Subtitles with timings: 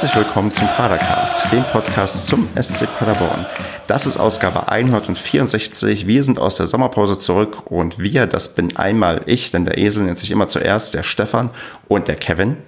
[0.00, 3.44] herzlich willkommen zum Padercast, dem Podcast zum SC Paderborn.
[3.88, 6.06] Das ist Ausgabe 164.
[6.06, 10.04] Wir sind aus der Sommerpause zurück und wir, das bin einmal ich, denn der Esel
[10.04, 11.50] nennt sich immer zuerst, der Stefan
[11.88, 12.58] und der Kevin.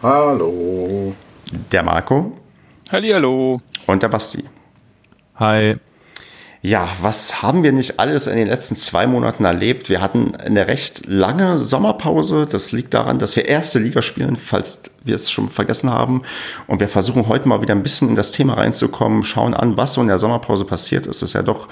[0.00, 1.12] Hallo.
[1.72, 2.38] Der Marco.
[2.88, 3.60] Hallo.
[3.88, 4.44] Und der Basti.
[5.34, 5.74] Hi.
[6.66, 9.90] Ja, was haben wir nicht alles in den letzten zwei Monaten erlebt?
[9.90, 12.46] Wir hatten eine recht lange Sommerpause.
[12.50, 16.22] Das liegt daran, dass wir erste Liga spielen, falls wir es schon vergessen haben.
[16.66, 19.92] Und wir versuchen heute mal wieder ein bisschen in das Thema reinzukommen, schauen an, was
[19.92, 21.16] so in der Sommerpause passiert ist.
[21.16, 21.68] Es ist ja doch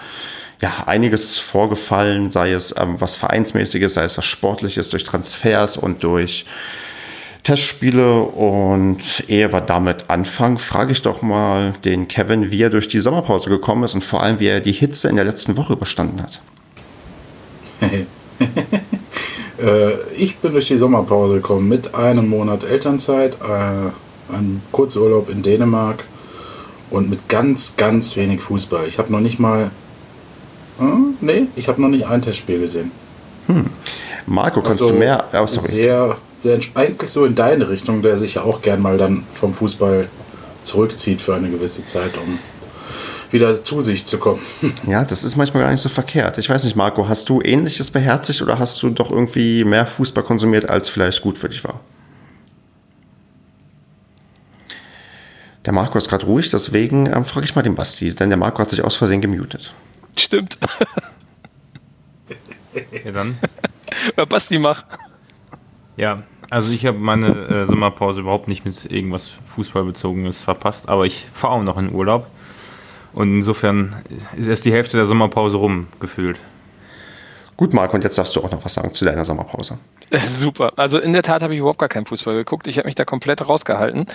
[0.60, 6.02] ja, einiges vorgefallen, sei es ähm, was Vereinsmäßiges, sei es was Sportliches durch Transfers und
[6.04, 6.44] durch
[7.42, 12.88] Testspiele und ehe wir damit anfangen, frage ich doch mal den Kevin, wie er durch
[12.88, 15.72] die Sommerpause gekommen ist und vor allem, wie er die Hitze in der letzten Woche
[15.72, 16.40] überstanden hat.
[19.62, 25.42] Äh, ich bin durch die Sommerpause gekommen mit einem Monat Elternzeit, äh, einem Kurzurlaub in
[25.42, 26.02] Dänemark
[26.90, 28.86] und mit ganz, ganz wenig Fußball.
[28.88, 29.70] Ich habe noch nicht mal,
[30.78, 32.90] hm, nee, ich habe noch nicht ein Testspiel gesehen.
[33.46, 33.66] Hm.
[34.26, 35.24] Marco, kannst also, du mehr?
[35.32, 39.24] Oh, sehr, sehr eigentlich so in deine Richtung, der sich ja auch gern mal dann
[39.32, 40.06] vom Fußball
[40.62, 42.38] zurückzieht für eine gewisse Zeit, um
[43.32, 44.40] wieder zu sich zu kommen.
[44.86, 46.38] Ja, das ist manchmal gar nicht so verkehrt.
[46.38, 50.22] Ich weiß nicht, Marco, hast du ähnliches beherzigt oder hast du doch irgendwie mehr Fußball
[50.22, 51.80] konsumiert, als vielleicht gut für dich war?
[55.64, 58.58] Der Marco ist gerade ruhig, deswegen ähm, frage ich mal den Basti, denn der Marco
[58.58, 59.72] hat sich aus Versehen gemutet.
[60.16, 60.58] Stimmt.
[63.04, 63.38] ja, dann.
[64.28, 64.84] Basti, mach.
[65.96, 71.26] Ja, also ich habe meine äh, Sommerpause überhaupt nicht mit irgendwas Fußballbezogenes verpasst, aber ich
[71.32, 72.26] fahre auch noch in Urlaub.
[73.12, 73.96] Und insofern
[74.36, 76.38] ist erst die Hälfte der Sommerpause rum gefühlt.
[77.56, 79.78] Gut, Marc, und jetzt darfst du auch noch was sagen zu deiner Sommerpause.
[80.20, 80.72] Super.
[80.76, 82.66] Also in der Tat habe ich überhaupt gar keinen Fußball geguckt.
[82.66, 84.06] Ich habe mich da komplett rausgehalten.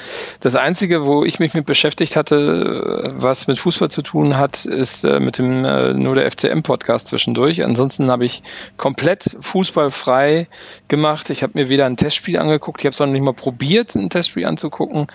[0.41, 5.03] Das Einzige, wo ich mich mit beschäftigt hatte, was mit Fußball zu tun hat, ist
[5.03, 7.63] äh, mit dem äh, nur der FCM-Podcast zwischendurch.
[7.63, 8.43] Ansonsten habe ich
[8.77, 10.47] komplett fußballfrei
[10.87, 11.29] gemacht.
[11.29, 14.09] Ich habe mir weder ein Testspiel angeguckt, ich habe es noch nicht mal probiert, ein
[14.09, 15.07] Testspiel anzugucken.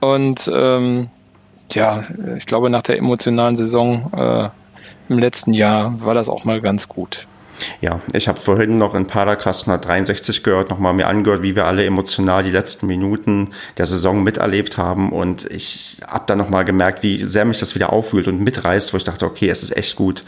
[0.00, 1.10] Und ähm,
[1.72, 2.04] ja,
[2.36, 6.88] ich glaube, nach der emotionalen Saison äh, im letzten Jahr war das auch mal ganz
[6.88, 7.26] gut.
[7.80, 11.84] Ja, ich habe vorhin noch in Paracast 163 gehört, nochmal mir angehört, wie wir alle
[11.84, 15.12] emotional die letzten Minuten der Saison miterlebt haben.
[15.12, 18.96] Und ich habe dann nochmal gemerkt, wie sehr mich das wieder aufwühlt und mitreißt, wo
[18.96, 20.24] ich dachte, okay, es ist echt gut,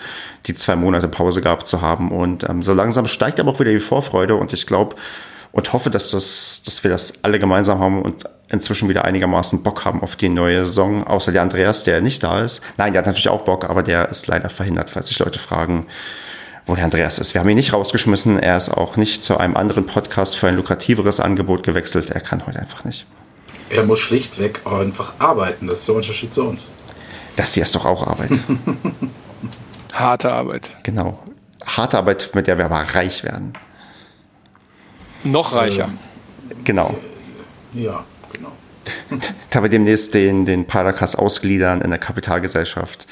[0.46, 2.10] die zwei Monate Pause gehabt zu haben.
[2.10, 4.34] Und ähm, so langsam steigt aber auch wieder die Vorfreude.
[4.36, 4.96] Und ich glaube
[5.52, 9.84] und hoffe, dass, das, dass wir das alle gemeinsam haben und inzwischen wieder einigermaßen Bock
[9.84, 11.06] haben auf die neue Saison.
[11.06, 12.62] Außer der Andreas, der nicht da ist.
[12.76, 15.86] Nein, der hat natürlich auch Bock, aber der ist leider verhindert, falls sich Leute fragen,
[16.66, 17.34] wo der Andreas ist.
[17.34, 18.38] Wir haben ihn nicht rausgeschmissen.
[18.38, 22.10] Er ist auch nicht zu einem anderen Podcast für ein lukrativeres Angebot gewechselt.
[22.10, 23.06] Er kann heute einfach nicht.
[23.70, 25.66] Er muss schlichtweg einfach arbeiten.
[25.66, 26.70] Das ist der Unterschied zu uns.
[27.36, 28.30] Das hier ist doch auch Arbeit.
[29.92, 30.76] Harte Arbeit.
[30.82, 31.18] Genau.
[31.64, 33.54] Harte Arbeit, mit der wir aber reich werden.
[35.24, 35.90] Noch reicher.
[36.50, 36.94] Ähm, genau.
[37.72, 38.52] Ja, genau.
[39.50, 43.06] da wir demnächst den, den Paracast ausgliedern in der Kapitalgesellschaft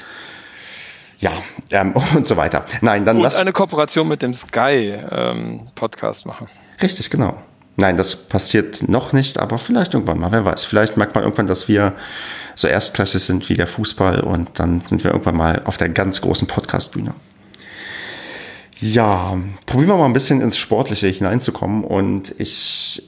[1.21, 1.31] ja,
[1.71, 2.65] ähm, und so weiter.
[2.81, 3.37] Nein, dann und lass.
[3.37, 6.47] eine Kooperation mit dem Sky ähm, Podcast machen.
[6.81, 7.37] Richtig, genau.
[7.77, 10.65] Nein, das passiert noch nicht, aber vielleicht irgendwann mal, wer weiß.
[10.65, 11.93] Vielleicht merkt man irgendwann, dass wir
[12.55, 16.21] so erstklassig sind wie der Fußball und dann sind wir irgendwann mal auf der ganz
[16.21, 17.13] großen Podcastbühne.
[18.79, 23.07] Ja, probieren wir mal ein bisschen ins Sportliche hineinzukommen und ich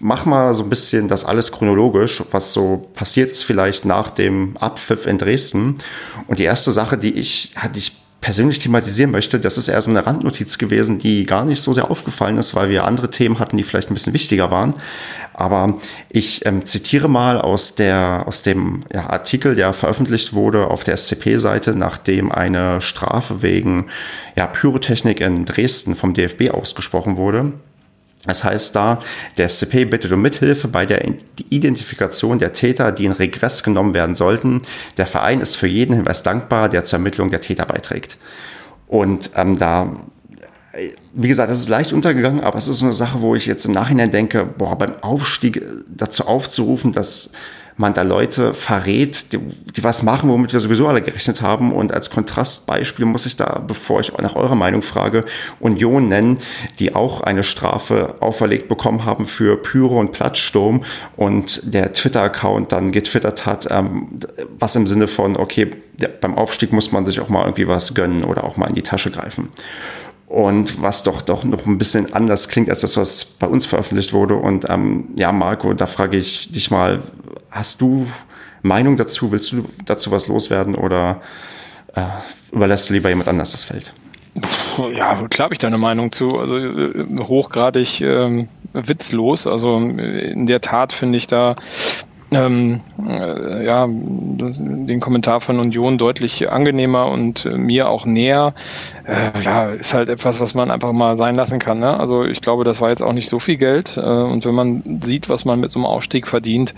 [0.00, 4.56] mach mal so ein bisschen das alles chronologisch, was so passiert ist vielleicht nach dem
[4.58, 5.78] Abpfiff in Dresden.
[6.26, 9.90] Und die erste Sache, die ich, die ich persönlich thematisieren möchte, das ist eher so
[9.90, 13.58] eine Randnotiz gewesen, die gar nicht so sehr aufgefallen ist, weil wir andere Themen hatten,
[13.58, 14.74] die vielleicht ein bisschen wichtiger waren.
[15.34, 15.76] Aber
[16.08, 20.96] ich ähm, zitiere mal aus, der, aus dem ja, Artikel, der veröffentlicht wurde auf der
[20.96, 23.88] SCP-Seite, nachdem eine Strafe wegen
[24.36, 27.52] ja, Pyrotechnik in Dresden vom DFB ausgesprochen wurde.
[28.26, 29.00] Das heißt da,
[29.36, 31.04] der SCP bittet um Mithilfe bei der
[31.50, 34.62] Identifikation der Täter, die in Regress genommen werden sollten.
[34.96, 38.16] Der Verein ist für jeden Hinweis dankbar, der zur Ermittlung der Täter beiträgt.
[38.86, 39.94] Und ähm, da,
[41.12, 43.66] wie gesagt, das ist leicht untergegangen, aber es ist so eine Sache, wo ich jetzt
[43.66, 47.32] im Nachhinein denke, boah, beim Aufstieg dazu aufzurufen, dass
[47.76, 51.72] man da Leute verrät, die, die, was machen, womit wir sowieso alle gerechnet haben.
[51.72, 55.24] Und als Kontrastbeispiel muss ich da, bevor ich nach eurer Meinung frage,
[55.60, 56.38] Union nennen,
[56.78, 60.84] die auch eine Strafe auferlegt bekommen haben für Pyro und Platzsturm
[61.16, 64.20] und der Twitter-Account dann getwittert hat, ähm,
[64.58, 65.70] was im Sinne von, okay,
[66.20, 68.82] beim Aufstieg muss man sich auch mal irgendwie was gönnen oder auch mal in die
[68.82, 69.50] Tasche greifen.
[70.34, 74.12] Und was doch doch noch ein bisschen anders klingt als das, was bei uns veröffentlicht
[74.12, 74.34] wurde.
[74.34, 77.02] Und ähm, ja, Marco, da frage ich dich mal,
[77.50, 78.06] hast du
[78.62, 79.30] Meinung dazu?
[79.30, 81.20] Willst du dazu was loswerden oder
[81.94, 82.02] äh,
[82.50, 83.94] überlässt du lieber jemand anders das Feld?
[84.96, 86.36] Ja, klar habe ich da eine Meinung zu.
[86.40, 89.46] Also äh, hochgradig ähm, witzlos.
[89.46, 91.54] Also in der Tat finde ich da
[92.34, 93.88] ähm, äh, ja,
[94.38, 98.54] das, den Kommentar von Union deutlich angenehmer und äh, mir auch näher.
[99.06, 101.80] Äh, ja, ist halt etwas, was man einfach mal sein lassen kann.
[101.80, 101.98] Ne?
[101.98, 103.96] Also ich glaube, das war jetzt auch nicht so viel Geld.
[103.96, 106.74] Äh, und wenn man sieht, was man mit so einem Aufstieg verdient,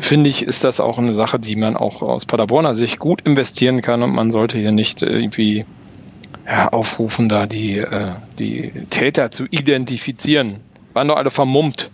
[0.00, 3.82] finde ich, ist das auch eine Sache, die man auch aus Paderborner Sicht gut investieren
[3.82, 5.64] kann und man sollte hier nicht irgendwie
[6.46, 10.60] ja, aufrufen, da die, äh, die Täter zu identifizieren.
[10.94, 11.90] Waren doch alle vermummt.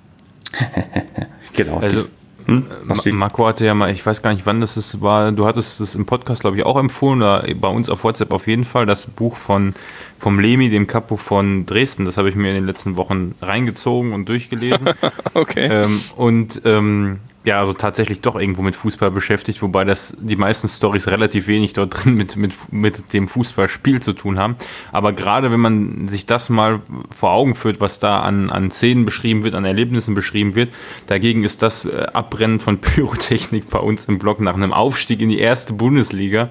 [1.57, 1.79] genau.
[1.79, 2.05] Also
[2.47, 2.67] hm?
[3.13, 5.95] Marco hatte ja mal, ich weiß gar nicht, wann das ist, war, du hattest es
[5.95, 9.07] im Podcast, glaube ich, auch empfohlen, oder bei uns auf WhatsApp auf jeden Fall, das
[9.07, 9.75] Buch von
[10.19, 12.07] vom Lemi, dem Capo von Dresden.
[12.07, 14.91] Das habe ich mir in den letzten Wochen reingezogen und durchgelesen.
[15.35, 15.69] okay.
[15.71, 20.67] Ähm, und ähm, ja, also tatsächlich doch irgendwo mit Fußball beschäftigt, wobei das die meisten
[20.67, 24.57] Stories relativ wenig dort drin mit, mit, mit dem Fußballspiel zu tun haben.
[24.93, 26.81] Aber gerade wenn man sich das mal
[27.15, 30.73] vor Augen führt, was da an, an Szenen beschrieben wird, an Erlebnissen beschrieben wird,
[31.07, 35.29] dagegen ist das äh, Abbrennen von Pyrotechnik bei uns im Blog nach einem Aufstieg in
[35.29, 36.49] die erste Bundesliga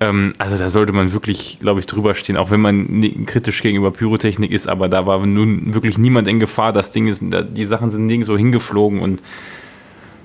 [0.00, 3.90] ähm, also da sollte man wirklich, glaube ich, drüber stehen, auch wenn man kritisch gegenüber
[3.90, 6.72] Pyrotechnik ist, aber da war nun wirklich niemand in Gefahr.
[6.72, 9.22] Das Ding ist, die Sachen sind nirgendwo hingeflogen und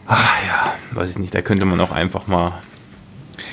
[0.07, 2.51] ach ja, weiß ich nicht, da könnte man auch einfach mal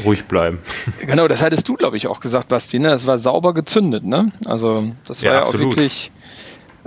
[0.05, 0.59] ruhig bleiben.
[1.07, 2.79] Genau, das hattest du, glaube ich, auch gesagt, Basti.
[2.79, 2.89] Ne?
[2.89, 4.31] Das war sauber gezündet, ne?
[4.45, 6.13] Also das war ja, ja auch wirklich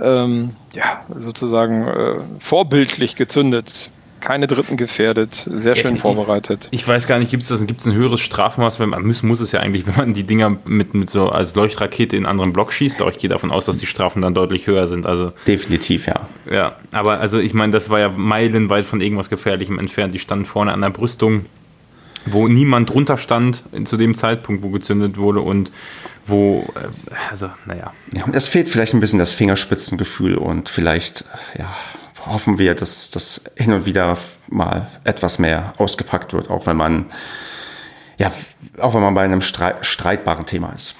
[0.00, 3.90] ähm, ja, sozusagen äh, vorbildlich gezündet
[4.24, 6.68] keine Dritten gefährdet, sehr schön vorbereitet.
[6.70, 9.52] Ich weiß gar nicht, gibt es gibt's ein höheres Strafmaß, wenn man muss, muss es
[9.52, 12.72] ja eigentlich, wenn man die Dinger mit, mit so als Leuchtrakete in einen anderen Block
[12.72, 15.04] schießt, aber ich gehe davon aus, dass die Strafen dann deutlich höher sind.
[15.04, 16.26] Also definitiv, ja.
[16.50, 20.14] Ja, aber also ich meine, das war ja meilenweit von irgendwas Gefährlichem entfernt.
[20.14, 21.44] Die standen vorne an der Brüstung,
[22.26, 25.70] wo niemand drunter stand zu dem Zeitpunkt, wo gezündet wurde und
[26.26, 27.92] wo, äh, also, naja.
[28.12, 31.26] Ja, und es fehlt vielleicht ein bisschen das Fingerspitzengefühl und vielleicht,
[31.58, 31.74] ja,
[32.26, 34.16] hoffen wir, dass das hin und wieder
[34.48, 37.06] mal etwas mehr ausgepackt wird, auch wenn man,
[38.18, 38.32] ja,
[38.78, 40.96] auch wenn man bei einem streitbaren Thema ist.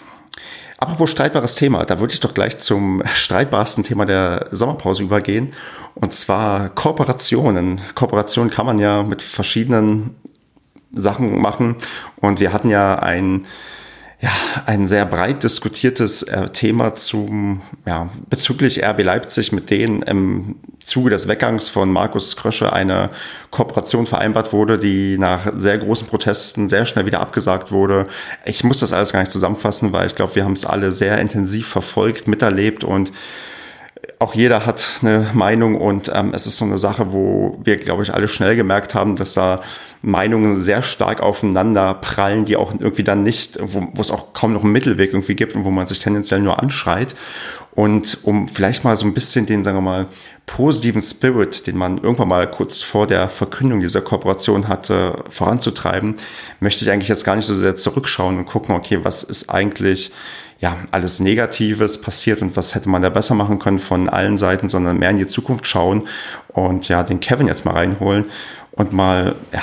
[0.79, 5.53] Apropos streitbares Thema, da würde ich doch gleich zum streitbarsten Thema der Sommerpause übergehen.
[5.94, 7.81] Und zwar Kooperationen.
[7.94, 10.15] Kooperationen kann man ja mit verschiedenen
[10.93, 11.77] Sachen machen.
[12.17, 13.47] Und wir hatten ja ein
[14.25, 14.31] ja,
[14.65, 21.11] ein sehr breit diskutiertes äh, Thema zum, ja, bezüglich RB Leipzig, mit denen im Zuge
[21.11, 23.11] des Weggangs von Markus Krösche eine
[23.50, 28.06] Kooperation vereinbart wurde, die nach sehr großen Protesten sehr schnell wieder abgesagt wurde.
[28.47, 31.19] Ich muss das alles gar nicht zusammenfassen, weil ich glaube, wir haben es alle sehr
[31.19, 33.12] intensiv verfolgt, miterlebt und
[34.19, 38.03] auch jeder hat eine Meinung und ähm, es ist so eine Sache, wo wir, glaube
[38.03, 39.61] ich, alle schnell gemerkt haben, dass da
[40.03, 44.53] Meinungen sehr stark aufeinander prallen, die auch irgendwie dann nicht, wo, wo es auch kaum
[44.53, 47.15] noch einen Mittelweg irgendwie gibt und wo man sich tendenziell nur anschreit.
[47.75, 50.06] Und um vielleicht mal so ein bisschen den, sagen wir mal,
[50.47, 56.17] positiven Spirit, den man irgendwann mal kurz vor der Verkündung dieser Kooperation hatte, voranzutreiben,
[56.61, 60.12] möchte ich eigentlich jetzt gar nicht so sehr zurückschauen und gucken, okay, was ist eigentlich
[60.64, 64.67] ja, alles Negatives passiert und was hätte man da besser machen können von allen Seiten,
[64.67, 66.08] sondern mehr in die Zukunft schauen
[66.48, 68.24] und ja, den Kevin jetzt mal reinholen
[68.72, 69.60] und mal ja,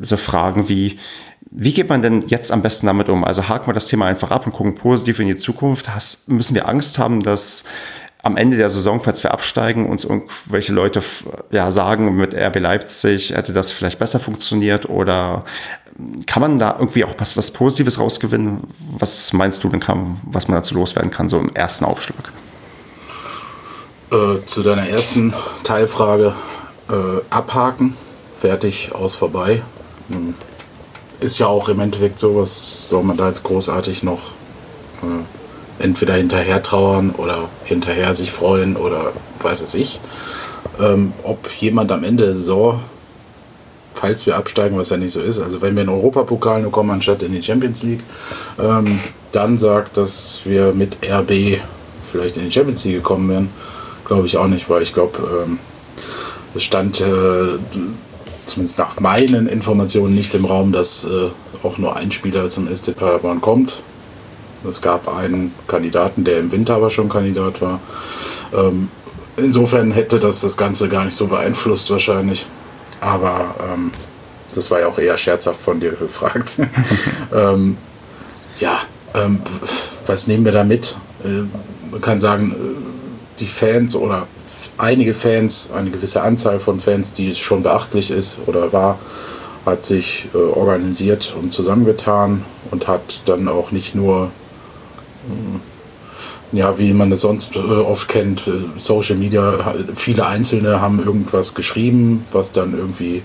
[0.00, 0.98] so Fragen wie,
[1.50, 3.24] wie geht man denn jetzt am besten damit um?
[3.24, 5.94] Also haken wir das Thema einfach ab und gucken positiv in die Zukunft.
[5.94, 7.64] Has, müssen wir Angst haben, dass
[8.22, 11.02] am Ende der Saison, falls wir absteigen, uns irgendwelche Leute
[11.50, 15.44] ja, sagen, mit RB Leipzig hätte das vielleicht besser funktioniert oder
[16.26, 18.62] kann man da irgendwie auch was, was Positives rausgewinnen?
[18.98, 22.32] Was meinst du denn, kann, was man dazu loswerden kann, so im ersten Aufschlag?
[24.12, 26.34] Äh, zu deiner ersten Teilfrage
[26.88, 27.96] äh, abhaken,
[28.34, 29.62] fertig, aus, vorbei.
[31.20, 34.20] Ist ja auch im Endeffekt so, was soll man da jetzt großartig noch
[35.02, 39.12] äh, entweder hinterher trauern oder hinterher sich freuen oder
[39.42, 40.00] weiß es ich.
[40.80, 42.80] Ähm, ob jemand am Ende der Saison
[43.98, 46.70] falls wir absteigen, was ja nicht so ist, also wenn wir in den Europapokal nur
[46.70, 48.02] kommen anstatt in die Champions League,
[48.60, 49.00] ähm,
[49.32, 51.60] dann sagt, dass wir mit RB
[52.10, 53.48] vielleicht in die Champions League gekommen wären,
[54.04, 55.58] glaube ich auch nicht, weil ich glaube, ähm,
[56.54, 57.58] es stand äh,
[58.46, 61.30] zumindest nach meinen Informationen nicht im Raum, dass äh,
[61.62, 63.82] auch nur ein Spieler zum SC Paderborn kommt.
[64.68, 67.80] Es gab einen Kandidaten, der im Winter aber schon Kandidat war.
[68.52, 68.88] Ähm,
[69.36, 72.46] insofern hätte das das Ganze gar nicht so beeinflusst wahrscheinlich.
[73.00, 73.92] Aber ähm,
[74.54, 76.58] das war ja auch eher scherzhaft von dir gefragt.
[77.34, 77.76] ähm,
[78.58, 78.80] ja,
[79.14, 79.40] ähm,
[80.06, 80.96] was nehmen wir da mit?
[81.24, 81.44] Äh,
[81.90, 82.54] man kann sagen,
[83.40, 84.26] die Fans oder
[84.76, 88.98] einige Fans, eine gewisse Anzahl von Fans, die es schon beachtlich ist oder war,
[89.64, 94.30] hat sich äh, organisiert und zusammengetan und hat dann auch nicht nur,
[95.28, 95.58] äh,
[96.52, 101.54] ja, wie man es sonst äh, oft kennt, äh, Social Media, viele Einzelne haben irgendwas
[101.54, 103.22] geschrieben, was dann irgendwie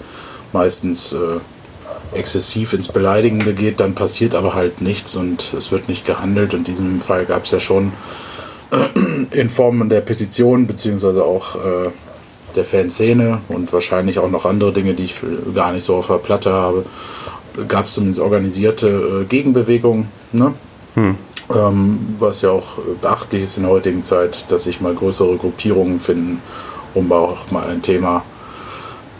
[0.51, 6.05] meistens äh, exzessiv ins Beleidigende geht, dann passiert aber halt nichts und es wird nicht
[6.05, 6.53] gehandelt.
[6.53, 7.93] In diesem Fall gab es ja schon
[9.31, 11.89] in Form der Petition, beziehungsweise auch äh,
[12.55, 15.15] der Fanszene und wahrscheinlich auch noch andere Dinge, die ich
[15.55, 16.85] gar nicht so auf der Platte habe,
[17.67, 20.07] gab es zumindest organisierte äh, Gegenbewegungen.
[20.31, 20.53] Ne?
[20.95, 21.15] Hm.
[21.53, 25.99] Ähm, was ja auch beachtlich ist in der heutigen Zeit, dass sich mal größere Gruppierungen
[25.99, 26.41] finden,
[26.93, 28.23] um auch mal ein Thema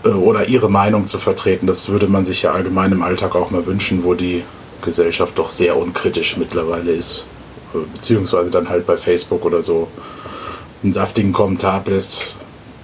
[0.06, 1.68] äh, oder ihre Meinung zu vertreten.
[1.68, 4.44] Das würde man sich ja allgemein im Alltag auch mal wünschen, wo die
[4.82, 7.26] Gesellschaft doch sehr unkritisch mittlerweile ist.
[7.74, 9.88] Äh, beziehungsweise dann halt bei Facebook oder so
[10.84, 12.36] einen saftigen Kommentar ablässt,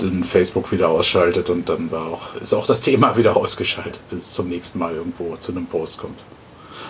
[0.01, 4.22] den Facebook wieder ausschaltet und dann war auch, ist auch das Thema wieder ausgeschaltet, bis
[4.22, 6.19] es zum nächsten Mal irgendwo zu einem Post kommt.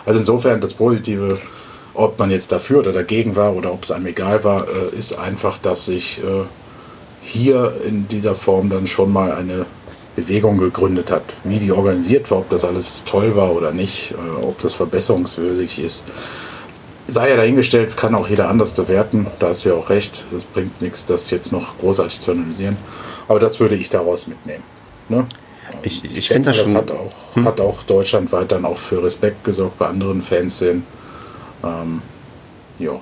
[0.06, 1.40] Also insofern das Positive,
[1.94, 5.18] ob man jetzt dafür oder dagegen war oder ob es einem egal war, äh, ist
[5.18, 6.44] einfach, dass sich äh,
[7.22, 9.66] hier in dieser Form dann schon mal eine
[10.16, 11.24] Bewegung gegründet hat.
[11.44, 16.04] Wie die organisiert war, ob das alles toll war oder nicht, ob das verbesserungswürdig ist
[17.12, 19.28] sei ja dahingestellt, kann auch jeder anders bewerten.
[19.40, 20.26] Da hast du ja auch recht.
[20.36, 22.78] Es bringt nichts, das jetzt noch großartig zu analysieren.
[23.28, 24.64] Aber das würde ich daraus mitnehmen.
[25.08, 25.26] Ne?
[25.84, 26.74] Ich, ich, ich finde das schon.
[26.74, 27.46] Das hat auch, hm?
[27.46, 30.84] hat auch deutschlandweit dann auch für Respekt gesorgt bei anderen Fanszenen.
[31.64, 32.02] Ähm,
[32.78, 33.00] ja.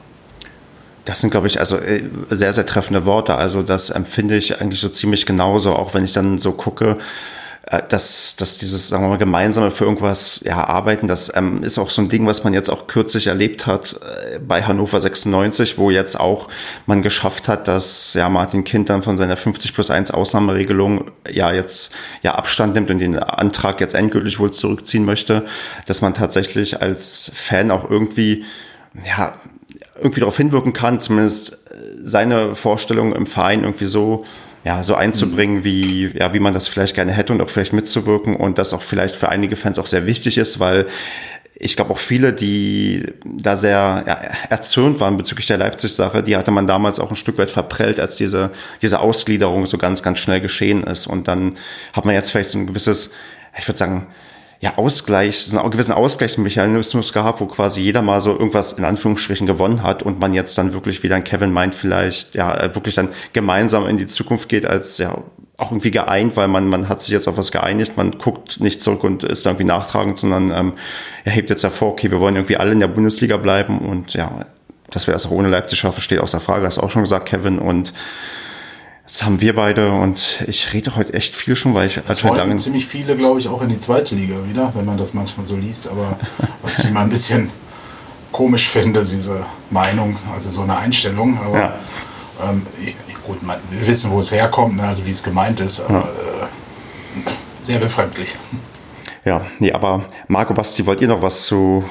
[1.05, 3.35] Das sind, glaube ich, also äh, sehr, sehr treffende Worte.
[3.35, 6.97] Also das empfinde ich eigentlich so ziemlich genauso, auch wenn ich dann so gucke,
[7.89, 11.89] dass, dass dieses, sagen wir mal, gemeinsame für irgendwas ja, arbeiten, das ähm, ist auch
[11.89, 15.91] so ein Ding, was man jetzt auch kürzlich erlebt hat äh, bei Hannover 96, wo
[15.91, 16.47] jetzt auch
[16.85, 21.51] man geschafft hat, dass ja Martin Kind dann von seiner 50 plus 1 Ausnahmeregelung ja
[21.51, 25.45] jetzt ja Abstand nimmt und den Antrag jetzt endgültig wohl zurückziehen möchte,
[25.87, 28.45] dass man tatsächlich als Fan auch irgendwie
[29.05, 29.33] ja
[30.01, 34.23] irgendwie darauf hinwirken kann, zumindest äh, seine Vorstellungen im Verein irgendwie so
[34.63, 38.35] ja, so einzubringen, wie, ja, wie man das vielleicht gerne hätte und auch vielleicht mitzuwirken
[38.35, 40.87] und das auch vielleicht für einige Fans auch sehr wichtig ist, weil
[41.59, 44.13] ich glaube auch viele, die da sehr ja,
[44.49, 48.15] erzürnt waren bezüglich der Leipzig-Sache, die hatte man damals auch ein Stück weit verprellt, als
[48.15, 51.07] diese, diese Ausgliederung so ganz, ganz schnell geschehen ist.
[51.07, 51.55] Und dann
[51.93, 53.13] hat man jetzt vielleicht so ein gewisses,
[53.57, 54.07] ich würde sagen,
[54.59, 59.45] ja, Ausgleich, so einen gewissen Ausgleichsmechanismus gehabt, wo quasi jeder mal so irgendwas in Anführungsstrichen
[59.45, 62.95] gewonnen hat und man jetzt dann wirklich, wie dann Kevin meint, vielleicht ja äh, wirklich
[62.95, 65.15] dann gemeinsam in die Zukunft geht, als ja
[65.57, 68.81] auch irgendwie geeint, weil man, man hat sich jetzt auf was geeinigt, man guckt nicht
[68.81, 70.73] zurück und ist irgendwie nachtragend, sondern ähm,
[71.23, 74.45] er hebt jetzt hervor, okay, wir wollen irgendwie alle in der Bundesliga bleiben und ja,
[74.89, 77.59] dass wir das auch ohne Leipzig schaffen, steht außer Frage, hast auch schon gesagt, Kevin,
[77.59, 77.93] und
[79.07, 82.35] Jetzt haben wir beide und ich rede heute echt viel schon, weil ich das wollen
[82.35, 85.45] lange ziemlich viele, glaube ich, auch in die zweite Liga wieder, wenn man das manchmal
[85.45, 85.87] so liest.
[85.87, 86.19] Aber
[86.61, 87.49] was ich immer ein bisschen
[88.33, 91.39] komisch finde, diese Meinung, also so eine Einstellung.
[91.39, 91.75] Aber ja.
[92.49, 92.63] ähm,
[93.25, 96.01] gut, man, wir wissen, wo es herkommt, ne, also wie es gemeint ist, aber ja.
[96.01, 98.35] äh, sehr befremdlich.
[99.23, 101.85] Ja, nee, aber Marco Basti, wollt ihr noch was zu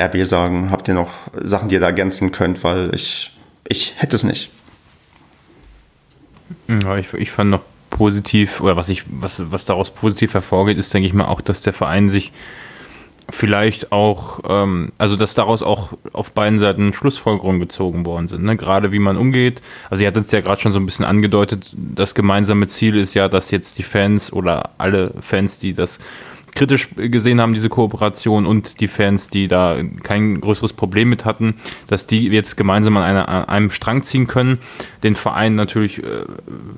[0.00, 0.70] RB sagen?
[0.70, 2.64] Habt ihr noch Sachen, die ihr da ergänzen könnt?
[2.64, 3.36] Weil ich,
[3.68, 4.50] ich hätte es nicht.
[6.68, 10.92] Ja, ich, ich fand noch positiv, oder was ich, was, was daraus positiv hervorgeht, ist,
[10.94, 12.32] denke ich mal, auch, dass der Verein sich
[13.30, 18.44] vielleicht auch, ähm, also dass daraus auch auf beiden Seiten Schlussfolgerungen gezogen worden sind.
[18.44, 18.56] Ne?
[18.56, 19.62] Gerade wie man umgeht.
[19.90, 23.14] Also ihr hattet es ja gerade schon so ein bisschen angedeutet, das gemeinsame Ziel ist
[23.14, 25.98] ja, dass jetzt die Fans oder alle Fans, die das
[26.54, 31.54] kritisch gesehen haben, diese Kooperation und die Fans, die da kein größeres Problem mit hatten,
[31.88, 34.58] dass die jetzt gemeinsam an, einer, an einem Strang ziehen können,
[35.02, 36.24] den Verein natürlich äh,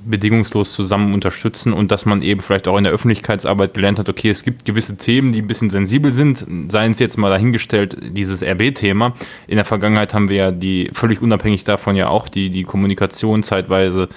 [0.05, 4.29] bedingungslos zusammen unterstützen und dass man eben vielleicht auch in der Öffentlichkeitsarbeit gelernt hat, okay,
[4.29, 8.43] es gibt gewisse Themen, die ein bisschen sensibel sind, seien es jetzt mal dahingestellt, dieses
[8.43, 9.13] RB-Thema.
[9.47, 13.43] In der Vergangenheit haben wir ja die, völlig unabhängig davon ja auch die, die Kommunikation
[13.43, 14.09] zeitweise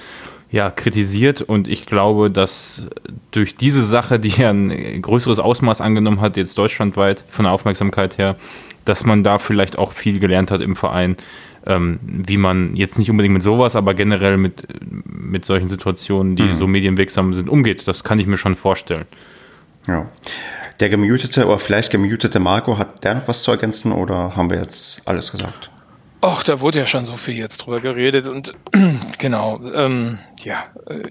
[0.51, 2.87] ja, kritisiert und ich glaube, dass
[3.31, 8.17] durch diese Sache, die ja ein größeres Ausmaß angenommen hat, jetzt deutschlandweit von der Aufmerksamkeit
[8.17, 8.37] her,
[8.85, 11.17] dass man da vielleicht auch viel gelernt hat im Verein,
[11.67, 14.67] ähm, wie man jetzt nicht unbedingt mit sowas, aber generell mit,
[15.05, 16.57] mit solchen Situationen, die mhm.
[16.57, 17.87] so medienwirksam sind, umgeht.
[17.87, 19.05] Das kann ich mir schon vorstellen.
[19.87, 20.09] Ja.
[20.81, 24.59] Der gemutete oder vielleicht gemutete Marco, hat der noch was zu ergänzen oder haben wir
[24.59, 25.71] jetzt alles gesagt?
[26.21, 28.53] Ach, da wurde ja schon so viel jetzt drüber geredet und
[29.19, 30.65] genau, ähm, ja,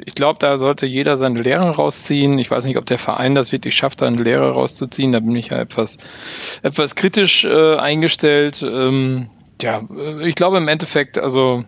[0.05, 2.37] ich glaube, da sollte jeder seine Lehre rausziehen.
[2.39, 5.13] Ich weiß nicht, ob der Verein das wirklich schafft, da eine Lehre rauszuziehen.
[5.13, 5.97] Da bin ich ja etwas,
[6.61, 8.61] etwas kritisch äh, eingestellt.
[8.63, 9.29] Ähm,
[9.61, 9.81] ja,
[10.25, 11.63] ich glaube im Endeffekt, also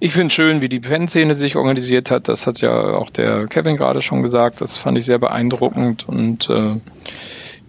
[0.00, 2.28] ich finde schön, wie die Fanszene sich organisiert hat.
[2.28, 4.62] Das hat ja auch der Kevin gerade schon gesagt.
[4.62, 6.80] Das fand ich sehr beeindruckend und äh,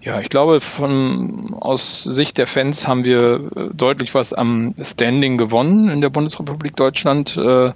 [0.01, 5.37] ja, ich glaube, von aus Sicht der Fans haben wir äh, deutlich was am Standing
[5.37, 7.73] gewonnen in der Bundesrepublik Deutschland äh,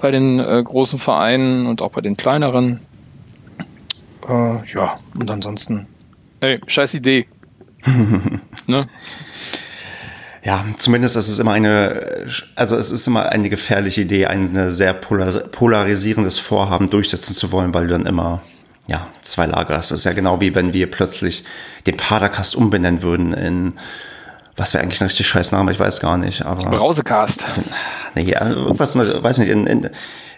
[0.00, 2.80] bei den äh, großen Vereinen und auch bei den kleineren.
[4.28, 5.86] Äh, ja, und ansonsten,
[6.40, 7.28] hey, scheiß Idee.
[8.66, 8.88] ne?
[10.42, 14.92] Ja, zumindest ist es immer eine, also es ist immer eine gefährliche Idee, ein sehr
[14.92, 18.42] polarisierendes Vorhaben durchsetzen zu wollen, weil du dann immer
[18.86, 19.74] ja, zwei Lager.
[19.74, 21.44] Das ist ja genau wie wenn wir plötzlich
[21.86, 23.74] den Padercast umbenennen würden in
[24.56, 26.64] was wäre eigentlich ein richtig scheiß Name, ich weiß gar nicht, aber.
[26.70, 27.44] Brausecast.
[28.14, 29.90] Nee, irgendwas, weiß nicht, in, in,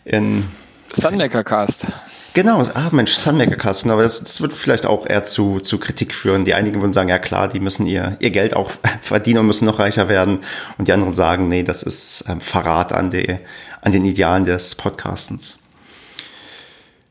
[0.05, 0.49] in
[0.95, 1.87] Sunmaker-Cast.
[2.33, 6.45] Genau, ah Mensch, Sunmaker-Cast, genau, das, das wird vielleicht auch eher zu, zu Kritik führen.
[6.45, 8.71] Die einigen würden sagen, ja klar, die müssen ihr, ihr Geld auch
[9.03, 10.41] verdienen und müssen noch reicher werden.
[10.79, 13.37] Und die anderen sagen, nee, das ist ähm, Verrat an, die,
[13.83, 15.59] an den Idealen des Podcastens.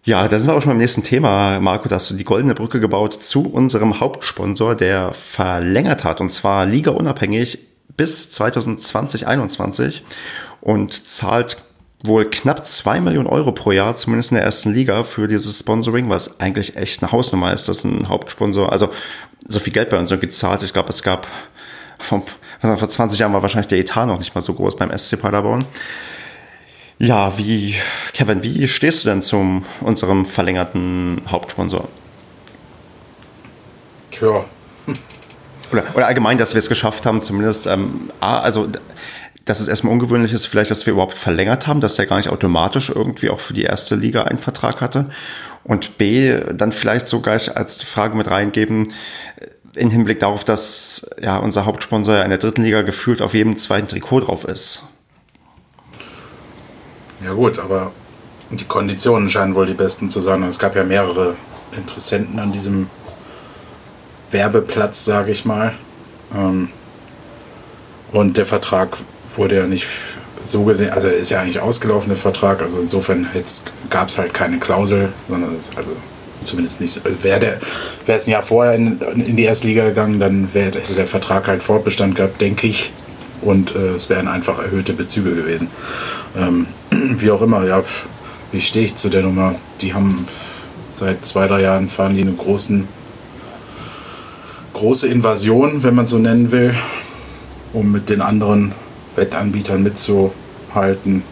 [0.06, 1.90] Ja, da sind wir auch schon beim nächsten Thema, Marco.
[1.90, 6.68] Da hast du die goldene Brücke gebaut zu unserem Hauptsponsor, der verlängert hat, und zwar
[6.68, 7.58] Liga unabhängig
[7.98, 10.06] bis 2020, 2021
[10.62, 11.58] und zahlt
[12.04, 16.08] wohl knapp zwei Millionen Euro pro Jahr, zumindest in der ersten Liga, für dieses Sponsoring,
[16.08, 18.94] was eigentlich echt eine Hausnummer ist, dass ein Hauptsponsor, also
[19.48, 20.62] so viel Geld bei uns irgendwie zahlt.
[20.62, 21.26] Ich glaube, es gab
[21.98, 22.22] vom,
[22.62, 25.66] vor 20 Jahren war wahrscheinlich der Etat noch nicht mal so groß beim SC Paderborn.
[26.98, 27.76] Ja, wie,
[28.14, 31.90] Kevin, wie stehst du denn zu unserem verlängerten Hauptsponsor?
[34.12, 34.46] Tja.
[35.72, 38.70] Oder, oder allgemein, dass wir es geschafft haben, zumindest, ähm, A, also,
[39.44, 42.30] dass es erstmal ungewöhnlich ist, vielleicht, dass wir überhaupt verlängert haben, dass der gar nicht
[42.30, 45.10] automatisch irgendwie auch für die erste Liga einen Vertrag hatte.
[45.64, 48.94] Und B, dann vielleicht sogar als Frage mit reingeben,
[49.38, 53.58] äh, in Hinblick darauf, dass ja unser Hauptsponsor in der dritten Liga gefühlt auf jedem
[53.58, 54.84] zweiten Trikot drauf ist.
[57.26, 57.92] Ja gut, aber
[58.52, 60.44] die Konditionen scheinen wohl die besten zu sein.
[60.44, 61.36] Es gab ja mehrere
[61.76, 62.88] Interessenten an diesem
[64.30, 65.74] Werbeplatz, sage ich mal.
[66.36, 66.70] Ähm,
[68.12, 68.96] und der Vertrag
[69.36, 69.88] wurde ja nicht
[70.44, 73.28] so gesehen, also ist ja eigentlich ausgelaufener Vertrag, also insofern
[73.90, 75.92] gab es halt keine Klausel, sondern also
[76.44, 77.04] zumindest nicht.
[77.04, 77.58] Also wäre der
[78.06, 81.64] es ein Jahr vorher in, in die erste Liga gegangen, dann wäre der Vertrag halt
[81.64, 82.94] Fortbestand gehabt, denke ich.
[83.42, 85.70] Und äh, es wären einfach erhöhte Bezüge gewesen.
[86.38, 87.84] Ähm, wie auch immer, ja,
[88.52, 89.56] wie stehe ich zu der Nummer?
[89.82, 90.28] Die haben
[90.94, 92.88] seit zwei, drei Jahren fahren die eine großen,
[94.74, 96.74] große Invasion, wenn man so nennen will,
[97.74, 98.74] um mit den anderen
[99.16, 101.24] Wettanbietern mitzuhalten.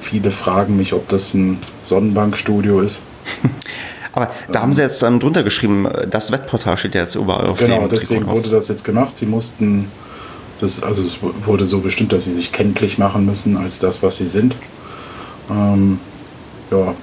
[0.00, 3.02] Viele fragen mich, ob das ein Sonnenbankstudio ist.
[4.12, 7.58] Aber da haben sie jetzt dann drunter geschrieben, das Wettportal steht ja jetzt überall auf
[7.58, 9.14] Genau, deswegen wurde das jetzt gemacht.
[9.14, 9.88] Sie mussten,
[10.60, 14.16] das, also es wurde so bestimmt, dass sie sich kenntlich machen müssen als das, was
[14.16, 14.56] sie sind.
[15.50, 15.98] Ähm,
[16.70, 16.94] ja,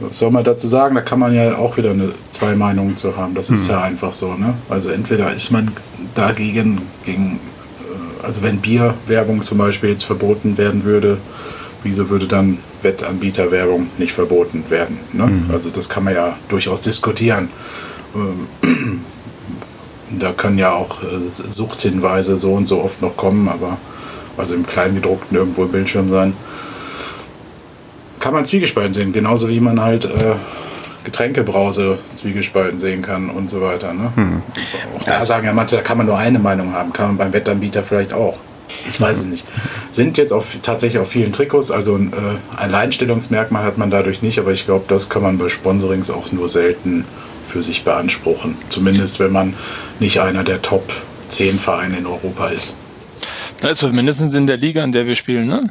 [0.00, 0.94] was soll man dazu sagen?
[0.94, 3.34] Da kann man ja auch wieder eine, zwei Meinungen zu haben.
[3.34, 3.70] Das ist hm.
[3.70, 4.34] ja einfach so.
[4.34, 4.54] Ne?
[4.68, 5.70] Also entweder ist man
[6.14, 7.40] dagegen, gegen,
[7.86, 11.18] äh, also wenn Bierwerbung zum Beispiel jetzt verboten werden würde,
[11.82, 14.98] wieso würde dann Wettanbieterwerbung nicht verboten werden?
[15.12, 15.26] Ne?
[15.26, 15.50] Mhm.
[15.52, 17.48] Also das kann man ja durchaus diskutieren.
[18.14, 19.00] Ähm,
[20.18, 23.78] da können ja auch äh, Suchthinweise so und so oft noch kommen, aber
[24.36, 26.34] also im Kleingedruckten irgendwo im Bildschirm sein
[28.20, 29.12] kann man zwiegespalten sehen.
[29.12, 30.34] Genauso wie man halt äh,
[31.04, 33.92] Getränkebrause zwiegespalten sehen kann und so weiter.
[33.92, 34.12] Ne?
[34.14, 34.42] Hm.
[34.98, 36.92] Auch da sagen ja manche, da kann man nur eine Meinung haben.
[36.92, 38.36] Kann man beim Wettanbieter vielleicht auch.
[38.88, 39.44] Ich weiß es nicht.
[39.90, 44.38] Sind jetzt auf, tatsächlich auf vielen Trikots, also ein äh, Alleinstellungsmerkmal hat man dadurch nicht,
[44.38, 47.04] aber ich glaube, das kann man bei Sponsorings auch nur selten
[47.50, 48.56] für sich beanspruchen.
[48.68, 49.54] Zumindest wenn man
[49.98, 50.92] nicht einer der Top
[51.28, 52.74] 10 Vereine in Europa ist.
[53.62, 55.70] Also mindestens in der Liga, in der wir spielen, ne?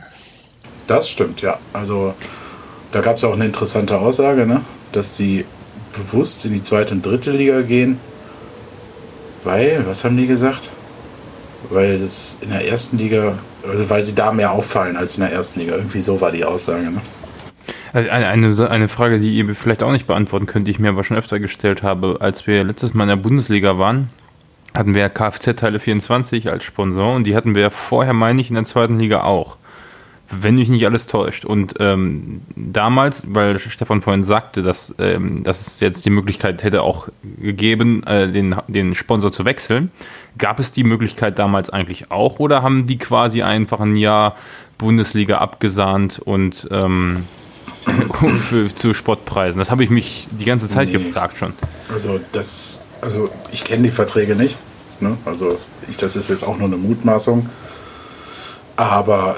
[0.88, 1.58] Das stimmt, ja.
[1.74, 2.14] Also
[2.92, 4.62] da gab es auch eine interessante Aussage, ne?
[4.92, 5.46] dass sie
[5.94, 8.00] bewusst in die zweite und dritte Liga gehen,
[9.44, 10.70] weil, was haben die gesagt?
[11.70, 13.38] Weil das in der ersten Liga,
[13.70, 15.76] also weil sie da mehr auffallen als in der ersten Liga.
[15.76, 16.90] Irgendwie so war die Aussage.
[16.90, 17.02] Ne?
[17.94, 21.04] Eine, eine, eine Frage, die ihr vielleicht auch nicht beantworten könnt, die ich mir aber
[21.04, 22.18] schon öfter gestellt habe.
[22.20, 24.10] Als wir letztes Mal in der Bundesliga waren,
[24.76, 28.64] hatten wir Kfz-Teile 24 als Sponsor und die hatten wir vorher, meine ich, in der
[28.64, 29.58] zweiten Liga auch
[30.32, 31.46] wenn mich nicht alles täuscht.
[31.46, 36.84] Und ähm, damals, weil Stefan vorhin sagte, dass, ähm, dass es jetzt die Möglichkeit hätte
[36.84, 37.10] auch
[37.42, 39.92] gegeben, äh, den, den Sponsor zu wechseln,
[40.38, 44.36] gab es die Möglichkeit damals eigentlich auch oder haben die quasi einfach ein Jahr
[44.78, 47.26] Bundesliga abgesahnt und ähm,
[48.50, 49.60] für, zu Spottpreisen?
[49.60, 50.94] Das habe ich mich die ganze Zeit nee.
[50.94, 51.54] gefragt schon.
[51.94, 54.58] Also das, also ich kenne die Verträge nicht.
[55.00, 55.18] Ne?
[55.26, 55.60] Also
[55.90, 57.50] ich, das ist jetzt auch nur eine Mutmaßung.
[58.76, 59.38] Aber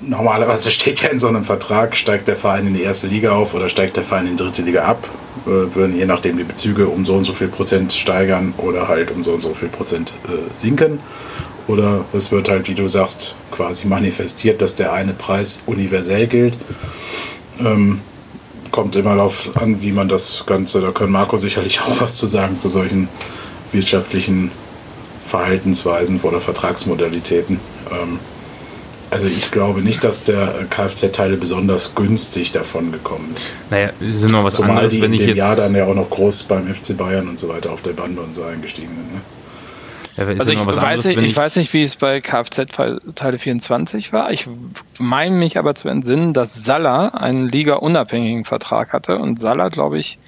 [0.00, 3.54] normalerweise steht ja in so einem Vertrag, steigt der Verein in die erste Liga auf
[3.54, 5.08] oder steigt der Verein in die dritte Liga ab,
[5.46, 9.10] äh, würden je nachdem die Bezüge um so und so viel Prozent steigern oder halt
[9.10, 11.00] um so und so viel Prozent äh, sinken.
[11.66, 16.56] Oder es wird halt, wie du sagst, quasi manifestiert, dass der eine Preis universell gilt.
[17.60, 18.00] Ähm,
[18.70, 22.26] kommt immer darauf an, wie man das Ganze, da kann Marco sicherlich auch was zu
[22.26, 23.08] sagen zu solchen
[23.72, 24.50] wirtschaftlichen
[25.26, 27.60] Verhaltensweisen oder Vertragsmodalitäten.
[27.90, 28.18] Ähm,
[29.10, 33.46] also ich glaube nicht, dass der Kfz-Teile besonders günstig davon gekommen ist.
[33.70, 35.36] Naja, ist noch was Zumal anderes, die in dem.
[35.36, 38.20] Jahr dann ja auch noch groß beim FC Bayern und so weiter auf der Bande
[38.20, 39.14] und so eingestiegen sind.
[39.14, 39.20] Ne?
[40.18, 42.66] Ja, Also ich weiß, anderes, nicht, wenn ich weiß nicht, wie es bei Kfz
[43.14, 44.32] Teile 24 war.
[44.32, 44.48] Ich
[44.98, 50.18] meine mich aber zu entsinnen, dass Salah einen Liga-unabhängigen Vertrag hatte und Salah, glaube ich,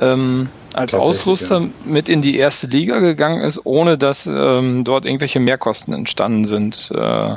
[0.00, 1.68] ähm, als Ausrüster ja.
[1.84, 6.90] mit in die erste Liga gegangen ist, ohne dass ähm, dort irgendwelche Mehrkosten entstanden sind.
[6.94, 7.36] Äh, äh,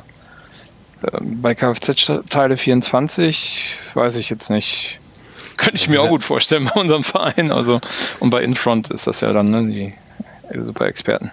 [1.22, 5.00] bei Kfz Teile 24 weiß ich jetzt nicht.
[5.58, 7.52] Könnte ich mir auch gut vorstellen bei unserem Verein.
[7.52, 7.82] Also,
[8.22, 9.93] und bei Infront ist das ja dann ne, die
[10.63, 11.32] super Experten.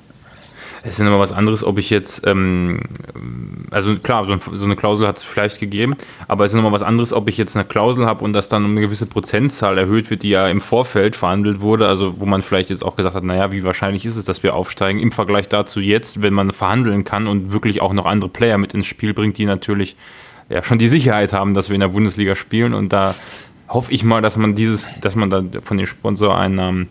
[0.82, 2.80] Es ist immer was anderes, ob ich jetzt, ähm,
[3.70, 5.94] also klar, so, so eine Klausel hat es vielleicht gegeben,
[6.26, 8.64] aber es ist nochmal was anderes, ob ich jetzt eine Klausel habe und das dann
[8.64, 12.42] um eine gewisse Prozentzahl erhöht wird, die ja im Vorfeld verhandelt wurde, also wo man
[12.42, 15.48] vielleicht jetzt auch gesagt hat, naja, wie wahrscheinlich ist es, dass wir aufsteigen, im Vergleich
[15.48, 19.12] dazu jetzt, wenn man verhandeln kann und wirklich auch noch andere Player mit ins Spiel
[19.12, 19.96] bringt, die natürlich
[20.48, 23.14] ja schon die Sicherheit haben, dass wir in der Bundesliga spielen und da
[23.68, 26.88] hoffe ich mal, dass man dieses, dass man da von den Sponsoreinnahmen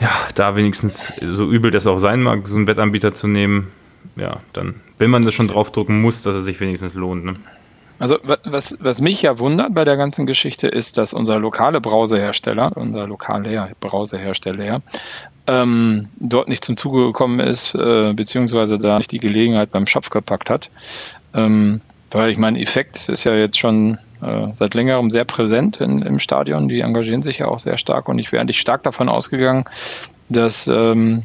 [0.00, 3.68] ja, da wenigstens so übel das auch sein mag, so einen Wettanbieter zu nehmen,
[4.16, 7.24] ja, dann, wenn man das schon draufdrucken muss, dass es sich wenigstens lohnt.
[7.24, 7.36] Ne?
[7.98, 11.80] Also wa- was, was mich ja wundert bei der ganzen Geschichte ist, dass unser lokale
[11.80, 14.80] Brausehersteller, unser lokaler Brausehersteller,
[15.46, 20.08] ähm, dort nicht zum Zuge gekommen ist, äh, beziehungsweise da nicht die Gelegenheit beim Schopf
[20.08, 20.70] gepackt hat.
[21.34, 23.98] Ähm, weil ich meine, Effekt ist ja jetzt schon
[24.54, 26.68] seit längerem sehr präsent in, im Stadion.
[26.68, 29.64] Die engagieren sich ja auch sehr stark und ich wäre eigentlich stark davon ausgegangen,
[30.28, 31.24] dass ähm,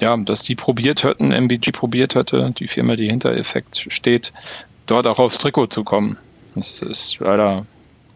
[0.00, 4.32] ja, dass die probiert hätten, MBG probiert hätte, die Firma, die hinter Effekt steht,
[4.86, 6.18] dort auch aufs Trikot zu kommen.
[6.54, 7.66] Das ist leider,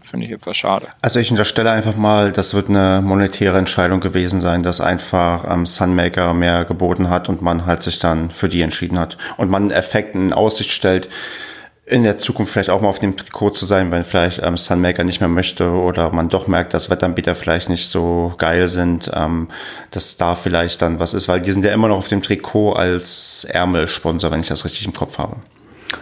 [0.03, 0.88] finde ich, etwas schade.
[1.01, 5.66] Also ich unterstelle einfach mal, das wird eine monetäre Entscheidung gewesen sein, dass einfach ähm,
[5.66, 9.16] Sunmaker mehr geboten hat und man halt sich dann für die entschieden hat.
[9.37, 11.09] Und man Effekten in Aussicht stellt,
[11.85, 15.03] in der Zukunft vielleicht auch mal auf dem Trikot zu sein, wenn vielleicht ähm, Sunmaker
[15.03, 19.49] nicht mehr möchte oder man doch merkt, dass Wettanbieter vielleicht nicht so geil sind, ähm,
[19.90, 22.75] dass da vielleicht dann was ist, weil die sind ja immer noch auf dem Trikot
[22.75, 25.37] als Ärmelsponsor, wenn ich das richtig im Kopf habe.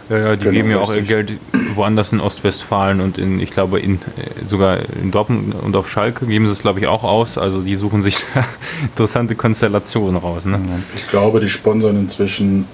[0.09, 1.01] Ja, ja, die Genau, geben ja auch ihr.
[1.01, 1.33] Geld
[1.75, 6.27] woanders in Ostwestfalen und in, ich glaube, in, äh, sogar in Dortmund und auf Schalke
[6.27, 7.37] geben sie es, glaube ich, auch aus.
[7.37, 8.45] Also die suchen sich da
[8.83, 10.45] interessante Konstellationen raus.
[10.45, 10.59] Ne?
[10.95, 12.65] Ich glaube, die sponsern inzwischen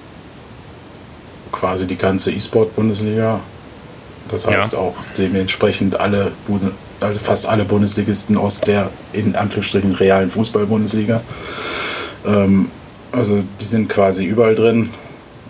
[1.52, 3.40] quasi die ganze E-Sport-Bundesliga.
[4.30, 4.78] Das heißt Ja.
[4.78, 6.32] auch dementsprechend alle,
[7.00, 11.22] also fast alle Bundesligisten aus der in Anführungsstrichen realen Fußball-Bundesliga.
[12.26, 12.70] Ähm,
[13.12, 14.90] also die sind quasi überall drin.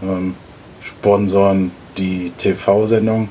[0.02, 0.34] Ähm,
[0.80, 3.28] sponsoren die TV-Sendung,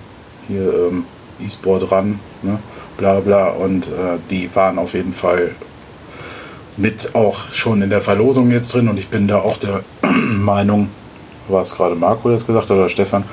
[0.47, 1.05] hier ähm,
[1.43, 2.59] E-Sport ran, ne?
[2.97, 3.49] bla bla.
[3.49, 5.51] Und äh, die waren auf jeden Fall
[6.75, 10.89] mit auch schon in der Verlosung jetzt drin und ich bin da auch der Meinung,
[11.49, 13.23] war es gerade Marco, der das gesagt hat oder Stefan,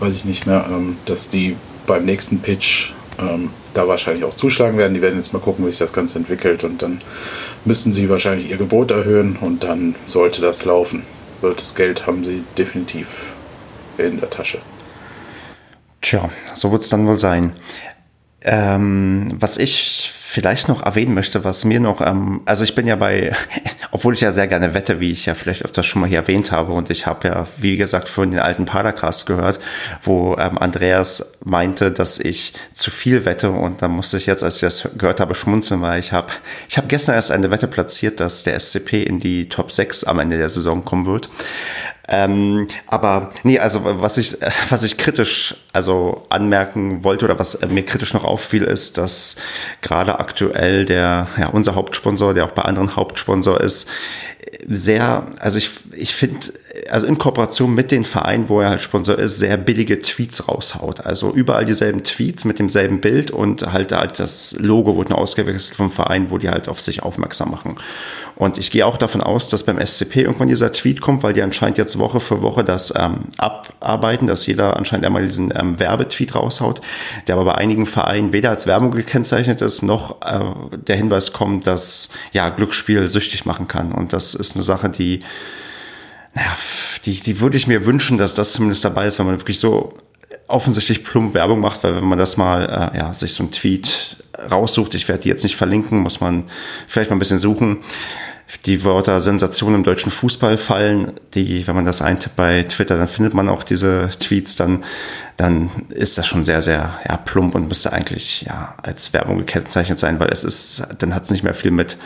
[0.00, 1.56] weiß ich nicht mehr, ähm, dass die
[1.86, 4.94] beim nächsten Pitch ähm, da wahrscheinlich auch zuschlagen werden.
[4.94, 7.00] Die werden jetzt mal gucken, wie sich das Ganze entwickelt und dann
[7.64, 11.02] müssen sie wahrscheinlich ihr Gebot erhöhen und dann sollte das laufen.
[11.42, 13.32] Das Geld haben sie definitiv
[13.98, 14.58] in der Tasche.
[16.00, 17.52] Tja, so wird es dann wohl sein.
[18.44, 22.96] Ähm, was ich vielleicht noch erwähnen möchte, was mir noch, ähm, also ich bin ja
[22.96, 23.32] bei,
[23.92, 26.50] obwohl ich ja sehr gerne wette, wie ich ja vielleicht öfters schon mal hier erwähnt
[26.50, 29.60] habe, und ich habe ja, wie gesagt, vorhin den alten Padercast gehört,
[30.02, 34.56] wo ähm, Andreas meinte, dass ich zu viel wette, und da musste ich jetzt, als
[34.56, 36.32] ich das gehört habe, schmunzeln, weil ich habe,
[36.68, 40.18] ich habe gestern erst eine Wette platziert, dass der SCP in die Top 6 am
[40.18, 41.30] Ende der Saison kommen wird.
[42.08, 47.54] Ähm, aber nee, also was ich, äh, was ich kritisch also anmerken wollte oder was
[47.54, 49.36] äh, mir kritisch noch auffiel, ist, dass
[49.80, 53.88] gerade aktuell der, ja, unser Hauptsponsor, der auch bei anderen Hauptsponsor ist,
[54.66, 56.46] sehr, also ich, ich finde,
[56.90, 61.04] also in Kooperation mit den Vereinen, wo er halt Sponsor ist, sehr billige Tweets raushaut.
[61.04, 65.76] Also überall dieselben Tweets mit demselben Bild und halt halt das Logo wurde nur ausgewechselt
[65.76, 67.76] vom Verein, wo die halt auf sich aufmerksam machen.
[68.36, 71.42] Und ich gehe auch davon aus, dass beim SCP irgendwann dieser Tweet kommt, weil die
[71.42, 76.34] anscheinend jetzt Woche für Woche das ähm, abarbeiten, dass jeder anscheinend einmal diesen ähm, Werbetweet
[76.34, 76.80] raushaut,
[77.28, 80.40] der aber bei einigen Vereinen weder als Werbung gekennzeichnet ist, noch äh,
[80.76, 83.92] der Hinweis kommt, dass ja Glücksspiel süchtig machen kann.
[83.92, 85.20] Und das ist eine Sache, die
[86.34, 86.56] naja,
[87.04, 89.94] die, die würde ich mir wünschen, dass das zumindest dabei ist, wenn man wirklich so
[90.46, 94.16] offensichtlich plump Werbung macht, weil wenn man das mal, äh, ja, sich so ein Tweet
[94.50, 96.44] raussucht, ich werde die jetzt nicht verlinken, muss man
[96.86, 97.78] vielleicht mal ein bisschen suchen.
[98.66, 103.08] Die Wörter Sensation im deutschen Fußball fallen, die, wenn man das eintippt bei Twitter, dann
[103.08, 104.84] findet man auch diese Tweets, dann,
[105.38, 109.98] dann ist das schon sehr, sehr ja, plump und müsste eigentlich ja als Werbung gekennzeichnet
[109.98, 111.96] sein, weil es ist, dann hat es nicht mehr viel mit,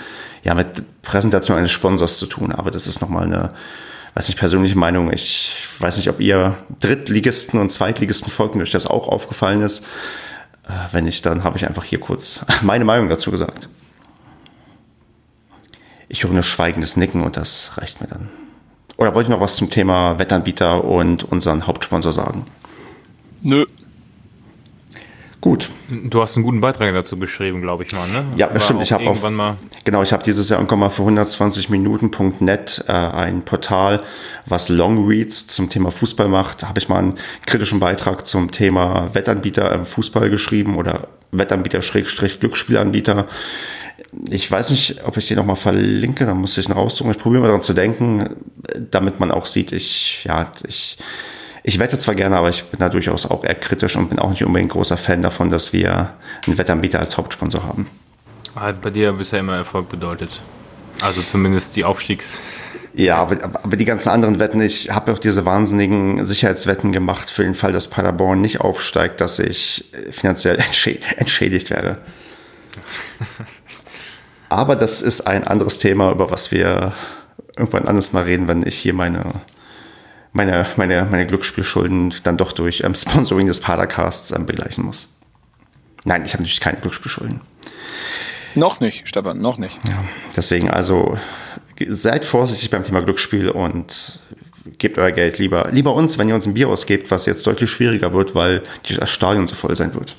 [0.44, 2.52] ja, mit Präsentation eines Sponsors zu tun.
[2.52, 3.52] Aber das ist nochmal eine,
[4.18, 5.12] weiß nicht, persönliche Meinung.
[5.12, 9.86] Ich weiß nicht, ob ihr Drittligisten und Zweitligisten folgt und euch das auch aufgefallen ist.
[10.64, 13.68] Äh, wenn nicht, dann habe ich einfach hier kurz meine Meinung dazu gesagt.
[16.08, 18.28] Ich höre nur schweigendes Nicken und das reicht mir dann.
[18.96, 22.44] Oder wollte ich noch was zum Thema Wettanbieter und unseren Hauptsponsor sagen?
[23.40, 23.66] Nö.
[25.40, 25.70] Gut.
[25.88, 28.24] Du hast einen guten Beitrag dazu geschrieben, glaube ich mal, ne?
[28.36, 28.82] Ja, das stimmt.
[28.82, 29.56] Ich habe irgendwann mal.
[29.84, 34.00] Genau, ich habe dieses Jahr irgendwann mal für 120minuten.net äh, ein Portal,
[34.46, 36.64] was Longreads zum Thema Fußball macht.
[36.64, 37.14] Habe ich mal einen
[37.46, 43.26] kritischen Beitrag zum Thema Wettanbieter im Fußball geschrieben oder Wettanbieter-Glücksspielanbieter.
[44.30, 47.12] Ich weiß nicht, ob ich den nochmal verlinke, da muss ich ihn raussuchen.
[47.12, 48.36] Ich probiere mal daran zu denken,
[48.90, 50.98] damit man auch sieht, ich, ja, ich
[51.62, 54.30] ich wette zwar gerne, aber ich bin da durchaus auch eher kritisch und bin auch
[54.30, 56.14] nicht unbedingt großer Fan davon, dass wir
[56.46, 57.86] einen Wettanbieter als Hauptsponsor haben.
[58.54, 60.42] Hat bei dir bisher immer Erfolg bedeutet.
[61.02, 62.40] Also zumindest die Aufstiegs.
[62.94, 67.44] Ja, aber, aber die ganzen anderen Wetten, ich habe auch diese wahnsinnigen Sicherheitswetten gemacht für
[67.44, 70.58] den Fall, dass Paderborn nicht aufsteigt, dass ich finanziell
[71.16, 71.98] entschädigt werde.
[74.48, 76.94] aber das ist ein anderes Thema, über was wir
[77.56, 79.24] irgendwann anders mal reden, wenn ich hier meine
[80.38, 85.14] meine, meine, meine Glücksspielschulden dann doch durch ähm, Sponsoring des Padercasts ähm, begleichen muss.
[86.04, 87.42] Nein, ich habe natürlich keine Glücksspielschulden.
[88.54, 89.76] Noch nicht, Stefan, noch nicht.
[89.88, 90.04] Ja,
[90.36, 91.18] deswegen also
[91.86, 94.20] seid vorsichtig beim Thema Glücksspiel und
[94.78, 97.70] gebt euer Geld lieber, lieber uns, wenn ihr uns ein Bier ausgebt, was jetzt deutlich
[97.70, 100.16] schwieriger wird, weil das Stadion so voll sein wird.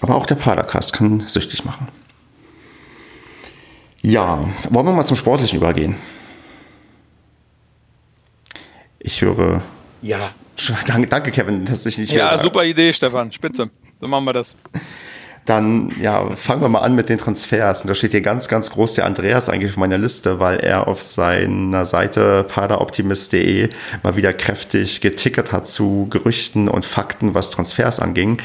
[0.00, 1.88] Aber auch der Padercast kann süchtig machen.
[4.02, 5.96] Ja, wollen wir mal zum Sportlichen übergehen?
[9.04, 9.62] Ich höre.
[10.02, 10.30] Ja.
[10.86, 12.42] Danke, danke, Kevin, dass ich nicht Ja, höre.
[12.44, 13.30] super Idee, Stefan.
[13.32, 13.70] Spitze.
[14.00, 14.54] So machen wir das.
[15.46, 17.82] Dann ja, fangen wir mal an mit den Transfers.
[17.82, 20.86] Und da steht hier ganz, ganz groß der Andreas eigentlich auf meiner Liste, weil er
[20.88, 23.68] auf seiner Seite paderoptimist.de
[24.02, 28.40] mal wieder kräftig getickert hat zu Gerüchten und Fakten, was Transfers anging.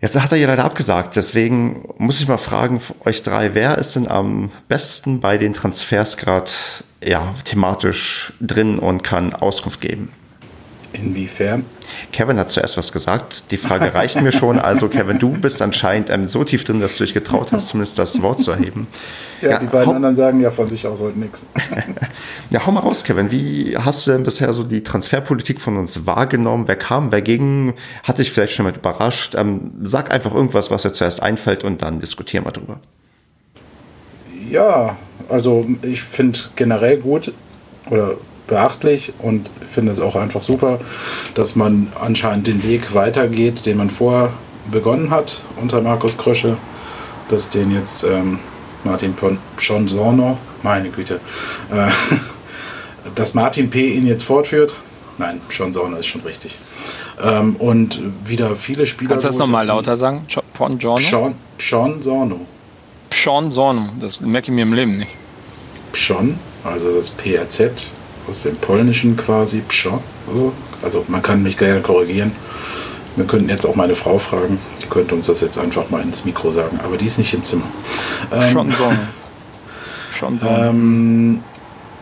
[0.00, 3.96] Jetzt hat er ja leider abgesagt, deswegen muss ich mal fragen, euch drei, wer ist
[3.96, 6.50] denn am besten bei den Transfers gerade
[7.02, 10.10] ja, thematisch drin und kann Auskunft geben.
[10.94, 11.64] Inwiefern?
[12.12, 13.44] Kevin hat zuerst was gesagt.
[13.50, 14.60] Die Frage reicht mir schon.
[14.60, 17.98] Also, Kevin, du bist anscheinend ähm, so tief drin, dass du dich getraut hast, zumindest
[17.98, 18.86] das Wort zu erheben.
[19.40, 21.46] Ja, ja die beiden anderen sagen ja von sich aus heute nichts.
[22.50, 23.32] ja, hau mal raus, Kevin.
[23.32, 26.68] Wie hast du denn bisher so die Transferpolitik von uns wahrgenommen?
[26.68, 27.74] Wer kam, wer ging?
[28.04, 29.34] Hat dich vielleicht schon mal überrascht?
[29.34, 32.78] Ähm, sag einfach irgendwas, was dir zuerst einfällt und dann diskutieren wir drüber.
[34.48, 34.96] Ja,
[35.28, 37.32] also ich finde generell gut
[37.90, 40.78] oder beachtlich und finde es auch einfach super,
[41.34, 44.32] dass man anscheinend den Weg weitergeht, den man vorher
[44.70, 46.56] begonnen hat unter Markus Krösche,
[47.28, 48.38] dass den jetzt ähm,
[48.84, 49.14] Martin
[49.56, 51.20] Schonsorno, meine Güte,
[51.72, 51.88] äh,
[53.14, 53.94] dass Martin P.
[53.94, 54.74] ihn jetzt fortführt.
[55.16, 56.56] Nein, Schonsorno ist schon richtig.
[57.22, 59.10] Ähm, und wieder viele Spieler.
[59.10, 60.26] Kannst du das nochmal lauter sagen?
[62.02, 62.40] Sorno.
[63.10, 65.12] Pshon Sorno, das merke ich mir im Leben nicht.
[65.92, 67.86] Pshon, also das PRZ
[68.28, 70.00] aus dem Polnischen quasi, Pshon.
[70.28, 72.32] Also, also man kann mich gerne korrigieren.
[73.16, 76.24] Wir könnten jetzt auch meine Frau fragen, die könnte uns das jetzt einfach mal ins
[76.24, 77.66] Mikro sagen, aber die ist nicht im Zimmer.
[78.32, 78.72] Ähm, Schon.
[80.18, 80.40] Schon.
[80.44, 81.40] Ähm,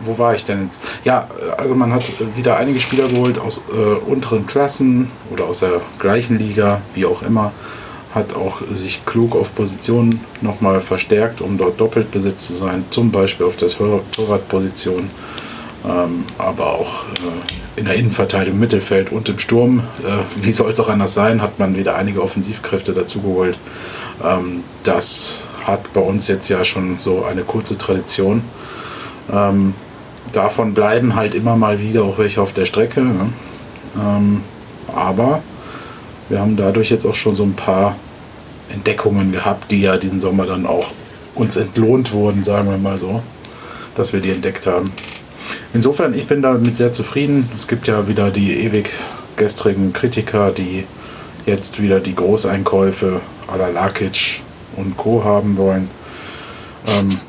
[0.00, 0.82] wo war ich denn jetzt?
[1.04, 2.04] Ja, also man hat
[2.36, 7.22] wieder einige Spieler geholt aus äh, unteren Klassen oder aus der gleichen Liga, wie auch
[7.22, 7.52] immer
[8.14, 13.10] hat auch sich klug auf Positionen nochmal verstärkt, um dort doppelt besetzt zu sein, zum
[13.10, 15.10] Beispiel auf der Tor Torwartposition,
[15.84, 19.80] ähm, aber auch äh, in der Innenverteidigung, Mittelfeld und im Sturm.
[20.04, 23.58] Äh, wie soll es auch anders sein, hat man wieder einige Offensivkräfte dazugeholt.
[24.22, 28.42] Ähm, das hat bei uns jetzt ja schon so eine kurze Tradition.
[29.32, 29.74] Ähm,
[30.32, 33.00] davon bleiben halt immer mal wieder auch welche auf der Strecke.
[33.00, 33.32] Ne?
[33.96, 34.42] Ähm,
[34.94, 35.42] aber
[36.28, 37.96] wir haben dadurch jetzt auch schon so ein paar
[38.72, 40.88] Entdeckungen gehabt, die ja diesen Sommer dann auch
[41.34, 43.22] uns entlohnt wurden, sagen wir mal so,
[43.96, 44.92] dass wir die entdeckt haben.
[45.74, 47.48] Insofern, ich bin damit sehr zufrieden.
[47.54, 48.90] Es gibt ja wieder die ewig
[49.36, 50.84] gestrigen Kritiker, die
[51.46, 53.20] jetzt wieder die Großeinkäufe
[53.52, 54.42] à la Lakic
[54.76, 55.24] und Co.
[55.24, 55.90] haben wollen.
[56.86, 57.20] Ähm,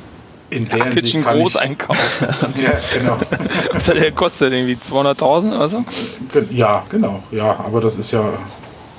[0.49, 1.97] in der kann ich, Großeinkauf.
[2.63, 3.17] ja, genau.
[3.71, 4.53] Was hat der kostet?
[4.53, 5.83] Irgendwie 200.000 oder so?
[6.51, 7.23] Ja, genau.
[7.31, 8.23] Ja, aber das ist ja,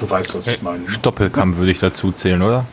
[0.00, 0.78] du weißt, was ich meine.
[0.78, 0.90] ne?
[0.90, 2.64] Stoppelkamm würde ich dazu zählen, oder?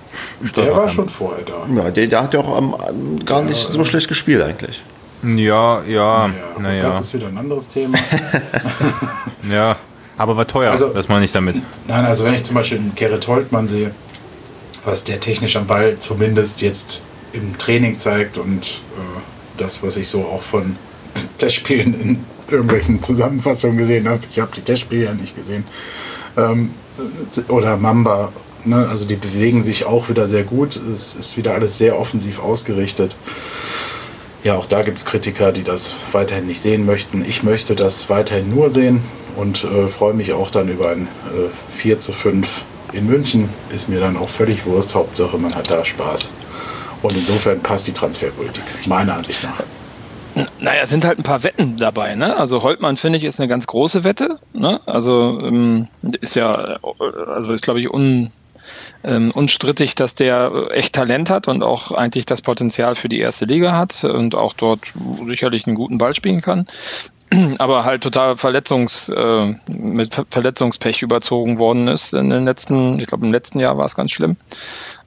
[0.55, 1.67] Der war schon vorher da.
[1.75, 2.75] Ja, der, der hat ja auch am,
[3.23, 4.81] gar nicht so schlecht gespielt eigentlich.
[5.23, 6.81] Ja, ja, Ja, naja.
[6.81, 7.97] Das ist wieder ein anderes Thema.
[9.51, 9.75] Ja,
[10.17, 11.61] aber war teuer, Also- das meine ich damit.
[11.87, 13.91] Nein, also wenn ich zum Beispiel einen Gerrit Holtmann sehe,
[14.85, 17.01] was der technisch am Ball zumindest jetzt
[17.33, 19.19] im Training zeigt und äh,
[19.57, 20.75] das, was ich so auch von
[21.37, 25.63] Testspielen in irgendwelchen Zusammenfassungen gesehen habe, ich habe die Testspiele ja nicht gesehen,
[26.37, 26.71] ähm,
[27.47, 28.31] oder Mamba,
[28.65, 28.87] ne?
[28.89, 33.15] also die bewegen sich auch wieder sehr gut, es ist wieder alles sehr offensiv ausgerichtet.
[34.43, 37.23] Ja, auch da gibt es Kritiker, die das weiterhin nicht sehen möchten.
[37.23, 39.01] Ich möchte das weiterhin nur sehen
[39.35, 43.49] und äh, freue mich auch dann über ein äh, 4 zu 5 in München.
[43.73, 44.95] Ist mir dann auch völlig Wurst.
[44.95, 46.31] Hauptsache, man hat da Spaß.
[47.03, 49.63] Und insofern passt die Transferpolitik, meiner Ansicht nach.
[50.59, 52.15] Naja, es sind halt ein paar Wetten dabei.
[52.15, 52.37] Ne?
[52.37, 54.39] Also Holtmann, finde ich, ist eine ganz große Wette.
[54.53, 54.79] Ne?
[54.85, 55.87] Also ähm,
[56.21, 56.77] ist ja, äh,
[57.27, 58.31] also ist, glaube ich, un,
[59.03, 63.45] ähm, unstrittig, dass der echt Talent hat und auch eigentlich das Potenzial für die erste
[63.45, 64.81] Liga hat und auch dort
[65.27, 66.67] sicherlich einen guten Ball spielen kann.
[67.57, 73.07] Aber halt total Verletzungs, äh, mit Ver- Verletzungspech überzogen worden ist in den letzten, ich
[73.07, 74.35] glaube im letzten Jahr war es ganz schlimm.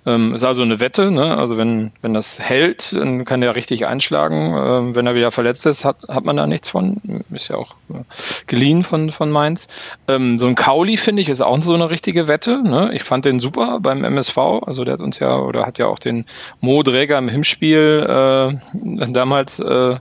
[0.06, 1.36] Ähm, ist also eine Wette, ne?
[1.36, 4.54] Also wenn, wenn das hält, dann kann der richtig einschlagen.
[4.54, 7.24] Ähm, wenn er wieder verletzt ist, hat, hat man da nichts von.
[7.30, 8.02] Ist ja auch äh,
[8.46, 9.66] geliehen von, von Mainz.
[10.06, 12.62] Ähm, so ein Kauli, finde ich, ist auch so eine richtige Wette.
[12.62, 12.90] Ne?
[12.92, 14.36] Ich fand den super beim MSV.
[14.66, 16.26] Also der hat uns ja oder hat ja auch den
[16.60, 19.96] Mo Dräger im Hinspiel äh, damals äh,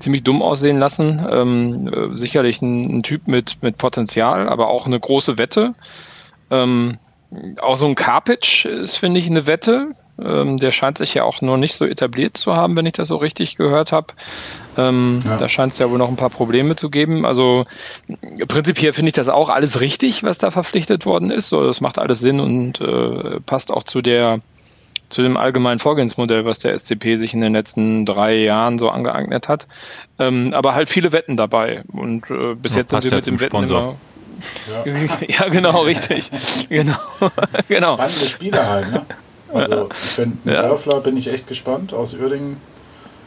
[0.00, 1.26] ziemlich dumm aussehen lassen.
[1.30, 5.72] Ähm, äh, sicherlich ein, ein Typ mit, mit Potenzial, aber auch eine große Wette.
[6.50, 6.98] Ähm,
[7.60, 9.88] auch so ein Karpic ist, finde ich, eine Wette.
[10.18, 13.08] Ähm, der scheint sich ja auch noch nicht so etabliert zu haben, wenn ich das
[13.08, 14.06] so richtig gehört habe.
[14.78, 15.36] Ähm, Ja.
[15.36, 17.26] Da scheint es ja wohl noch ein paar Probleme zu geben.
[17.26, 17.66] Also
[18.48, 21.48] prinzipiell finde ich das auch alles richtig, was da verpflichtet worden ist.
[21.48, 24.40] So, das macht alles Sinn und äh, passt auch zu der
[25.08, 29.48] zu dem allgemeinen Vorgehensmodell, was der SCP sich in den letzten drei Jahren so angeeignet
[29.48, 29.68] hat.
[30.18, 31.84] Ähm, aber halt viele Wetten dabei.
[31.92, 33.80] Und äh, bis Ja, jetzt sind wir mit dem Wetten Sponsor.
[33.80, 33.94] immer.
[35.28, 36.30] Ja, genau, richtig.
[36.68, 36.96] Genau.
[37.68, 37.94] genau.
[37.94, 39.06] Spannende Spieler halt, ne?
[39.52, 40.62] Also ich finde, mit Ja.
[40.62, 42.56] Dörfler bin ich echt gespannt aus Uerdingen.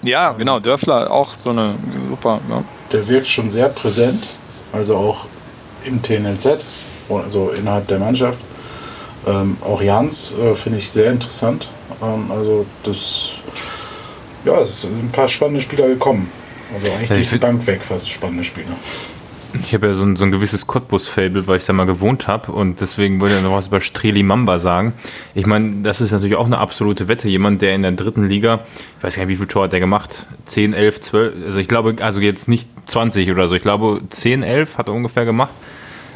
[0.02, 0.60] Ja, genau.
[0.60, 1.76] Dörfler auch so eine
[2.10, 2.40] super.
[2.50, 2.64] Ja.
[2.92, 4.26] Der wirkt schon sehr präsent,
[4.72, 5.26] also auch
[5.84, 6.64] im TNLZ,
[7.10, 8.40] also innerhalb der Mannschaft.
[9.28, 11.68] Ähm, auch Jans äh, finde ich sehr interessant.
[12.02, 13.34] Ähm, also das,
[14.46, 16.32] ja, es sind ein paar spannende Spieler gekommen.
[16.74, 18.76] Also eigentlich Ja, ich durch die Bank weg fast spannende Spieler.
[19.54, 22.52] Ich habe ja so ein, so ein gewisses Cottbus-Fable, weil ich da mal gewohnt habe
[22.52, 24.94] und deswegen wollte ich noch was über Streli Mamba sagen.
[25.34, 27.28] Ich meine, das ist natürlich auch eine absolute Wette.
[27.30, 28.66] Jemand, der in der dritten Liga,
[28.98, 30.28] ich weiß gar nicht, wie viel Tor hat der gemacht?
[30.46, 34.44] 10, 11, 12, also ich glaube, also jetzt nicht 20 oder so, ich glaube 10,
[34.44, 35.52] 11 hat er ungefähr gemacht.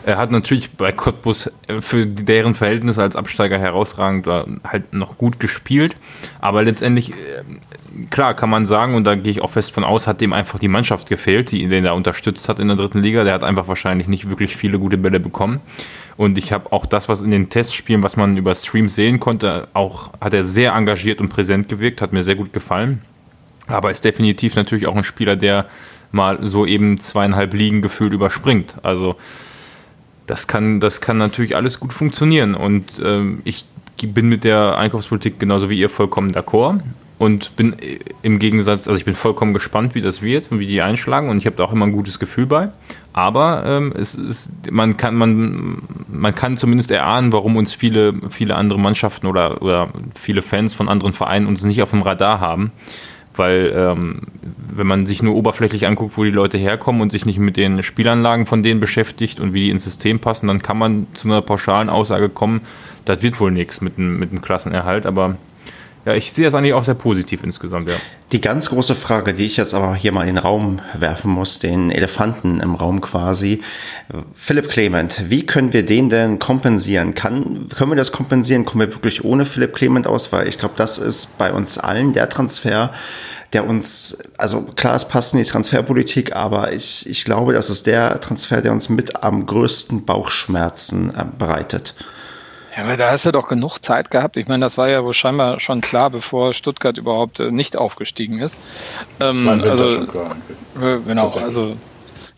[0.05, 5.39] Er hat natürlich bei Cottbus äh, für deren Verhältnisse als Absteiger herausragend halt noch gut
[5.39, 5.95] gespielt.
[6.41, 10.07] Aber letztendlich, äh, klar kann man sagen, und da gehe ich auch fest von aus,
[10.07, 13.23] hat dem einfach die Mannschaft gefehlt, die den da unterstützt hat in der dritten Liga.
[13.23, 15.61] Der hat einfach wahrscheinlich nicht wirklich viele gute Bälle bekommen.
[16.17, 19.67] Und ich habe auch das, was in den Testspielen, was man über Streams sehen konnte,
[19.73, 23.01] auch hat er sehr engagiert und präsent gewirkt, hat mir sehr gut gefallen.
[23.67, 25.65] Aber ist definitiv natürlich auch ein Spieler, der
[26.11, 28.77] mal so eben zweieinhalb Ligen gefühlt überspringt.
[28.83, 29.15] Also
[30.27, 32.55] das kann, das kann natürlich alles gut funktionieren.
[32.55, 33.65] Und ähm, ich
[34.01, 36.79] bin mit der Einkaufspolitik genauso wie ihr vollkommen d'accord.
[37.19, 40.67] Und bin äh, im Gegensatz, also ich bin vollkommen gespannt, wie das wird und wie
[40.67, 41.29] die einschlagen.
[41.29, 42.69] Und ich habe da auch immer ein gutes Gefühl bei.
[43.13, 48.55] Aber ähm, es ist, man kann, man, man kann zumindest erahnen, warum uns viele, viele
[48.55, 52.71] andere Mannschaften oder, oder viele Fans von anderen Vereinen uns nicht auf dem Radar haben.
[53.35, 54.21] Weil ähm,
[54.75, 57.81] wenn man sich nur oberflächlich anguckt, wo die Leute herkommen und sich nicht mit den
[57.81, 61.41] Spielanlagen von denen beschäftigt und wie die ins System passen, dann kann man zu einer
[61.41, 62.61] pauschalen Aussage kommen,
[63.05, 65.05] das wird wohl nichts mit mit einem Klassenerhalt.
[65.05, 65.35] Aber
[66.05, 67.95] ja, ich sehe das eigentlich auch sehr positiv insgesamt, ja.
[68.33, 71.59] Die ganz große Frage, die ich jetzt aber hier mal in den Raum werfen muss,
[71.59, 73.61] den Elefanten im Raum quasi.
[74.33, 77.13] Philipp Clement, wie können wir den denn kompensieren?
[77.13, 78.65] Kann, können wir das kompensieren?
[78.65, 80.33] Kommen wir wirklich ohne Philipp Clement aus?
[80.33, 82.91] Weil ich glaube, das ist bei uns allen der Transfer,
[83.53, 87.87] der uns, also klar, es passt in die Transferpolitik, aber ich, ich glaube, das ist
[87.87, 91.93] der Transfer, der uns mit am größten Bauchschmerzen äh, bereitet.
[92.75, 94.37] Ja, aber da hast du doch genug Zeit gehabt.
[94.37, 98.39] Ich meine, das war ja wohl scheinbar schon klar, bevor Stuttgart überhaupt äh, nicht aufgestiegen
[98.39, 98.57] ist.
[99.19, 100.35] Ähm, War Winter also, schon klar.
[100.81, 101.75] äh, genau, Das also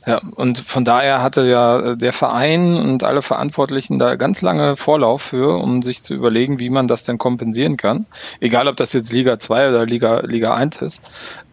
[0.06, 5.22] Ja, und von daher hatte ja der Verein und alle Verantwortlichen da ganz lange Vorlauf
[5.22, 8.06] für, um sich zu überlegen, wie man das denn kompensieren kann.
[8.42, 11.02] Egal, ob das jetzt Liga 2 oder Liga, Liga 1 ist.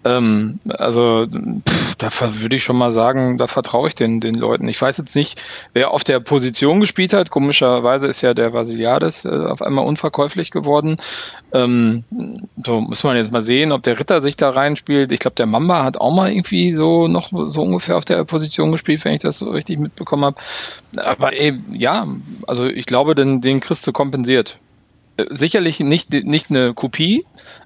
[0.05, 4.69] Ähm, also pff, da würde ich schon mal sagen, da vertraue ich den, den Leuten.
[4.69, 5.41] Ich weiß jetzt nicht,
[5.75, 7.31] wer auf der Position gespielt hat.
[7.31, 10.97] Komischerweise ist ja der Vasiliades äh, auf einmal unverkäuflich geworden.
[11.53, 12.05] Ähm,
[12.65, 15.13] so muss man jetzt mal sehen, ob der Ritter sich da reinspielt.
[15.13, 18.73] Ich glaube, der Mamba hat auch mal irgendwie so noch so ungefähr auf der Position
[18.73, 20.37] gespielt, wenn ich das so richtig mitbekommen habe.
[20.97, 22.07] Aber ey, ja,
[22.47, 24.57] also ich glaube, den, den kriegst du kompensiert.
[25.17, 27.25] Äh, sicherlich nicht, nicht eine Kopie,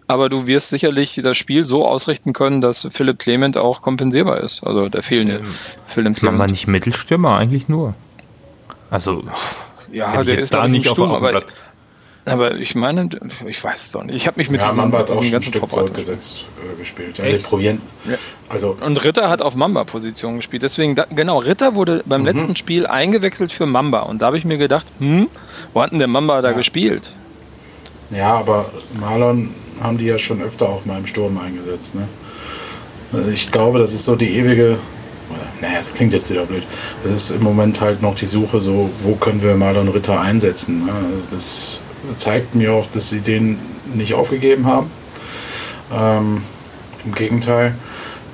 [0.09, 4.63] aber du wirst sicherlich das Spiel so ausrichten können, dass Philipp Clement auch kompensierbar ist.
[4.65, 5.43] Also der fehlende
[5.89, 6.39] Philipp Clement.
[6.39, 7.95] Man nicht Mittelstürmer eigentlich nur.
[8.91, 9.25] Also
[9.93, 11.55] ja, der ist da nicht Sturm, auf, auf dem Blatt.
[12.25, 13.09] Aber ich meine,
[13.47, 14.17] ich weiß es doch nicht.
[14.17, 17.19] Ich habe mich mit ja, Mamba hat auch schon ein Stück zurückgesetzt äh, gespielt.
[17.19, 17.79] Ja, probieren.
[18.05, 18.17] Ja.
[18.49, 20.65] Also und Ritter hat auf Mamba-Position gespielt.
[20.65, 22.27] Deswegen, da, genau, Ritter wurde beim mhm.
[22.27, 24.01] letzten Spiel eingewechselt für Mamba.
[24.01, 25.29] Und da habe ich mir gedacht, hm,
[25.73, 27.13] wo hat denn der Mamba da gespielt?
[28.11, 28.67] Ja, aber
[29.01, 29.51] Marlon
[29.81, 31.95] haben die ja schon öfter auch mal im Sturm eingesetzt.
[31.95, 32.07] Ne?
[33.13, 34.79] Also ich glaube, das ist so die ewige,
[35.61, 36.65] naja, das klingt jetzt wieder blöd.
[37.03, 40.87] Das ist im Moment halt noch die Suche, so, wo können wir Marlon Ritter einsetzen.
[40.87, 40.93] Ne?
[40.93, 41.81] Also das
[42.17, 43.59] zeigt mir auch, dass sie den
[43.95, 44.91] nicht aufgegeben haben.
[45.93, 46.43] Ähm,
[47.05, 47.75] Im Gegenteil,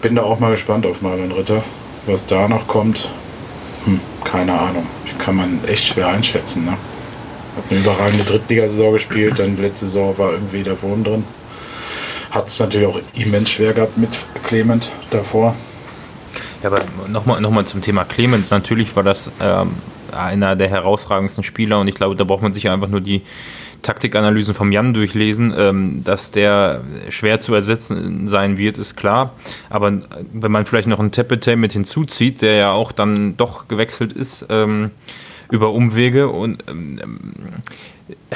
[0.01, 1.63] bin da auch mal gespannt auf Marlon Ritter.
[2.07, 3.09] Was da noch kommt,
[3.85, 4.87] hm, keine Ahnung.
[5.19, 6.65] Kann man echt schwer einschätzen.
[6.65, 6.77] Ne?
[7.57, 11.25] Hat eine überragende Drittligasaison gespielt, dann letzte Saison war irgendwie der Wurm drin.
[12.31, 14.11] Hat es natürlich auch immens schwer gehabt mit
[14.45, 15.55] Clement davor.
[16.63, 18.51] Ja, aber nochmal noch mal zum Thema Clement.
[18.51, 19.73] Natürlich war das ähm,
[20.13, 23.23] einer der herausragendsten Spieler und ich glaube, da braucht man sich einfach nur die
[23.83, 25.55] Taktikanalysen vom Jan durchlesen.
[25.57, 29.35] Ähm, dass der schwer zu ersetzen sein wird, ist klar.
[29.69, 29.93] Aber
[30.33, 34.47] wenn man vielleicht noch einen Tepete mit hinzuzieht, der ja auch dann doch gewechselt ist,
[34.49, 34.91] ähm,
[35.53, 36.99] über Umwege und ähm,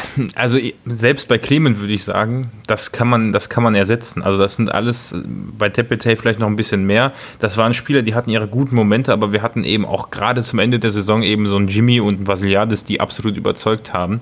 [0.35, 4.23] also selbst bei Clement würde ich sagen, das kann man, das kann man ersetzen.
[4.23, 5.15] Also das sind alles
[5.59, 7.13] bei Tepete vielleicht noch ein bisschen mehr.
[7.39, 10.59] Das waren Spieler, die hatten ihre guten Momente, aber wir hatten eben auch gerade zum
[10.59, 14.21] Ende der Saison eben so einen Jimmy und einen Vasiliades, die absolut überzeugt haben.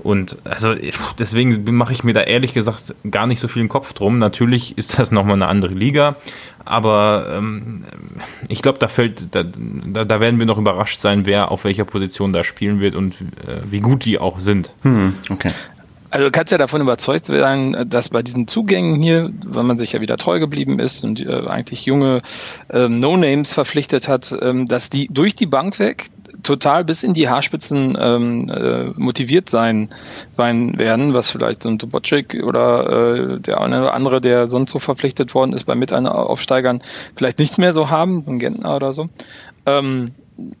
[0.00, 0.74] Und also
[1.18, 4.18] deswegen mache ich mir da ehrlich gesagt gar nicht so viel im Kopf drum.
[4.18, 6.16] Natürlich ist das nochmal eine andere Liga,
[6.64, 7.84] aber ähm,
[8.48, 12.32] ich glaube, da fällt, da, da, werden wir noch überrascht sein, wer auf welcher Position
[12.32, 14.72] da spielen wird und äh, wie gut die auch sind.
[14.82, 15.50] Hm, okay.
[16.10, 19.94] Also du kannst ja davon überzeugt sein, dass bei diesen Zugängen hier, weil man sich
[19.94, 22.22] ja wieder treu geblieben ist und äh, eigentlich junge
[22.72, 26.06] ähm, No-Names verpflichtet hat, ähm, dass die durch die Bank weg
[26.44, 29.88] total bis in die Haarspitzen ähm, äh, motiviert sein,
[30.34, 35.34] sein werden, was vielleicht so ein Tobocek oder äh, der andere, der sonst so verpflichtet
[35.34, 36.80] worden ist bei Mitaufsteigern,
[37.16, 39.08] vielleicht nicht mehr so haben, ein Gentner oder so.
[39.66, 40.12] Ähm,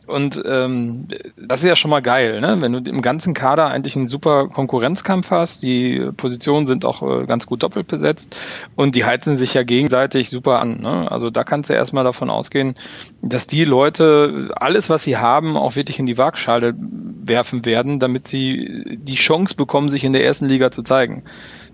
[0.06, 2.56] und ähm, das ist ja schon mal geil, ne?
[2.60, 5.64] wenn du im ganzen Kader eigentlich einen super Konkurrenzkampf hast.
[5.64, 8.36] Die Positionen sind auch äh, ganz gut doppelt besetzt
[8.76, 10.80] und die heizen sich ja gegenseitig super an.
[10.80, 11.10] Ne?
[11.10, 12.76] Also da kannst du erstmal davon ausgehen,
[13.20, 18.28] dass die Leute alles, was sie haben, auch wirklich in die Waagschale werfen werden, damit
[18.28, 21.24] sie die Chance bekommen, sich in der ersten Liga zu zeigen.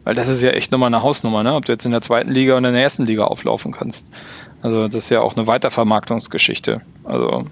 [0.04, 1.54] Weil das ist ja echt nochmal eine Hausnummer, ne?
[1.54, 4.08] ob du jetzt in der zweiten Liga oder in der ersten Liga auflaufen kannst.
[4.62, 6.80] Also das ist ja auch eine Weitervermarktungsgeschichte.
[7.04, 7.44] Also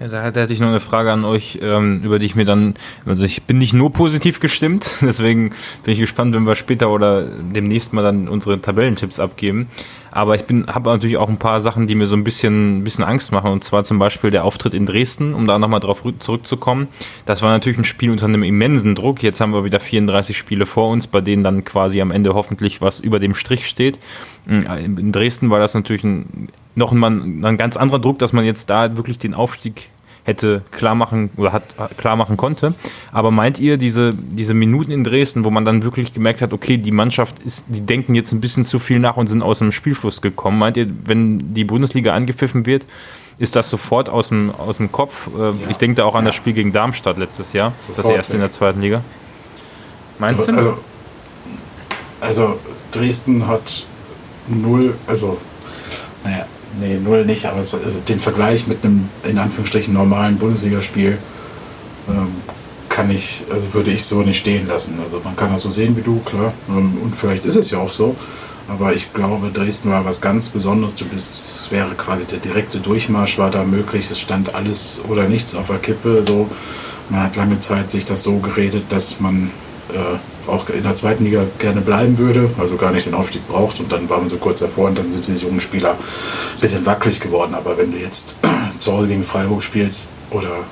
[0.00, 2.74] ja, da hätte ich noch eine Frage an euch, ähm, über die ich mir dann,
[3.06, 5.50] also ich bin nicht nur positiv gestimmt, deswegen
[5.84, 9.68] bin ich gespannt, wenn wir später oder demnächst mal dann unsere Tabellentipps abgeben.
[10.10, 12.84] Aber ich bin, habe natürlich auch ein paar Sachen, die mir so ein bisschen, ein
[12.84, 13.50] bisschen Angst machen.
[13.50, 16.88] Und zwar zum Beispiel der Auftritt in Dresden, um da nochmal drauf zurückzukommen.
[17.26, 19.22] Das war natürlich ein Spiel unter einem immensen Druck.
[19.22, 22.80] Jetzt haben wir wieder 34 Spiele vor uns, bei denen dann quasi am Ende hoffentlich
[22.80, 23.98] was über dem Strich steht.
[24.46, 28.70] In Dresden war das natürlich ein, noch ein, ein ganz anderer Druck, dass man jetzt
[28.70, 29.88] da wirklich den Aufstieg
[30.24, 31.62] hätte klar machen oder hat
[31.96, 32.74] klar machen konnte.
[33.12, 36.76] Aber meint ihr, diese, diese Minuten in Dresden, wo man dann wirklich gemerkt hat, okay,
[36.78, 39.72] die Mannschaft ist, die denken jetzt ein bisschen zu viel nach und sind aus dem
[39.72, 40.58] Spielfluss gekommen.
[40.58, 42.86] Meint ihr, wenn die Bundesliga angepfiffen wird,
[43.38, 45.28] ist das sofort aus dem, aus dem Kopf?
[45.38, 45.52] Äh, ja.
[45.70, 48.36] Ich denke da auch an das Spiel gegen Darmstadt letztes Jahr, sofort, das erste ja.
[48.36, 49.02] in der zweiten Liga.
[50.18, 50.52] Meinst du?
[50.52, 50.78] Also,
[52.20, 52.58] also
[52.90, 53.86] Dresden hat
[54.48, 55.38] null, also
[56.24, 56.46] naja,
[56.80, 61.18] Nee, null nicht, aber es, äh, den Vergleich mit einem in Anführungsstrichen normalen Bundesligaspiel
[62.08, 62.28] ähm,
[62.88, 64.98] kann ich, also würde ich so nicht stehen lassen.
[65.02, 66.52] Also man kann das so sehen wie du, klar.
[66.68, 68.14] Ähm, und vielleicht ist es ja auch so.
[68.68, 70.96] Aber ich glaube, Dresden war was ganz Besonderes.
[70.96, 74.10] Du bist, es wäre quasi der direkte Durchmarsch war da möglich.
[74.10, 76.24] Es stand alles oder nichts auf der Kippe.
[76.26, 76.48] So,
[77.08, 79.50] man hat lange Zeit sich das so geredet, dass man
[79.92, 80.18] äh,
[80.48, 83.80] auch in der zweiten Liga gerne bleiben würde, also gar nicht den Aufstieg braucht.
[83.80, 86.84] Und dann waren wir so kurz davor und dann sind diese jungen Spieler ein bisschen
[86.86, 87.54] wackelig geworden.
[87.54, 88.38] Aber wenn du jetzt
[88.78, 90.64] zu Hause gegen Freiburg spielst oder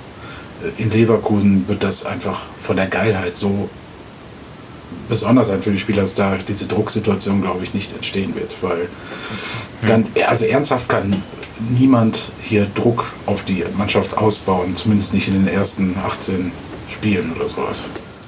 [0.62, 3.68] äh, in Leverkusen, wird das einfach von der Geilheit so
[5.08, 8.54] besonders sein für die Spieler, dass da diese Drucksituation, glaube ich, nicht entstehen wird.
[8.62, 8.88] Weil
[9.86, 11.22] ganz, also ernsthaft kann
[11.76, 16.52] niemand hier Druck auf die Mannschaft ausbauen, zumindest nicht in den ersten 18
[16.88, 17.82] Spielen oder sowas.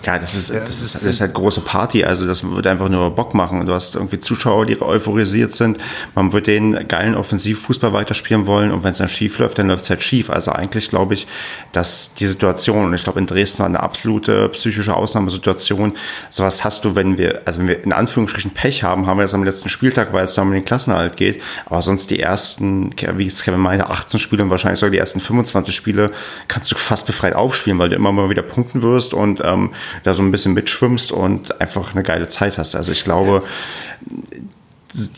[0.06, 2.04] Ja, das ist, das ist, das ist halt große Party.
[2.04, 3.66] Also das wird einfach nur Bock machen.
[3.66, 5.78] Du hast irgendwie Zuschauer, die euphorisiert sind.
[6.14, 8.70] Man wird den geilen Offensivfußball weiterspielen wollen.
[8.70, 10.30] Und wenn es dann schief läuft, dann läuft es halt schief.
[10.30, 11.26] Also eigentlich glaube ich,
[11.72, 15.94] dass die Situation, und ich glaube in Dresden war eine absolute psychische Ausnahmesituation.
[16.30, 19.34] Sowas hast du, wenn wir, also wenn wir in Anführungsstrichen Pech haben, haben wir es
[19.34, 21.42] am letzten Spieltag, weil es dann um den Klassenerhalt geht.
[21.64, 25.18] Aber sonst die ersten, wie es Kevin meinte, 18 Spiele und wahrscheinlich sogar die ersten
[25.18, 26.12] 25 Spiele
[26.46, 29.70] kannst du fast befreit aufspielen, weil du immer mal wieder punkten wirst und ähm,
[30.02, 32.74] da so ein bisschen mitschwimmst und einfach eine geile Zeit hast.
[32.74, 33.44] Also ich glaube,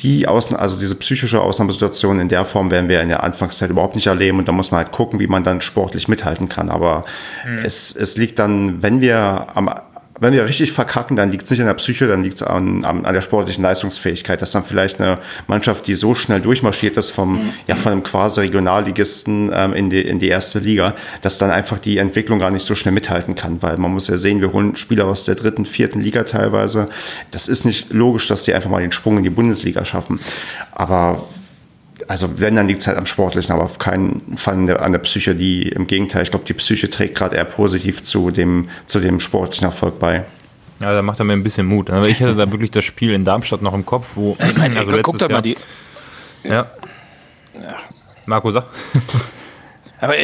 [0.02, 3.94] die Außen, also diese psychische Ausnahmesituation in der Form werden wir in der Anfangszeit überhaupt
[3.94, 6.68] nicht erleben und da muss man halt gucken, wie man dann sportlich mithalten kann.
[6.68, 7.04] Aber
[7.46, 7.58] mhm.
[7.58, 9.70] es, es liegt dann, wenn wir am
[10.20, 12.84] wenn wir richtig verkacken, dann liegt es nicht an der Psyche, dann liegt es an,
[12.84, 14.42] an, an, der sportlichen Leistungsfähigkeit.
[14.42, 18.40] Dass dann vielleicht eine Mannschaft, die so schnell durchmarschiert ist vom, ja, von einem quasi
[18.40, 22.64] Regionalligisten ähm, in, die, in die erste Liga, dass dann einfach die Entwicklung gar nicht
[22.64, 23.62] so schnell mithalten kann.
[23.62, 26.88] Weil man muss ja sehen, wir holen Spieler aus der dritten, vierten Liga teilweise.
[27.30, 30.20] Das ist nicht logisch, dass die einfach mal den Sprung in die Bundesliga schaffen.
[30.72, 31.22] Aber
[32.06, 35.34] also wenn, dann liegt es halt am Sportlichen, aber auf keinen Fall an der Psyche,
[35.34, 39.20] die im Gegenteil, ich glaube, die Psyche trägt gerade eher positiv zu dem, zu dem
[39.20, 40.24] sportlichen Erfolg bei.
[40.80, 41.90] Ja, da macht er mir ein bisschen Mut.
[41.90, 44.36] Aber ich hatte da wirklich das Spiel in Darmstadt noch im Kopf, wo.
[44.76, 45.56] Also guck doch mal die.
[46.44, 46.70] Ja.
[47.54, 47.76] ja.
[48.26, 48.66] Marco, sag.
[50.00, 50.14] Aber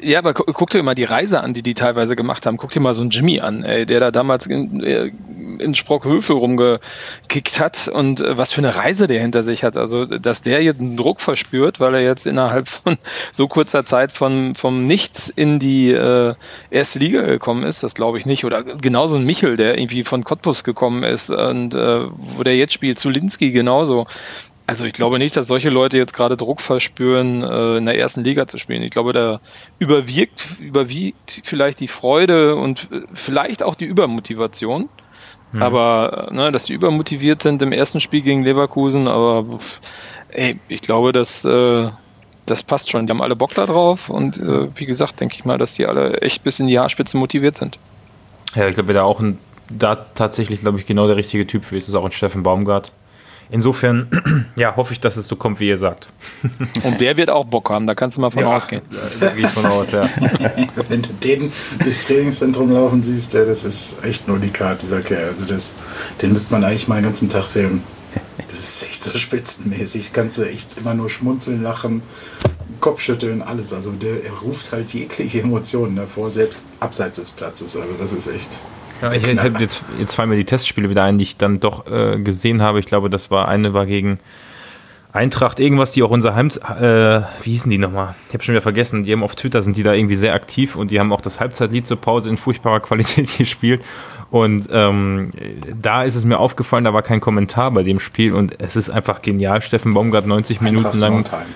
[0.00, 2.56] ja, aber guck dir mal die Reise an, die die teilweise gemacht haben.
[2.56, 5.10] Guck dir mal so einen Jimmy an, ey, der da damals in, äh,
[5.58, 9.76] in Sprockhövel rumgekickt hat und äh, was für eine Reise der hinter sich hat.
[9.76, 12.98] Also, dass der jetzt einen Druck verspürt, weil er jetzt innerhalb von
[13.32, 16.34] so kurzer Zeit von, vom Nichts in die äh,
[16.70, 18.44] erste Liga gekommen ist, das glaube ich nicht.
[18.44, 22.04] Oder genauso ein Michel, der irgendwie von Cottbus gekommen ist und äh,
[22.36, 24.06] wo der jetzt spielt, Zulinski genauso.
[24.68, 28.22] Also ich glaube nicht, dass solche Leute jetzt gerade Druck verspüren, äh, in der ersten
[28.22, 28.82] Liga zu spielen.
[28.82, 29.40] Ich glaube, da
[29.78, 34.90] überwiegt, überwiegt vielleicht die Freude und äh, vielleicht auch die Übermotivation.
[35.52, 35.62] Mhm.
[35.62, 39.58] Aber, ne, dass die übermotiviert sind im ersten Spiel gegen Leverkusen, aber
[40.28, 41.88] ey, ich glaube, dass äh,
[42.44, 43.06] das passt schon.
[43.06, 45.86] Die haben alle Bock da drauf und äh, wie gesagt, denke ich mal, dass die
[45.86, 47.78] alle echt bis in die Haarspitzen motiviert sind.
[48.54, 49.38] Ja, ich glaube, da auch ein,
[49.70, 52.92] da tatsächlich, glaube ich, genau der richtige Typ für ist, ist auch ein Steffen Baumgart.
[53.50, 54.08] Insofern,
[54.56, 56.08] ja, hoffe ich, dass es so kommt, wie ihr sagt.
[56.82, 58.82] Und der wird auch Bock haben, da kannst du mal von ja, ausgehen.
[59.20, 60.08] Da gehe ich von aus, ja.
[60.88, 65.00] Wenn du den durchs Trainingszentrum laufen siehst, ja, das ist echt nur die Karte, dieser
[65.00, 65.28] Kerl.
[65.28, 65.74] Also das,
[66.20, 67.82] den müsste man eigentlich mal den ganzen Tag filmen.
[68.48, 70.12] Das ist echt so spitzenmäßig.
[70.12, 72.02] Kannst du echt immer nur schmunzeln, lachen,
[72.80, 73.72] Kopfschütteln, alles.
[73.72, 77.76] Also der ruft halt jegliche Emotionen davor, selbst abseits des Platzes.
[77.76, 78.62] Also das ist echt.
[79.02, 81.90] Ja, ich, ich, jetzt, jetzt fallen mir die Testspiele wieder ein, die ich dann doch
[81.90, 82.80] äh, gesehen habe.
[82.80, 84.18] Ich glaube, das war eine war gegen
[85.12, 88.14] Eintracht, irgendwas, die auch unser Heim, äh, wie hießen die nochmal?
[88.28, 89.04] Ich habe schon wieder vergessen.
[89.04, 91.40] Die haben auf Twitter sind die da irgendwie sehr aktiv und die haben auch das
[91.40, 93.82] Halbzeitlied zur Pause in furchtbarer Qualität gespielt.
[94.30, 95.32] Und ähm,
[95.80, 98.90] da ist es mir aufgefallen, da war kein Kommentar bei dem Spiel und es ist
[98.90, 99.62] einfach genial.
[99.62, 101.14] Steffen Baumgart 90 Eintracht Minuten lang.
[101.14, 101.46] Nordheim.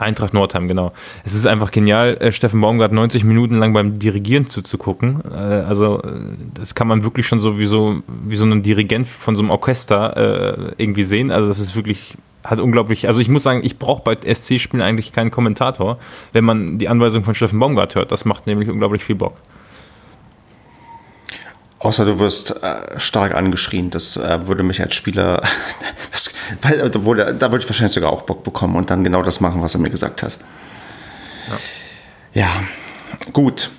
[0.00, 0.92] Eintracht Nordheim, genau.
[1.24, 5.22] Es ist einfach genial, äh, Steffen Baumgart 90 Minuten lang beim Dirigieren zuzugucken.
[5.30, 6.10] Äh, also, äh,
[6.54, 9.50] das kann man wirklich schon so wie so, wie so ein Dirigent von so einem
[9.50, 11.30] Orchester irgendwie sehen.
[11.30, 15.12] Also, das ist wirklich, hat unglaublich, also ich muss sagen, ich brauche bei SC-Spielen eigentlich
[15.12, 15.98] keinen Kommentator,
[16.32, 18.12] wenn man die Anweisung von Steffen Baumgart hört.
[18.12, 19.34] Das macht nämlich unglaublich viel Bock.
[21.80, 23.90] Außer du wirst äh, stark angeschrien.
[23.90, 25.42] Das äh, würde mich als Spieler,
[26.12, 29.22] das, weil, da, würde, da würde ich wahrscheinlich sogar auch Bock bekommen und dann genau
[29.22, 30.36] das machen, was er mir gesagt hat.
[32.34, 32.50] Ja, ja
[33.32, 33.70] gut.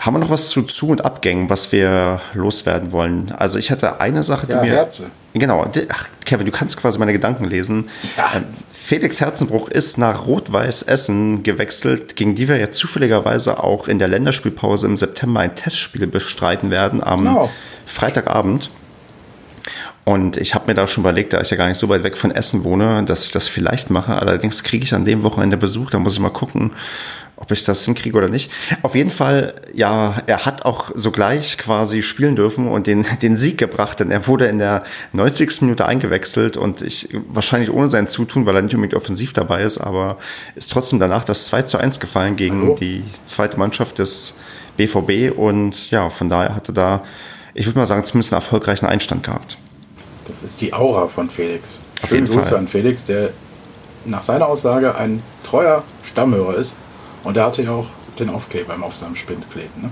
[0.00, 3.32] Haben wir noch was zu Zu- und Abgängen, was wir loswerden wollen?
[3.32, 4.72] Also ich hatte eine Sache, die ja, mir...
[4.72, 5.10] Herze.
[5.32, 5.70] Genau.
[5.88, 7.88] Ach, Kevin, du kannst quasi meine Gedanken lesen.
[8.16, 8.32] Ja.
[8.36, 8.44] Ähm,
[8.86, 14.06] Felix Herzenbruch ist nach Rot-Weiß Essen gewechselt, gegen die wir ja zufälligerweise auch in der
[14.06, 17.50] Länderspielpause im September ein Testspiel bestreiten werden am genau.
[17.84, 18.70] Freitagabend.
[20.08, 22.16] Und ich habe mir da schon überlegt, da ich ja gar nicht so weit weg
[22.16, 24.14] von Essen wohne, dass ich das vielleicht mache.
[24.14, 26.74] Allerdings kriege ich an dem Wochenende Besuch, da muss ich mal gucken,
[27.34, 28.52] ob ich das hinkriege oder nicht.
[28.82, 33.58] Auf jeden Fall, ja, er hat auch sogleich quasi spielen dürfen und den, den Sieg
[33.58, 35.62] gebracht, denn er wurde in der 90.
[35.62, 39.78] Minute eingewechselt und ich wahrscheinlich ohne sein Zutun, weil er nicht unbedingt offensiv dabei ist,
[39.78, 40.18] aber
[40.54, 42.76] ist trotzdem danach das 2 zu 1 gefallen gegen Hallo.
[42.78, 44.34] die zweite Mannschaft des
[44.76, 47.02] BVB und ja, von daher hatte da,
[47.54, 49.58] ich würde mal sagen, zumindest einen erfolgreichen Einstand gehabt.
[50.28, 51.80] Das ist die Aura von Felix.
[52.02, 52.58] Auf jeden Grüße Fall.
[52.58, 53.30] an Felix, der
[54.04, 56.76] nach seiner Aussage ein treuer Stammhörer ist
[57.24, 57.86] Und er hatte ja auch
[58.18, 59.82] den Aufkleber auf seinem Spind kleben.
[59.82, 59.90] Ne?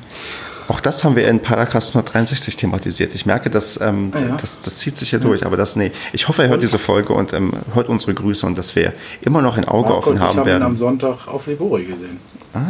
[0.69, 3.15] Auch das haben wir in Paracast 163 thematisiert.
[3.15, 4.37] Ich merke, dass, ähm, Ah, ja.
[4.41, 5.93] das, das zieht sich hier durch, aber das, nee.
[6.15, 9.43] Ich hoffe, er hört diese Folge und ähm, hört unsere Grüße und dass wir immer
[9.43, 10.77] noch ein Auge Marco auf ihn und ich haben haben ihn am werden.
[10.79, 12.19] Sonntag auf Libori gesehen.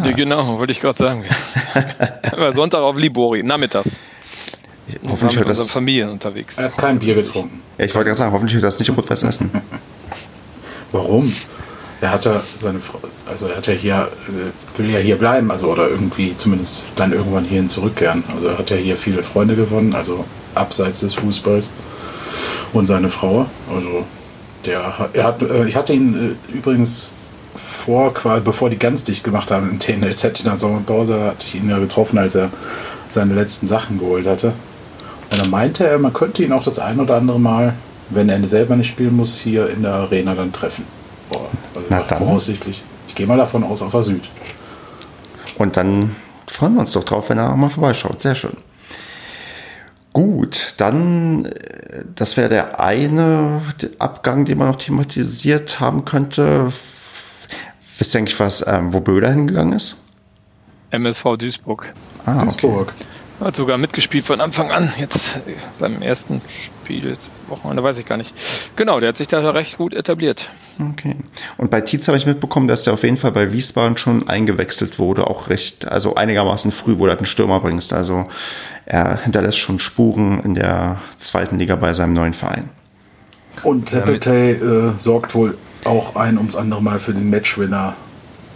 [0.02, 1.24] Ja, genau, wollte ich gerade sagen.
[2.54, 4.00] Sonntag auf Libori, nachmittags.
[4.86, 5.72] Waren Hoffentlich mit hört unserer das.
[5.72, 6.58] Familie unterwegs.
[6.58, 7.62] Er hat kein Bier getrunken.
[7.78, 9.50] Ja, ich wollte gerade sagen, hoffentlich hört das nicht rot-weiß essen.
[10.92, 11.32] Warum?
[12.00, 15.50] Er hat ja seine Frau, also er hat ja hier, äh, will ja hier bleiben,
[15.50, 18.24] also oder irgendwie zumindest dann irgendwann hierhin zurückkehren.
[18.34, 20.24] Also er hat ja hier viele Freunde gewonnen, also
[20.54, 21.72] abseits des Fußballs.
[22.72, 24.04] Und seine Frau, also
[24.66, 27.12] der hat, er hat, äh, ich hatte ihn äh, übrigens
[27.54, 31.54] vor, quasi, bevor die ganz dicht gemacht haben im TNLZ in der Sommerpause, hatte ich
[31.54, 32.50] ihn ja getroffen, als er
[33.08, 34.52] seine letzten Sachen geholt hatte.
[35.34, 37.74] Und dann meinte er, man könnte ihn auch das ein oder andere Mal,
[38.10, 40.84] wenn er selber nicht spielen muss, hier in der Arena dann treffen.
[41.28, 42.18] Boah, also Na dann.
[42.18, 42.84] voraussichtlich.
[43.08, 44.28] Ich gehe mal davon aus, auf der Süd.
[45.58, 46.14] Und dann
[46.46, 48.20] freuen wir uns doch drauf, wenn er auch mal vorbeischaut.
[48.20, 48.56] Sehr schön.
[50.12, 53.60] Gut, dann, äh, das wäre der eine
[53.98, 56.72] Abgang, den man noch thematisiert haben könnte.
[57.98, 59.96] Wisst ihr eigentlich, was, ähm, wo Böder hingegangen ist?
[60.92, 61.92] MSV Duisburg.
[62.24, 62.84] Ah, okay.
[63.44, 64.90] Hat sogar mitgespielt von Anfang an.
[64.98, 66.40] Jetzt äh, beim ersten
[66.82, 68.32] Spiel, jetzt Wochenende, weiß ich gar nicht.
[68.74, 70.50] Genau, der hat sich da recht gut etabliert.
[70.80, 71.16] Okay.
[71.58, 74.98] Und bei Tietz habe ich mitbekommen, dass der auf jeden Fall bei Wiesbaden schon eingewechselt
[74.98, 77.92] wurde, auch recht, also einigermaßen früh, wo du einen Stürmer bringst.
[77.92, 78.26] Also
[78.86, 82.70] er hinterlässt schon Spuren in der zweiten Liga bei seinem neuen Verein.
[83.62, 87.94] Und Tepetey äh, sorgt wohl auch ein ums andere Mal für den Matchwinner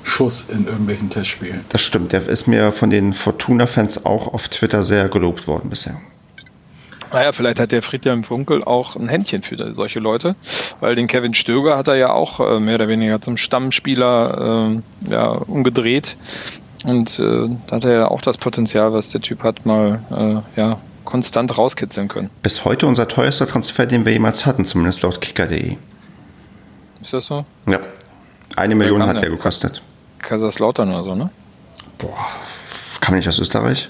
[0.02, 1.64] Schuss in irgendwelchen Testspielen.
[1.70, 5.96] Das stimmt, der ist mir von den Fortuna-Fans auch auf Twitter sehr gelobt worden bisher.
[7.12, 10.36] Naja, vielleicht hat der Friedhelm Funkel auch ein Händchen für solche Leute,
[10.80, 14.72] weil den Kevin Stöger hat er ja auch äh, mehr oder weniger zum Stammspieler
[15.08, 16.16] äh, ja, umgedreht.
[16.84, 20.00] Und äh, da hat er ja auch das Potenzial, was der Typ hat, mal
[20.56, 22.30] äh, ja, konstant rauskitzeln können.
[22.42, 25.76] Bis heute unser teuerster Transfer, den wir jemals hatten, zumindest laut kicker.de.
[27.00, 27.44] Ist das so?
[27.66, 27.80] Ja,
[28.56, 29.82] eine Million hat der gekostet.
[30.20, 31.30] Kaiserslautern oder so, ne?
[31.98, 32.26] Boah,
[33.00, 33.88] kam nicht aus Österreich?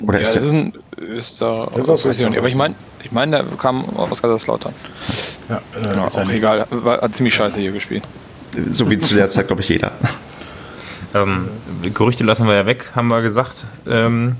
[0.00, 1.68] Oder ja, ist das der, ist ein Öster.
[1.72, 2.38] Das ist aus weiß ich nicht.
[2.38, 2.56] Aber ich Österreich.
[2.56, 4.72] meine, ich mein, der kam aus Kaiserslautern.
[5.48, 6.66] Ja, äh, Genau, ist auch nicht- egal.
[6.70, 8.04] War, hat ziemlich scheiße hier gespielt.
[8.72, 9.92] so wie zu der Zeit, glaube ich, jeder.
[11.14, 11.48] Ähm,
[11.94, 13.66] Gerüchte lassen wir ja weg, haben wir gesagt.
[13.88, 14.36] Ähm,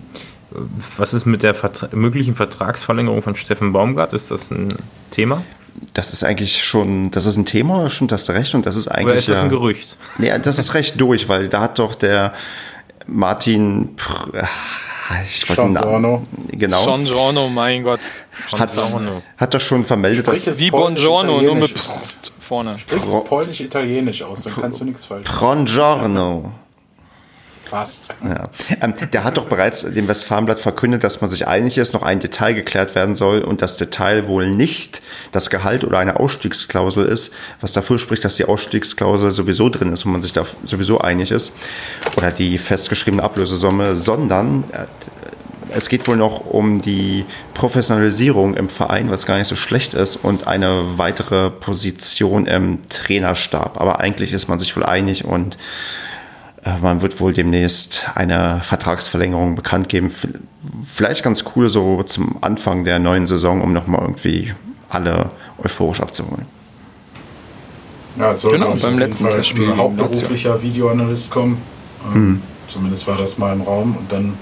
[0.97, 4.13] was ist mit der Vertra möglichen Vertragsverlängerung von Steffen Baumgart?
[4.13, 4.69] Ist das ein
[5.11, 5.43] Thema?
[5.95, 8.89] Das ist eigentlich schon, das ist ein Thema, stimmt, hast du recht, und das ist
[8.89, 9.07] eigentlich.
[9.07, 9.97] Oder ist das ja, ein Gerücht?
[10.19, 12.35] Nee, das ist recht durch, weil da hat doch der
[13.07, 13.91] Martin.
[14.33, 14.47] Ah,
[15.25, 16.27] Ich Namen- Gianzorno.
[16.53, 16.85] Genau.
[16.85, 18.01] Buongiorno, mein Gott.
[18.53, 19.23] hat, Giorno.
[19.39, 21.75] hat doch schon vermeldet, Sprich dass es Wie Buongiorno, nur mit
[22.41, 22.77] vorne.
[22.77, 25.39] Sprich es polnisch-italienisch aus, dann kannst du nichts falsch machen.
[25.39, 26.53] Buongiorno.
[27.69, 28.17] Fast.
[28.25, 28.45] Ja.
[28.81, 32.19] Ähm, der hat doch bereits dem Westfalenblatt verkündet, dass man sich einig ist, noch ein
[32.19, 35.03] Detail geklärt werden soll und das Detail wohl nicht
[35.33, 40.05] das Gehalt oder eine Ausstiegsklausel ist, was dafür spricht, dass die Ausstiegsklausel sowieso drin ist
[40.05, 41.57] und man sich da sowieso einig ist
[42.17, 44.87] oder die festgeschriebene Ablösesumme, sondern äh,
[45.71, 50.17] es geht wohl noch um die Professionalisierung im Verein, was gar nicht so schlecht ist,
[50.17, 53.81] und eine weitere Position im Trainerstab.
[53.81, 55.59] Aber eigentlich ist man sich wohl einig und
[56.83, 60.13] man wird wohl demnächst eine Vertragsverlängerung bekannt geben.
[60.85, 64.53] Vielleicht ganz cool so zum Anfang der neuen Saison, um nochmal irgendwie
[64.89, 65.31] alle
[65.63, 66.47] euphorisch abzuholen.
[68.19, 71.63] Ja, es soll Genau, beim letzten Fall Testspiel ein hauptberuflicher Videoanalyst kommen.
[72.13, 74.35] Ähm, Zumindest war das mal im Raum und dann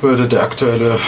[0.00, 0.98] würde der aktuelle,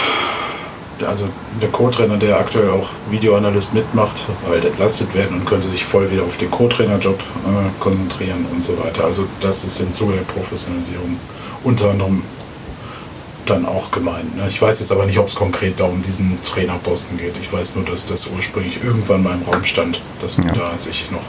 [1.05, 1.28] also
[1.61, 6.22] der Co-Trainer, der aktuell auch Videoanalyst mitmacht, halt entlastet werden und könnte sich voll wieder
[6.22, 9.05] auf den Co-Trainer-Job äh, konzentrieren und so weiter.
[9.05, 11.18] Also das ist im Zuge der Professionalisierung
[11.64, 12.22] unter anderem
[13.47, 14.36] dann auch gemeint.
[14.36, 14.44] Ne?
[14.49, 17.34] Ich weiß jetzt aber nicht, ob es konkret da um diesen Trainerposten geht.
[17.40, 20.55] Ich weiß nur, dass das ursprünglich irgendwann mal im Raum stand, dass man Ja.
[20.72, 21.22] da sich noch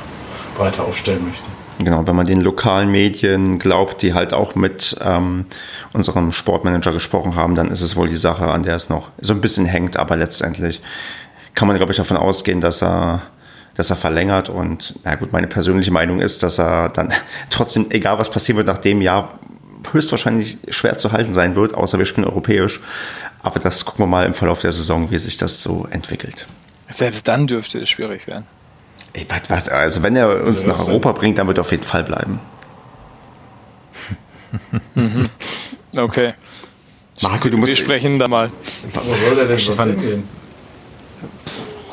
[0.57, 1.47] breiter aufstellen möchte.
[1.79, 5.45] Genau, wenn man den lokalen Medien glaubt, die halt auch mit ähm,
[5.93, 9.33] unserem Sportmanager gesprochen haben, dann ist es wohl die Sache, an der es noch so
[9.33, 10.81] ein bisschen hängt, aber letztendlich
[11.53, 13.21] kann man, glaube ich, davon ausgehen, dass er,
[13.75, 17.13] dass er verlängert und na gut, meine persönliche Meinung ist, dass er dann
[17.51, 19.39] trotzdem, egal was passieren wird nach dem Jahr,
[19.91, 22.79] höchstwahrscheinlich schwer zu halten sein wird, außer wir spielen europäisch.
[23.41, 26.47] Aber das gucken wir mal im Verlauf der Saison, wie sich das so entwickelt.
[26.89, 28.45] Selbst dann dürfte es schwierig werden.
[29.17, 31.83] Ey, was, was, also wenn er uns nach Europa bringt, dann wird er auf jeden
[31.83, 32.39] Fall bleiben.
[35.95, 36.33] Okay.
[37.21, 38.51] Marco, du Wir musst, sprechen da mal.
[38.93, 40.23] Wo soll der denn sonst hingehen?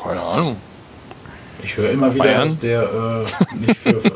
[0.03, 0.57] Keine Ahnung.
[1.63, 2.41] Ich höre immer wieder, Bayern?
[2.41, 3.97] dass der äh, nicht für.
[3.97, 4.11] Ich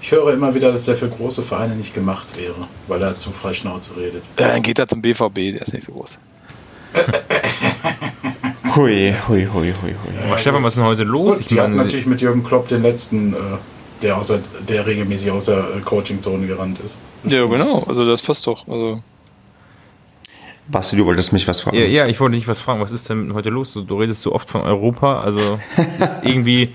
[0.00, 3.30] Ich höre immer wieder, dass der für große Vereine nicht gemacht wäre, weil er zu
[3.30, 4.24] frei Schnauze redet.
[4.38, 6.18] Ja, dann geht er zum BVB, der ist nicht so groß.
[8.78, 10.24] Hui, hui, hui, hui, hui.
[10.24, 11.38] Aber Stefan, was ist denn heute los?
[11.38, 13.36] Gut, die hatten natürlich mit Jürgen Klopp den letzten, äh,
[14.02, 16.96] der, außer, der regelmäßig aus der äh, Coaching-Zone gerannt ist.
[17.24, 18.68] Ja, genau, also das passt doch.
[18.68, 19.02] Also,
[20.70, 21.76] Basti, du wolltest mich was fragen.
[21.76, 22.80] ja, ja, ich wollte dich was fragen.
[22.80, 23.72] Was ist denn heute los?
[23.72, 25.22] Du, du redest so oft von Europa.
[25.22, 25.58] Also
[25.98, 26.72] ist irgendwie.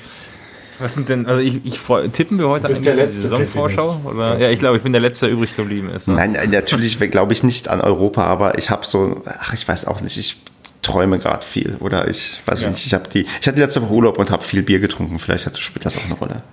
[0.80, 1.80] Was sind denn, also ich, ich
[2.12, 4.02] tippen wir heute Du bist der die letzte Saisonvorschau?
[4.04, 4.36] Oder?
[4.38, 6.10] Ja, ich glaube, ich bin der Letzte, der übrig geblieben ist.
[6.10, 6.16] ne?
[6.16, 9.86] Nein, äh, natürlich glaube ich nicht an Europa, aber ich habe so, ach, ich weiß
[9.86, 10.38] auch nicht, ich
[10.84, 12.70] träume gerade viel oder ich weiß Ja.
[12.70, 15.46] nicht, ich habe die, ich hatte letzte Woche Urlaub und habe viel Bier getrunken, vielleicht
[15.48, 16.44] hat, spielt das auch eine Rolle.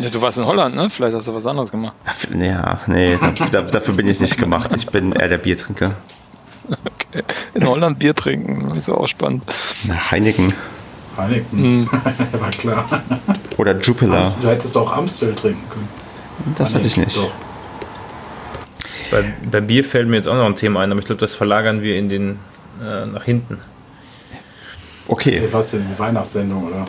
[0.00, 0.90] ja, du warst in Holland, ne?
[0.90, 1.94] Vielleicht hast du was anderes gemacht.
[2.38, 4.70] Ja, nee, da, da, dafür bin ich nicht gemacht.
[4.76, 5.92] Ich bin eher der Biertrinker.
[6.68, 7.22] Okay.
[7.54, 9.46] In Holland Bier trinken, ist auch spannend.
[9.84, 10.52] Na, Heineken
[11.16, 11.88] Heineken,
[12.32, 12.84] war klar.
[13.56, 15.88] oder Jupiler, Du hättest auch Amstel trinken können.
[16.58, 17.16] das hatte ich nicht.
[17.16, 17.30] Doch.
[19.10, 21.34] Bei, bei Bier fällt mir jetzt auch noch ein Thema ein, aber ich glaube, das
[21.34, 22.38] verlagern wir in den
[22.82, 23.58] äh, nach hinten.
[25.08, 26.84] Okay, Hey, was denn, die Weihnachtssendung, oder?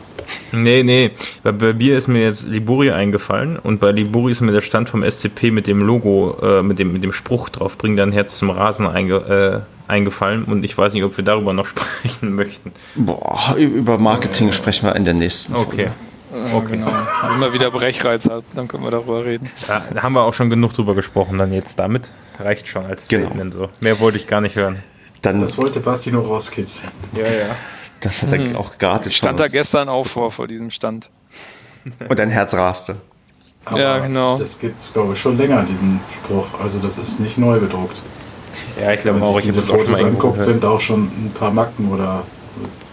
[0.51, 1.11] Nee, nee.
[1.43, 4.89] Bei, bei Bier ist mir jetzt Liburi eingefallen und bei Liburi ist mir der Stand
[4.89, 8.37] vom SCP mit dem Logo, äh, mit, dem, mit dem Spruch drauf, bring dein Herz
[8.37, 12.71] zum Rasen einge, äh, eingefallen und ich weiß nicht, ob wir darüber noch sprechen möchten.
[12.95, 15.89] boah, über Marketing sprechen wir in der nächsten Okay.
[16.53, 16.53] Okay.
[16.53, 16.91] Ja, genau.
[17.31, 19.49] Wenn man wieder Brechreiz hat, dann können wir darüber reden.
[19.67, 22.11] Da, da haben wir auch schon genug drüber gesprochen, dann jetzt damit.
[22.39, 23.27] Reicht schon als Genau.
[23.27, 23.69] Statement so.
[23.79, 24.79] Mehr wollte ich gar nicht hören.
[25.21, 26.89] Dann, Das das, wollte Basti nur rauskitzeln.
[27.13, 27.55] Ja, ja.
[28.09, 31.09] hat er auch gratis stand da gestern auch vor, vor diesem Stand.
[32.07, 32.97] Und dein Herz raste.
[33.65, 34.37] Aber Ja, genau.
[34.37, 36.47] Das gibt es, glaube ich, schon länger, diesen Spruch.
[36.61, 38.01] Also das ist nicht neu bedruckt.
[38.79, 41.91] Ja, ich glaube auch, ich diese das Fotos anguckt, sind auch schon ein paar Macken
[41.91, 42.23] oder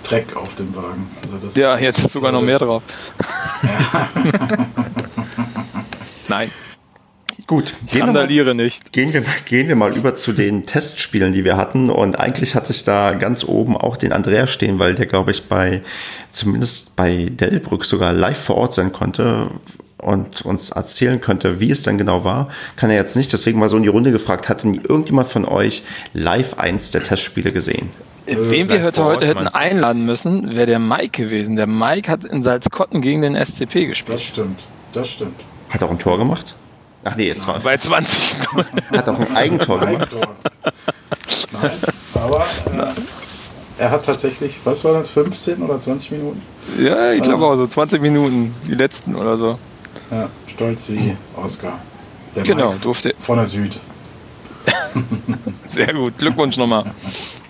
[0.03, 1.09] Dreck auf dem Wagen.
[1.23, 2.83] Also das Ja, ist- jetzt ist sogar noch mehr drauf.
[6.29, 6.51] Nein,
[7.47, 8.93] Gut, gehen wir, mal, nicht.
[8.93, 11.91] gehen, wir, gehen wir mal über zu den Testspielen, die wir hatten.
[11.91, 15.45] Und eigentlich hatte ich da ganz oben auch den Andreas stehen, weil der, glaube ich,
[15.45, 15.83] bei
[16.31, 19.51] zumindest bei Delbrück sogar live vor Ort sein konnte
[19.99, 22.49] und uns erzählen könnte, wie es denn genau war.
[22.77, 23.31] Kann er jetzt nicht.
[23.33, 25.83] Deswegen mal so in die Runde gefragt, hat denn irgendjemand von euch
[26.15, 27.91] live eins der Testspiele gesehen?
[28.27, 31.57] Wen wir live heute, heute hätten einladen müssen, wäre der Mike gewesen.
[31.57, 34.15] Der Mike hat in Salzkotten gegen den SCP gespielt.
[34.15, 34.61] Das stimmt.
[34.93, 35.45] Das stimmt.
[35.69, 36.55] Hat auch ein Tor gemacht?
[37.05, 38.65] Ach nee, jetzt war, Bei 20 0.
[38.93, 40.11] hat auch ein Eigentor gemacht.
[40.11, 40.35] Tor.
[41.53, 41.71] Nein,
[42.15, 46.43] aber äh, er hat tatsächlich, was war das, 15 oder 20 Minuten?
[46.79, 49.59] Ja, ich glaube auch so 20 Minuten, die letzten oder so.
[50.11, 51.79] Ja, stolz wie Oscar.
[52.35, 53.15] Der Genau, Mike durfte.
[53.19, 53.79] Von der Süd.
[55.73, 56.85] Sehr gut, Glückwunsch nochmal.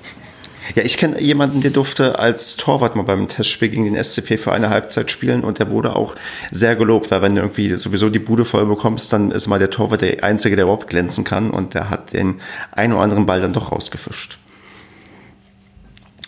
[0.75, 4.53] Ja, ich kenne jemanden, der durfte als Torwart mal beim Testspiel gegen den SCP für
[4.53, 6.15] eine Halbzeit spielen und der wurde auch
[6.51, 9.71] sehr gelobt, weil wenn du irgendwie sowieso die Bude voll bekommst, dann ist mal der
[9.71, 12.41] Torwart der Einzige, der überhaupt glänzen kann und der hat den
[12.73, 14.39] einen oder anderen Ball dann doch rausgefischt.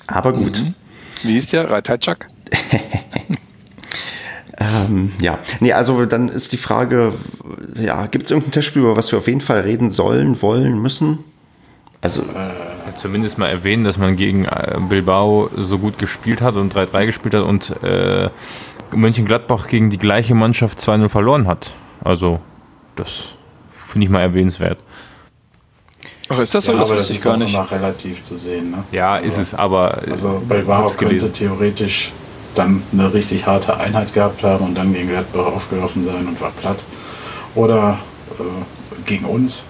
[0.06, 0.62] Aber gut.
[1.22, 1.70] Wie hieß der?
[1.70, 2.26] Reitatschak?
[4.58, 7.12] Ähm, ja, nee, also dann ist die Frage,
[7.74, 11.18] ja, gibt es irgendein Testspiel, über was wir auf jeden Fall reden sollen, wollen, müssen?
[12.00, 12.22] Also,
[12.94, 17.34] Zumindest mal erwähnen, dass man gegen äh, Bilbao so gut gespielt hat und 3-3 gespielt
[17.34, 18.30] hat und äh,
[18.94, 21.72] Mönchengladbach gegen die gleiche Mannschaft 2-0 verloren hat.
[22.04, 22.40] Also,
[22.94, 23.34] das
[23.70, 24.78] finde ich mal erwähnenswert.
[26.28, 26.72] Ach, ist das so?
[26.72, 27.54] Ja, das aber das ist gar nicht.
[27.54, 28.70] immer relativ zu sehen.
[28.70, 28.84] Ne?
[28.92, 30.02] Ja, ist es, aber.
[30.06, 31.32] äh, Also Bilbao könnte gelesen.
[31.32, 32.12] theoretisch
[32.54, 36.50] dann eine richtig harte Einheit gehabt haben und dann gegen Gladbach aufgelaufen sein und war
[36.52, 36.84] platt.
[37.54, 37.98] Oder
[38.38, 38.42] äh,
[39.04, 39.66] gegen uns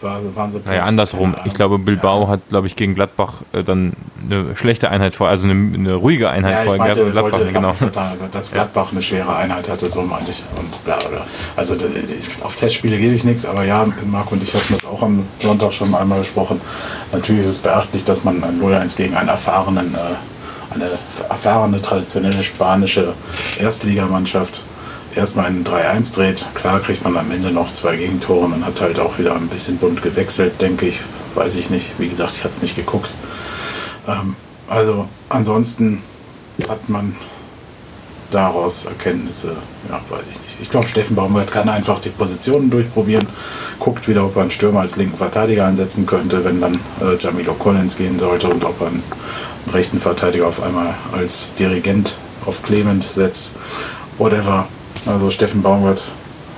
[0.00, 0.60] war, waren sie.
[0.64, 1.34] Naja, andersrum.
[1.44, 3.92] Ich glaube, Bilbao hat, glaube ich, gegen Gladbach äh, dann
[4.24, 7.52] eine schlechte Einheit vor, also eine, eine ruhige Einheit Ja, vorher meinte, und wollte Gladbach,
[7.52, 7.72] genau.
[7.72, 10.42] Gladbach also, dass Gladbach eine schwere Einheit hatte, so meinte ich.
[10.56, 11.26] Und bla bla.
[11.56, 11.76] Also
[12.42, 15.72] auf Testspiele gebe ich nichts, aber ja, Marc und ich hatten das auch am Sonntag
[15.72, 16.60] schon einmal besprochen.
[17.12, 20.90] Natürlich ist es beachtlich, dass man ein 0-1 gegen einen erfahrenen, äh, eine
[21.28, 23.14] erfahrene, traditionelle spanische
[23.58, 24.64] Erstligamannschaft
[25.16, 26.46] erstmal in 3-1 dreht.
[26.54, 29.78] Klar kriegt man am Ende noch zwei Gegentore und hat halt auch wieder ein bisschen
[29.78, 31.00] bunt gewechselt, denke ich.
[31.34, 31.92] Weiß ich nicht.
[31.98, 33.14] Wie gesagt, ich habe es nicht geguckt.
[34.06, 34.36] Ähm,
[34.68, 36.02] also ansonsten
[36.68, 37.16] hat man
[38.30, 39.56] daraus Erkenntnisse,
[39.88, 40.56] ja, weiß ich nicht.
[40.60, 43.28] Ich glaube, Steffen Baumgart kann einfach die Positionen durchprobieren,
[43.78, 47.54] guckt wieder, ob er einen Stürmer als linken Verteidiger einsetzen könnte, wenn dann äh, Jamilo
[47.54, 49.02] Collins gehen sollte und ob er einen
[49.72, 53.52] rechten Verteidiger auf einmal als Dirigent auf Clement setzt.
[54.18, 54.66] Whatever.
[55.06, 56.04] Also Steffen Baumgart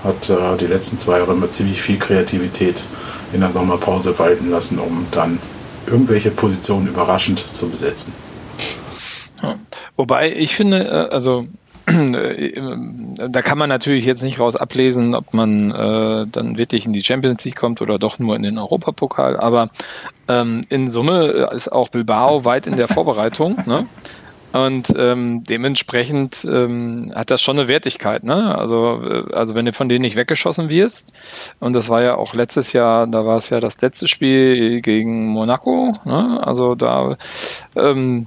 [0.04, 2.86] hat äh, die letzten zwei Jahre immer ziemlich viel Kreativität
[3.32, 5.38] in der Sommerpause walten lassen, um dann
[5.86, 8.12] irgendwelche Positionen überraschend zu besetzen.
[9.96, 11.46] Wobei ich finde, äh, also
[11.86, 17.04] da kann man natürlich jetzt nicht raus ablesen, ob man äh, dann wirklich in die
[17.04, 19.36] Champions League kommt oder doch nur in den Europapokal.
[19.36, 19.68] Aber
[20.26, 23.58] ähm, in Summe ist auch Bilbao weit in der Vorbereitung.
[23.66, 23.86] Ne?
[24.52, 28.24] Und ähm, dementsprechend ähm, hat das schon eine Wertigkeit.
[28.24, 28.56] Ne?
[28.56, 31.12] Also, äh, also wenn du von denen nicht weggeschossen wirst,
[31.60, 35.26] und das war ja auch letztes Jahr, da war es ja das letzte Spiel gegen
[35.26, 35.92] Monaco.
[36.04, 36.40] Ne?
[36.42, 37.16] Also da
[37.74, 38.26] ähm,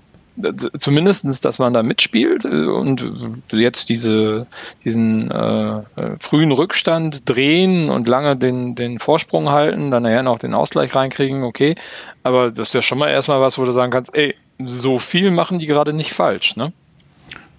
[0.77, 3.05] zumindestens, dass man da mitspielt äh, und
[3.51, 4.47] jetzt diese,
[4.83, 5.81] diesen äh,
[6.19, 11.43] frühen Rückstand drehen und lange den, den Vorsprung halten, dann nachher noch den Ausgleich reinkriegen,
[11.43, 11.75] okay.
[12.23, 15.31] Aber das ist ja schon mal erstmal was, wo du sagen kannst, ey, so viel
[15.31, 16.73] machen die gerade nicht falsch, ne?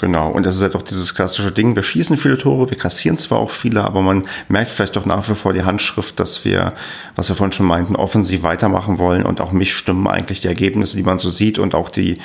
[0.00, 3.18] Genau, und das ist halt auch dieses klassische Ding, wir schießen viele Tore, wir kassieren
[3.18, 6.72] zwar auch viele, aber man merkt vielleicht doch nach wie vor die Handschrift, dass wir,
[7.16, 10.96] was wir vorhin schon meinten, offensiv weitermachen wollen und auch mich stimmen eigentlich die Ergebnisse,
[10.96, 12.16] die man so sieht und auch die,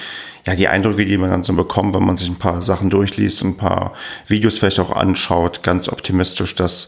[0.48, 3.44] ja, die Eindrücke, die man dann so bekommt, wenn man sich ein paar Sachen durchliest
[3.44, 3.92] ein paar
[4.26, 6.88] Videos vielleicht auch anschaut, ganz optimistisch, dass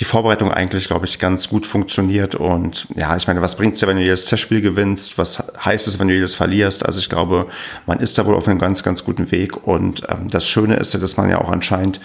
[0.00, 2.34] die Vorbereitung eigentlich, glaube ich, ganz gut funktioniert.
[2.34, 5.18] Und ja, ich meine, was bringt es ja, wenn du jedes Testspiel gewinnst?
[5.18, 6.86] Was heißt es, wenn du jedes verlierst?
[6.86, 7.46] Also ich glaube,
[7.86, 9.66] man ist da wohl auf einem ganz, ganz guten Weg.
[9.66, 12.00] Und ähm, das Schöne ist ja, dass man ja auch anscheinend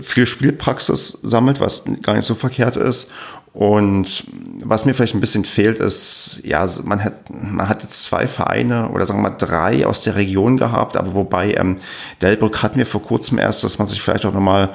[0.00, 3.12] viel Spielpraxis sammelt, was gar nicht so verkehrt ist.
[3.52, 4.24] Und
[4.64, 8.88] was mir vielleicht ein bisschen fehlt, ist, ja, man hat, man hat jetzt zwei Vereine
[8.88, 11.76] oder sagen wir mal drei aus der Region gehabt, aber wobei ähm,
[12.20, 14.70] Delbrück hat mir vor kurzem erst, dass man sich vielleicht auch nochmal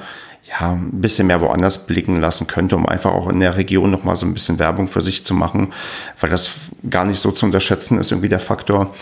[0.50, 4.16] ja, ein bisschen mehr woanders blicken lassen könnte, um einfach auch in der Region nochmal
[4.16, 5.72] so ein bisschen Werbung für sich zu machen,
[6.20, 6.50] weil das
[6.88, 8.92] gar nicht so zu unterschätzen ist, irgendwie der Faktor.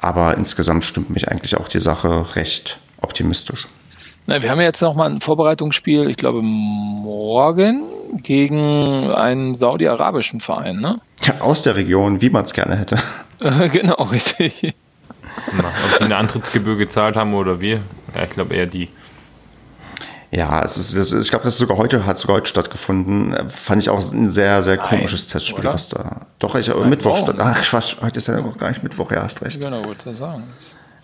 [0.00, 3.66] Aber insgesamt stimmt mich eigentlich auch die Sache recht optimistisch.
[4.26, 7.82] Na, wir haben ja jetzt nochmal ein Vorbereitungsspiel, ich glaube morgen
[8.22, 11.00] gegen einen saudi-arabischen Verein, ne?
[11.22, 12.98] Ja, aus der Region, wie man es gerne hätte.
[13.72, 14.74] genau, richtig.
[15.58, 17.80] Ob die eine Antrittsgebühr gezahlt haben oder wir?
[18.14, 18.88] Ja, ich glaube eher die.
[20.34, 23.50] Ja, es ist, ist ich glaube, das sogar heute hat sogar heute stattgefunden.
[23.50, 25.74] Fand ich auch ein sehr, sehr Nein, komisches Testspiel, oder?
[25.74, 26.26] was da.
[26.38, 27.36] Doch, ich Nein, Mittwoch statt.
[27.38, 29.60] Ach, Quatsch, heute ist ja noch gar nicht Mittwoch, ja, hast recht.
[29.60, 30.44] Genau, wollte sagen.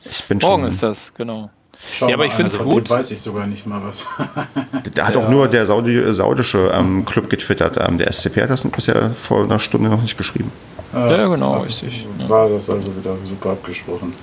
[0.03, 1.51] Ich bin morgen schon, ist das, genau.
[1.93, 2.89] Schau ja, aber ich finde es gut.
[2.89, 4.07] weiß ich sogar nicht mal was.
[4.95, 5.21] da hat ja.
[5.23, 7.77] auch nur der Saudi, saudische ähm, Club getwittert.
[7.87, 10.51] Ähm, der SCP hat das bisher vor einer Stunde noch nicht geschrieben.
[10.95, 12.07] Äh, ja, genau, also richtig.
[12.27, 14.15] War das also wieder super abgesprochen.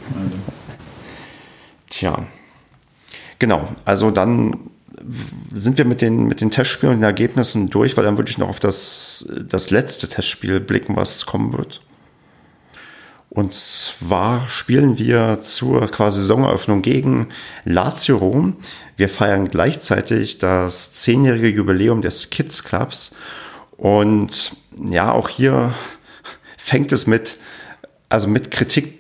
[1.87, 2.25] Tja.
[3.37, 4.71] Genau, also dann
[5.53, 8.37] sind wir mit den, mit den Testspielen und den Ergebnissen durch, weil dann würde ich
[8.37, 11.81] noch auf das, das letzte Testspiel blicken, was kommen wird.
[13.29, 17.27] Und zwar spielen wir zur quasi Saisoneröffnung gegen
[17.65, 18.55] Lazio Rom.
[18.95, 23.17] Wir feiern gleichzeitig das zehnjährige Jubiläum des Kids Clubs.
[23.75, 24.55] Und
[24.89, 25.73] ja, auch hier
[26.57, 27.37] fängt es mit,
[28.07, 28.94] also mit Kritik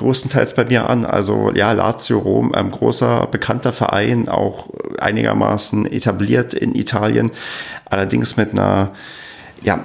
[0.00, 1.06] größtenteils bei mir an.
[1.06, 7.30] Also ja, Lazio Rom, ein großer, bekannter Verein, auch einigermaßen etabliert in Italien,
[7.84, 8.90] allerdings mit einer
[9.62, 9.84] ja,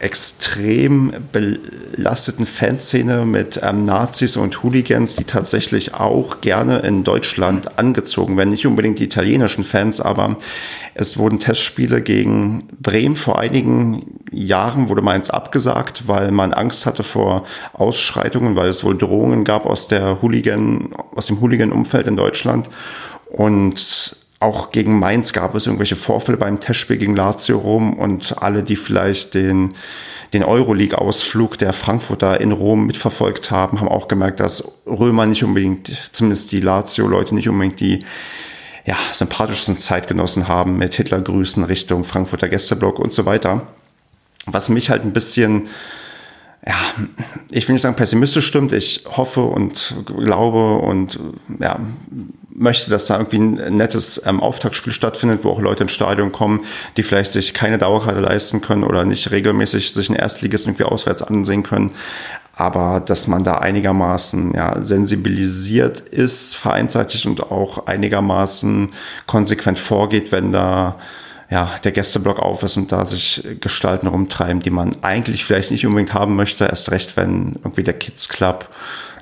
[0.00, 8.36] extrem belasteten Fanszene mit ähm, Nazis und Hooligans, die tatsächlich auch gerne in Deutschland angezogen
[8.36, 8.50] werden.
[8.50, 10.36] Nicht unbedingt die italienischen Fans, aber
[10.94, 17.02] es wurden Testspiele gegen Bremen vor einigen Jahren, wurde meins abgesagt, weil man Angst hatte
[17.02, 22.68] vor Ausschreitungen, weil es wohl Drohungen gab aus der Hooligan, aus dem Hooligan-Umfeld in Deutschland.
[23.30, 28.62] Und auch gegen Mainz gab es irgendwelche Vorfälle beim Testspiel gegen Lazio Rom und alle,
[28.62, 29.74] die vielleicht den,
[30.32, 35.90] den Euroleague-Ausflug der Frankfurter in Rom mitverfolgt haben, haben auch gemerkt, dass Römer nicht unbedingt,
[36.12, 37.98] zumindest die Lazio-Leute nicht unbedingt die
[38.86, 43.66] ja, sympathischsten Zeitgenossen haben mit Hitlergrüßen Richtung Frankfurter Gästeblock und so weiter.
[44.46, 45.68] Was mich halt ein bisschen
[46.66, 46.74] ja,
[47.50, 48.72] ich will nicht sagen pessimistisch stimmt.
[48.72, 51.18] Ich hoffe und glaube und
[51.60, 51.78] ja,
[52.50, 56.64] möchte, dass da irgendwie ein nettes ähm, Auftaktspiel stattfindet, wo auch Leute ins Stadion kommen,
[56.96, 61.22] die vielleicht sich keine Dauerkarte leisten können oder nicht regelmäßig sich einen Erstligisten irgendwie auswärts
[61.22, 61.92] ansehen können.
[62.54, 68.90] Aber dass man da einigermaßen ja, sensibilisiert ist, vereinsseitig und auch einigermaßen
[69.26, 70.96] konsequent vorgeht, wenn da
[71.50, 75.86] ja, der Gästeblock auf ist und da sich Gestalten rumtreiben, die man eigentlich vielleicht nicht
[75.86, 78.68] unbedingt haben möchte, erst recht, wenn irgendwie der Kids Club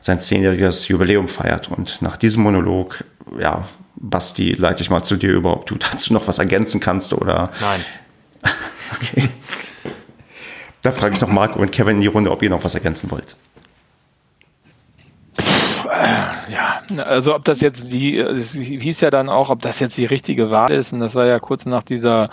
[0.01, 1.69] sein zehnjähriges Jubiläum feiert.
[1.71, 3.05] Und nach diesem Monolog,
[3.39, 7.13] ja, Basti, leite ich mal zu dir über, ob du dazu noch was ergänzen kannst
[7.13, 7.51] oder.
[7.61, 7.81] Nein.
[8.93, 9.29] okay.
[10.83, 13.11] Da frage ich noch Marco und Kevin in die Runde, ob ihr noch was ergänzen
[13.11, 13.37] wollt.
[16.49, 20.07] ja, also ob das jetzt die, es hieß ja dann auch, ob das jetzt die
[20.07, 22.31] richtige Wahl ist, und das war ja kurz nach dieser,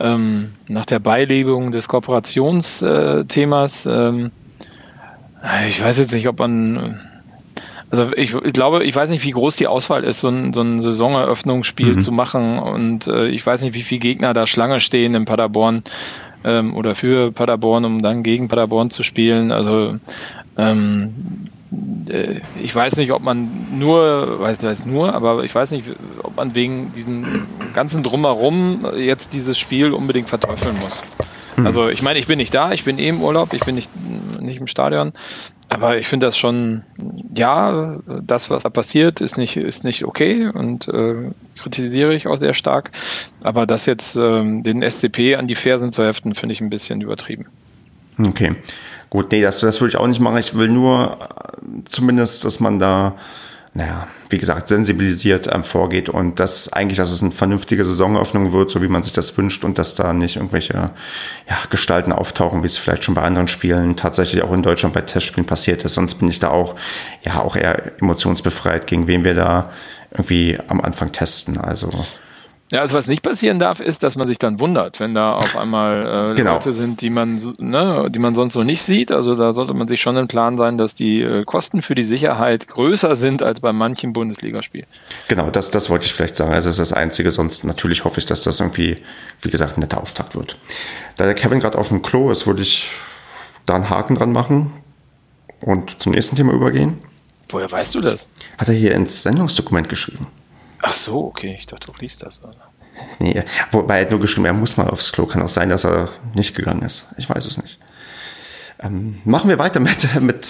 [0.00, 3.86] ähm, nach der Beilebung des Kooperationsthemas.
[3.86, 4.30] Ähm,
[5.68, 7.00] ich weiß jetzt nicht, ob man,
[7.88, 10.60] Also ich, ich, glaube, ich weiß nicht, wie groß die Auswahl ist, so ein, so
[10.60, 12.00] ein Saisoneröffnungsspiel mhm.
[12.00, 12.58] zu machen.
[12.58, 15.84] Und äh, ich weiß nicht, wie viele Gegner da Schlange stehen in Paderborn
[16.44, 19.52] ähm, oder für Paderborn, um dann gegen Paderborn zu spielen.
[19.52, 19.98] Also
[20.58, 21.55] ähm, äh,
[22.62, 23.48] ich weiß nicht, ob man
[23.78, 25.84] nur, weiß nicht, nur, aber ich weiß nicht,
[26.22, 31.02] ob man wegen diesem ganzen Drumherum jetzt dieses Spiel unbedingt verteufeln muss.
[31.56, 31.66] Hm.
[31.66, 33.90] Also ich meine, ich bin nicht da, ich bin eh im Urlaub, ich bin nicht,
[34.40, 35.12] nicht im Stadion,
[35.68, 36.82] aber ich finde das schon,
[37.34, 42.36] ja, das, was da passiert, ist nicht, ist nicht okay und äh, kritisiere ich auch
[42.36, 42.90] sehr stark.
[43.40, 47.00] Aber das jetzt ähm, den SCP an die Fersen zu heften, finde ich ein bisschen
[47.00, 47.46] übertrieben.
[48.24, 48.52] Okay.
[49.10, 50.38] Gut, nee, das, das würde ich auch nicht machen.
[50.38, 53.14] Ich will nur äh, zumindest, dass man da,
[53.72, 58.70] naja, wie gesagt, sensibilisiert ähm, vorgeht und dass eigentlich, dass es eine vernünftige Saisonöffnung wird,
[58.70, 60.90] so wie man sich das wünscht und dass da nicht irgendwelche
[61.48, 65.02] ja, Gestalten auftauchen, wie es vielleicht schon bei anderen Spielen tatsächlich auch in Deutschland bei
[65.02, 65.94] Testspielen passiert ist.
[65.94, 66.74] Sonst bin ich da auch,
[67.24, 69.70] ja, auch eher emotionsbefreit, gegen wen wir da
[70.10, 71.58] irgendwie am Anfang testen.
[71.58, 72.04] Also
[72.70, 75.56] ja, also was nicht passieren darf, ist, dass man sich dann wundert, wenn da auf
[75.56, 76.54] einmal äh, genau.
[76.54, 79.12] Leute sind, die man, ne, die man sonst so nicht sieht.
[79.12, 82.02] Also da sollte man sich schon im Plan sein, dass die äh, Kosten für die
[82.02, 84.84] Sicherheit größer sind als bei manchen Bundesligaspiel.
[85.28, 86.52] Genau, das, das wollte ich vielleicht sagen.
[86.52, 87.30] Also das ist das Einzige.
[87.30, 88.96] Sonst natürlich hoffe ich, dass das irgendwie,
[89.42, 90.58] wie gesagt, ein netter Auftakt wird.
[91.16, 92.90] Da der Kevin gerade auf dem Klo ist, würde ich
[93.64, 94.72] da einen Haken dran machen
[95.60, 96.98] und zum nächsten Thema übergehen.
[97.48, 98.28] Woher weißt du das?
[98.58, 100.26] Hat er hier ins Sendungsdokument geschrieben.
[100.88, 101.56] Ach so, okay.
[101.58, 102.40] Ich dachte, du liest das.
[102.44, 102.54] Oder?
[103.18, 105.26] Nee, wobei er hat nur geschrieben, er muss mal aufs Klo.
[105.26, 107.08] Kann auch sein, dass er nicht gegangen ist.
[107.18, 107.80] Ich weiß es nicht.
[108.80, 110.46] Ähm, machen wir weiter mit, mit,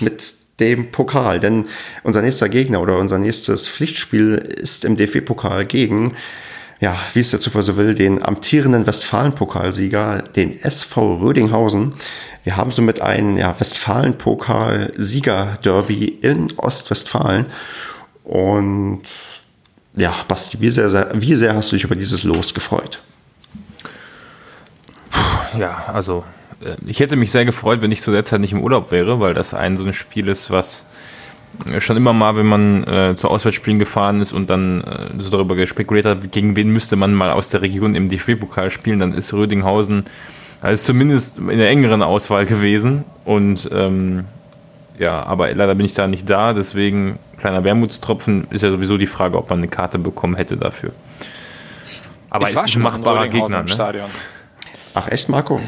[0.00, 1.66] mit dem Pokal, denn
[2.04, 6.14] unser nächster Gegner oder unser nächstes Pflichtspiel ist im DFB-Pokal gegen,
[6.78, 11.94] ja, wie es der Zufall so will, den amtierenden Westfalen-Pokalsieger, den SV Rödinghausen.
[12.44, 17.46] Wir haben somit ein ja, Westfalen-Pokal-Sieger-Derby in Ostwestfalen.
[18.22, 19.02] Und
[19.94, 23.00] ja, Basti, wie sehr, wie sehr hast du dich über dieses Los gefreut?
[25.58, 26.24] Ja, also
[26.64, 29.20] äh, ich hätte mich sehr gefreut, wenn ich zu der Zeit nicht im Urlaub wäre,
[29.20, 30.86] weil das ein so ein Spiel ist, was
[31.66, 35.30] äh, schon immer mal, wenn man äh, zu Auswärtsspielen gefahren ist und dann äh, so
[35.30, 39.12] darüber gespekuliert hat, gegen wen müsste man mal aus der Region im DFB-Pokal spielen, dann
[39.12, 40.04] ist Rödinghausen
[40.62, 43.04] also zumindest in der engeren Auswahl gewesen.
[43.24, 44.24] Und ähm,
[45.02, 49.08] ja, aber leider bin ich da nicht da, deswegen kleiner Wermutstropfen ist ja sowieso die
[49.08, 50.92] Frage, ob man eine Karte bekommen hätte dafür.
[52.30, 54.06] Aber ich ist ein machbarer Gegner, ne?
[54.94, 55.60] Ach echt, Marco?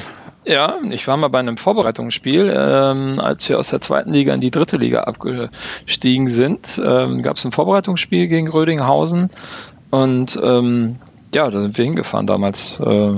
[0.44, 4.40] Ja, ich war mal bei einem Vorbereitungsspiel, ähm, als wir aus der zweiten Liga in
[4.40, 6.80] die dritte Liga abgestiegen sind.
[6.84, 9.30] Ähm, Gab es ein Vorbereitungsspiel gegen Rödinghausen
[9.90, 10.94] und ähm,
[11.34, 12.78] ja, da sind wir hingefahren damals.
[12.78, 13.14] Äh,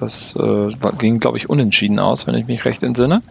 [0.00, 0.68] das äh,
[0.98, 3.22] ging, glaube ich, unentschieden aus, wenn ich mich recht entsinne.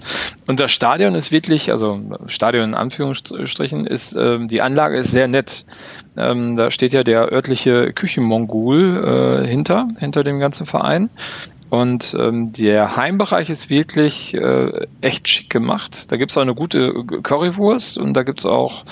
[0.47, 5.27] Und das Stadion ist wirklich, also Stadion in Anführungsstrichen, ist, äh, die Anlage ist sehr
[5.27, 5.65] nett.
[6.15, 11.09] Ähm, da steht ja der örtliche Küchenmongol äh, hinter, hinter dem ganzen Verein.
[11.69, 16.11] Und ähm, der Heimbereich ist wirklich äh, echt schick gemacht.
[16.11, 16.93] Da gibt es auch eine gute
[17.23, 18.85] Currywurst und da gibt es auch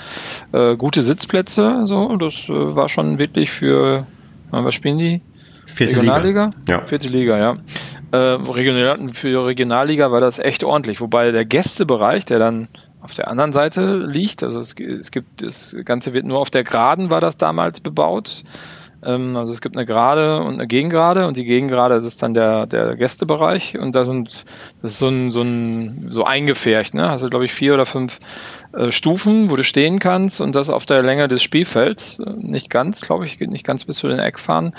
[0.50, 1.82] äh, gute Sitzplätze.
[1.86, 4.04] So, das äh, war schon wirklich für,
[4.50, 5.20] was spielen die?
[5.66, 6.46] Vierte Regionalliga?
[6.46, 6.56] Liga.
[6.68, 6.86] Ja.
[6.86, 7.56] Vierte Liga, ja.
[8.12, 11.00] Äh, Regional, für Regionalliga war das echt ordentlich.
[11.00, 12.68] Wobei der Gästebereich, der dann
[13.00, 16.62] auf der anderen Seite liegt, also es, es gibt, das Ganze wird nur auf der
[16.62, 18.44] Geraden war das damals bebaut.
[19.04, 22.34] Ähm, also es gibt eine Gerade und eine Gegengrade und die Gegengrade das ist dann
[22.34, 24.44] der, der Gästebereich und da sind,
[24.82, 27.08] das ist so ein, so ein, so eingefärcht, ne?
[27.10, 28.20] Also glaube ich vier oder fünf
[28.88, 32.22] Stufen, wo du stehen kannst und das auf der Länge des Spielfelds.
[32.36, 34.74] Nicht ganz, glaube ich, geht nicht ganz bis zu den Eckfahren.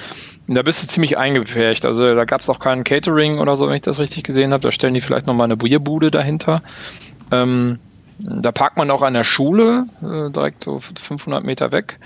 [0.47, 1.85] Und da bist du ziemlich eingefärcht.
[1.85, 4.63] Also da gab es auch keinen Catering oder so, wenn ich das richtig gesehen habe.
[4.63, 6.63] Da stellen die vielleicht nochmal eine Bierbude dahinter.
[7.31, 7.79] Ähm,
[8.17, 11.99] da parkt man auch an der Schule, äh, direkt so 500 Meter weg.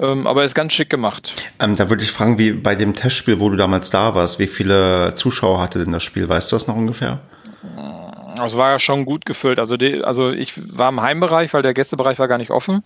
[0.00, 1.34] Ähm, aber ist ganz schick gemacht.
[1.58, 4.46] Ähm, da würde ich fragen, wie bei dem Testspiel, wo du damals da warst, wie
[4.46, 6.28] viele Zuschauer hatte denn das Spiel?
[6.28, 7.20] Weißt du das noch ungefähr?
[8.44, 9.58] Es war ja schon gut gefüllt.
[9.58, 12.84] Also, die, also ich war im Heimbereich, weil der Gästebereich war gar nicht offen.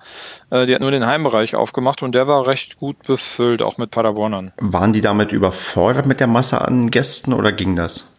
[0.50, 3.90] Äh, die hat nur den Heimbereich aufgemacht und der war recht gut befüllt, auch mit
[3.90, 4.52] Paderbornern.
[4.58, 8.16] Waren die damit überfordert mit der Masse an Gästen oder ging das?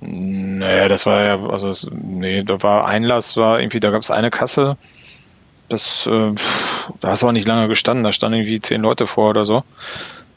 [0.00, 4.10] Naja, das war ja, also es, nee, da war Einlass, war irgendwie, da gab es
[4.10, 4.76] eine Kasse.
[5.68, 6.32] Das, äh,
[7.00, 9.64] da hast du auch nicht lange gestanden, da standen irgendwie zehn Leute vor oder so.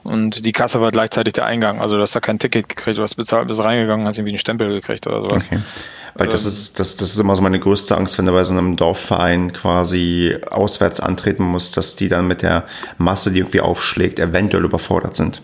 [0.03, 1.79] Und die Kasse war gleichzeitig der Eingang.
[1.79, 4.39] Also du hast da kein Ticket gekriegt, du hast bezahlt, bist reingegangen, hast irgendwie einen
[4.39, 5.45] Stempel gekriegt oder sowas.
[5.45, 5.59] Okay.
[6.15, 8.43] Weil das ähm, ist, das, das ist immer so meine größte Angst, wenn du bei
[8.43, 12.65] so einem Dorfverein quasi auswärts antreten musst, dass die dann mit der
[12.97, 15.41] Masse, die irgendwie aufschlägt, eventuell überfordert sind.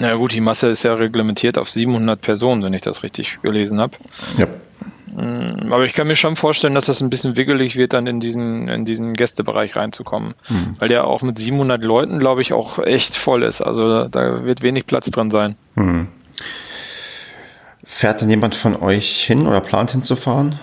[0.00, 3.40] Na ja, gut, die Masse ist ja reglementiert auf 700 Personen, wenn ich das richtig
[3.42, 3.96] gelesen habe.
[4.36, 4.46] Ja.
[5.18, 8.20] Mm, aber ich kann mir schon vorstellen, dass das ein bisschen wiggelig wird, dann in
[8.20, 10.34] diesen, in diesen Gästebereich reinzukommen.
[10.44, 10.76] Hm.
[10.78, 13.60] Weil der auch mit 700 Leuten, glaube ich, auch echt voll ist.
[13.60, 15.56] Also da wird wenig Platz dran sein.
[15.74, 16.08] Hm.
[17.84, 20.58] Fährt denn jemand von euch hin oder plant hinzufahren?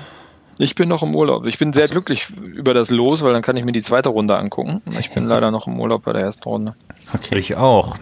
[0.58, 1.46] Ich bin noch im Urlaub.
[1.46, 1.94] Ich bin sehr also.
[1.94, 4.82] glücklich über das Los, weil dann kann ich mir die zweite Runde angucken.
[5.00, 6.76] Ich bin leider noch im Urlaub bei der ersten Runde.
[7.14, 7.38] Okay.
[7.38, 7.98] Ich auch.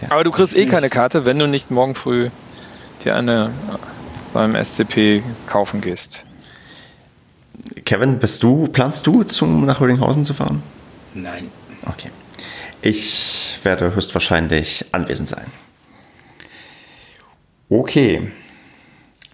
[0.00, 0.12] Ja.
[0.12, 2.30] Aber du kriegst eh keine Karte, wenn du nicht morgen früh
[3.04, 3.50] dir eine
[4.36, 6.22] beim SCP kaufen gehst.
[7.86, 10.62] Kevin, bist du, planst du zum nach Rödinghausen zu fahren?
[11.14, 11.50] Nein.
[11.86, 12.10] Okay.
[12.82, 15.46] Ich werde höchstwahrscheinlich anwesend sein.
[17.70, 18.30] Okay.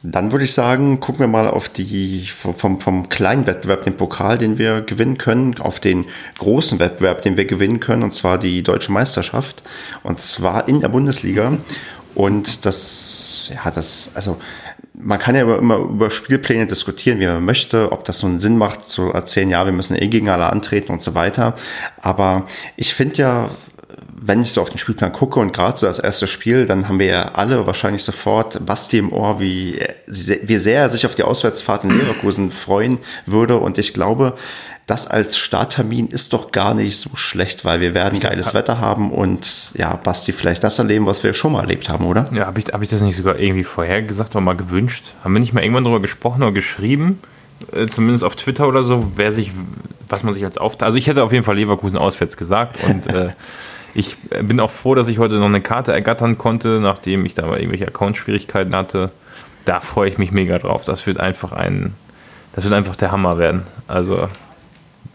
[0.04, 4.38] Dann würde ich sagen, gucken wir mal auf die vom, vom kleinen Wettbewerb, den Pokal,
[4.38, 6.06] den wir gewinnen können, auf den
[6.38, 9.64] großen Wettbewerb, den wir gewinnen können, und zwar die deutsche Meisterschaft.
[10.04, 11.58] Und zwar in der Bundesliga.
[12.14, 14.38] Und das, ja, das, also
[15.02, 18.56] man kann ja immer über Spielpläne diskutieren, wie man möchte, ob das so einen Sinn
[18.56, 21.54] macht, zu erzählen, ja, wir müssen eh gegen alle antreten und so weiter.
[22.00, 22.46] Aber
[22.76, 23.50] ich finde ja,
[24.24, 27.00] wenn ich so auf den Spielplan gucke und gerade so das erste Spiel, dann haben
[27.00, 31.24] wir ja alle wahrscheinlich sofort Basti im Ohr, wie, wie sehr er sich auf die
[31.24, 33.56] Auswärtsfahrt in Leverkusen freuen würde.
[33.56, 34.34] Und ich glaube,
[34.86, 39.12] das als Starttermin ist doch gar nicht so schlecht, weil wir werden geiles Wetter haben
[39.12, 42.28] und ja, Basti vielleicht das erleben, was wir schon mal erlebt haben, oder?
[42.32, 45.04] Ja, habe ich, hab ich das nicht sogar irgendwie vorher gesagt oder mal gewünscht?
[45.22, 47.20] Haben wir nicht mal irgendwann darüber gesprochen oder geschrieben?
[47.72, 49.52] Äh, zumindest auf Twitter oder so, wer sich,
[50.08, 50.86] was man sich als aufteilt.
[50.86, 53.30] Also ich hätte auf jeden Fall Leverkusen auswärts gesagt und äh,
[53.94, 57.46] Ich bin auch froh, dass ich heute noch eine Karte ergattern konnte, nachdem ich da
[57.46, 59.12] mal irgendwelche Account-Schwierigkeiten hatte.
[59.64, 60.84] Da freue ich mich mega drauf.
[60.84, 61.94] Das wird einfach ein,
[62.54, 63.62] das wird einfach der Hammer werden.
[63.86, 64.28] Also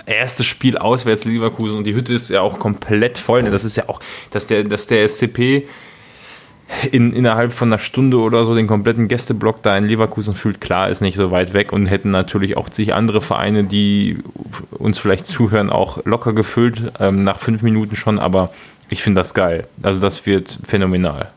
[0.08, 3.44] erstes Spiel auswärts Leverkusen und die Hütte ist ja auch komplett voll.
[3.44, 4.00] Das ist ja auch,
[4.32, 5.68] dass der, dass der SCP
[6.92, 10.90] in, innerhalb von einer Stunde oder so den kompletten Gästeblock da in Leverkusen fühlt, klar,
[10.90, 14.18] ist nicht so weit weg und hätten natürlich auch sich andere Vereine, die
[14.72, 18.52] uns vielleicht zuhören, auch locker gefüllt, ähm, nach fünf Minuten schon, aber
[18.90, 19.68] ich finde das geil.
[19.82, 21.32] Also das wird phänomenal.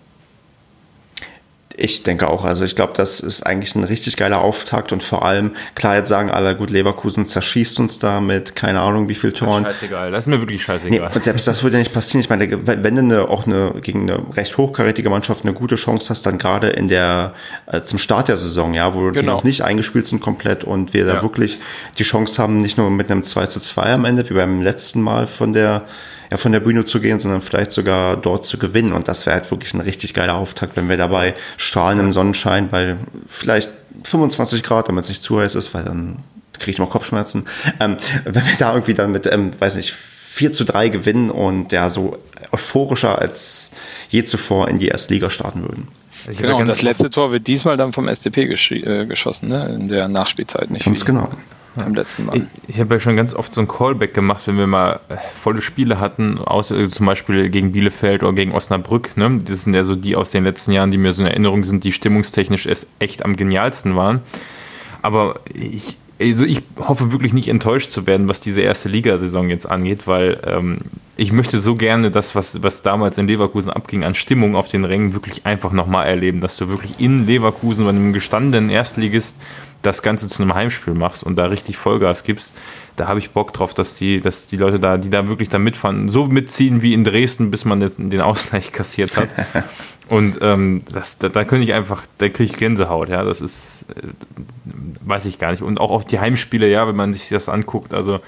[1.81, 2.45] Ich denke auch.
[2.45, 6.11] Also ich glaube, das ist eigentlich ein richtig geiler Auftakt und vor allem, klar, jetzt
[6.11, 9.65] sagen alle, gut, Leverkusen zerschießt uns da mit keine Ahnung wie viel Toren.
[9.65, 11.09] Scheißegal, das ist mir wirklich scheißegal.
[11.09, 12.21] Nee, und selbst das würde ja nicht passieren.
[12.21, 16.11] Ich meine, wenn du eine, auch eine, gegen eine recht hochkarätige Mannschaft eine gute Chance
[16.11, 17.33] hast, dann gerade in der,
[17.67, 19.13] äh, zum Start der Saison, ja, wo genau.
[19.13, 21.15] die noch nicht eingespielt sind komplett und wir ja.
[21.15, 21.59] da wirklich
[21.99, 25.01] die Chance haben, nicht nur mit einem 2 zu 2 am Ende, wie beim letzten
[25.01, 25.87] Mal von der
[26.31, 28.93] ja, von der Bühne zu gehen, sondern vielleicht sogar dort zu gewinnen.
[28.93, 32.69] Und das wäre halt wirklich ein richtig geiler Auftakt, wenn wir dabei strahlen im Sonnenschein
[32.69, 32.97] bei
[33.29, 33.69] vielleicht
[34.05, 36.19] 25 Grad, damit es nicht zu heiß ist, weil dann
[36.55, 37.47] kriege ich noch Kopfschmerzen.
[37.81, 41.73] Ähm, wenn wir da irgendwie dann mit, ähm, weiß nicht, 4 zu 3 gewinnen und
[41.73, 42.17] ja, so
[42.53, 43.73] euphorischer als
[44.11, 45.89] je zuvor in die erste Liga starten würden.
[46.37, 49.75] Genau, und das letzte Tor wird diesmal dann vom SCP gesch äh, geschossen, ne?
[49.75, 50.71] in der Nachspielzeit.
[50.71, 51.31] Nicht Ganz genau
[51.75, 52.37] beim letzten Mal.
[52.37, 55.17] Ich, ich habe ja schon ganz oft so ein Callback gemacht, wenn wir mal äh,
[55.41, 59.17] volle Spiele hatten, aus, also zum Beispiel gegen Bielefeld oder gegen Osnabrück.
[59.17, 59.41] Ne?
[59.45, 61.85] Das sind ja so die aus den letzten Jahren, die mir so in Erinnerung sind,
[61.85, 62.69] die stimmungstechnisch
[62.99, 64.21] echt am genialsten waren.
[65.03, 69.67] Aber ich, also ich hoffe wirklich nicht enttäuscht zu werden, was diese erste Ligasaison jetzt
[69.71, 70.79] angeht, weil ähm,
[71.17, 74.85] ich möchte so gerne das, was, was damals in Leverkusen abging, an Stimmung auf den
[74.85, 79.37] Rängen wirklich einfach nochmal erleben, dass du wirklich in Leverkusen bei einem gestandenen Erstligist
[79.83, 82.55] das Ganze zu einem Heimspiel machst und da richtig Vollgas gibst,
[82.97, 85.59] da habe ich Bock drauf, dass die, dass die Leute da, die da wirklich da
[85.59, 89.29] mitfahren, so mitziehen wie in Dresden, bis man jetzt den Ausgleich kassiert hat.
[90.09, 93.87] und ähm, das, da, da könnte ich einfach, da kriege ich Gänsehaut, ja, das ist,
[93.97, 94.09] äh,
[95.01, 95.63] weiß ich gar nicht.
[95.63, 98.19] Und auch auf die Heimspiele, ja, wenn man sich das anguckt, also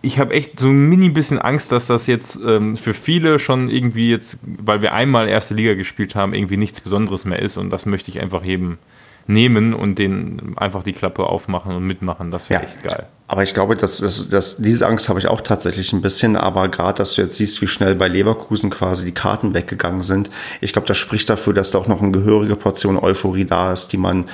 [0.00, 3.68] ich habe echt so ein mini bisschen Angst, dass das jetzt ähm, für viele schon
[3.68, 7.70] irgendwie jetzt, weil wir einmal erste Liga gespielt haben, irgendwie nichts Besonderes mehr ist und
[7.70, 8.78] das möchte ich einfach jedem
[9.26, 12.30] nehmen und den einfach die Klappe aufmachen und mitmachen.
[12.30, 12.68] Das wäre ja.
[12.68, 13.06] echt geil.
[13.28, 16.36] Aber ich glaube, dass, dass, dass diese Angst habe ich auch tatsächlich ein bisschen.
[16.36, 20.30] Aber gerade, dass du jetzt siehst, wie schnell bei Leverkusen quasi die Karten weggegangen sind,
[20.60, 23.88] ich glaube, das spricht dafür, dass da auch noch eine gehörige Portion Euphorie da ist,
[23.88, 24.26] die man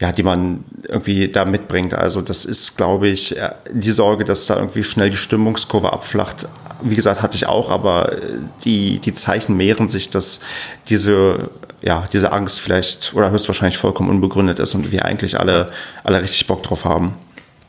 [0.00, 1.94] ja, die man irgendwie da mitbringt.
[1.94, 3.36] Also das ist, glaube ich,
[3.72, 6.48] die Sorge, dass da irgendwie schnell die Stimmungskurve abflacht.
[6.82, 8.16] Wie gesagt, hatte ich auch, aber
[8.64, 10.40] die, die Zeichen mehren sich, dass
[10.88, 11.50] diese
[11.82, 15.66] ja, diese Angst vielleicht oder höchstwahrscheinlich vollkommen unbegründet ist und wir eigentlich alle,
[16.04, 17.14] alle richtig Bock drauf haben.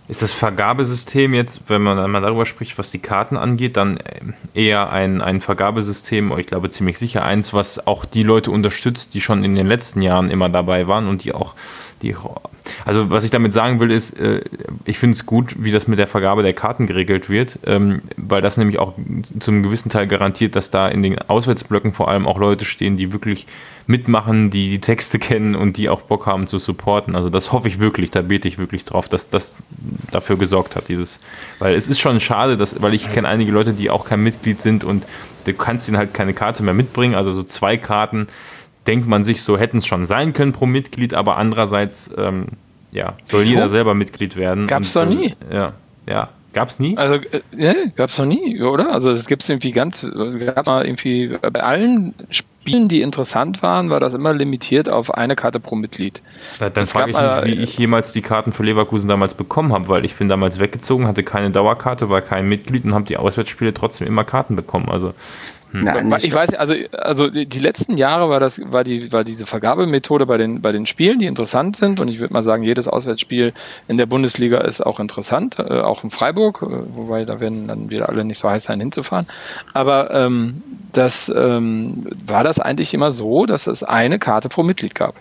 [0.10, 4.00] Ist das Vergabesystem jetzt, wenn man einmal darüber spricht, was die Karten angeht, dann
[4.54, 9.22] eher ein, ein Vergabesystem, ich glaube ziemlich sicher eins, was auch die Leute unterstützt, die
[9.22, 11.56] schon in den letzten Jahren immer dabei waren und die auch
[12.02, 12.16] die
[12.84, 14.42] Also was ich damit sagen will, ist, äh,
[14.84, 18.42] ich finde es gut, wie das mit der Vergabe der Karten geregelt wird, ähm, weil
[18.42, 18.94] das nämlich auch
[19.40, 22.98] zu einem gewissen Teil garantiert, dass da in den Auswärtsblöcken vor allem auch Leute stehen,
[22.98, 23.48] die wirklich
[23.86, 27.16] mitmachen, die die Texte kennen und die auch Bock haben zu supporten.
[27.16, 29.64] Also das hoffe ich wirklich, da bete ich wirklich drauf, dass das
[30.12, 31.20] dafür gesorgt hat, dieses,
[31.60, 34.62] weil es ist schon schade, dass, weil ich kenne einige Leute, die auch kein Mitglied
[34.62, 35.06] sind und
[35.46, 38.28] du kannst ihnen halt keine Karte mehr mitbringen, also so zwei Karten,
[38.88, 42.48] denkt man sich, so hätten es schon sein können pro Mitglied, aber andererseits, ähm,
[42.92, 43.52] ja, soll Wieso?
[43.52, 44.68] jeder selber Mitglied werden.
[44.68, 45.36] Gab's doch nie.
[45.52, 45.74] Ja,
[46.08, 46.30] ja.
[46.54, 46.96] Gab's nie?
[46.98, 47.16] Also,
[47.58, 48.92] äh, gab's noch nie, oder?
[48.92, 50.06] Also, es gibt irgendwie ganz,
[50.46, 55.36] gab mal irgendwie, bei allen Spielen, die interessant waren, war das immer limitiert auf eine
[55.36, 56.22] Karte pro Mitglied.
[56.60, 59.90] Na, dann frage ich mich, wie ich jemals die Karten für Leverkusen damals bekommen habe,
[59.90, 63.74] weil ich bin damals weggezogen, hatte keine Dauerkarte, war kein Mitglied und habe die Auswärtsspiele
[63.74, 64.90] trotzdem immer Karten bekommen.
[64.90, 65.14] Also.
[65.74, 70.28] Nein, ich weiß, also, also die letzten Jahre war das, war die, war diese Vergabemethode
[70.28, 72.00] bei den, bei den Spielen, die interessant sind.
[72.00, 73.54] Und ich würde mal sagen, jedes Auswärtsspiel
[73.88, 77.90] in der Bundesliga ist auch interessant, äh, auch in Freiburg, äh, wobei da werden dann
[77.90, 79.28] wieder alle nicht so heiß sein, hinzufahren.
[79.74, 84.94] Aber ähm, das ähm, war das eigentlich immer so, dass es eine Karte pro Mitglied
[84.94, 85.16] gab.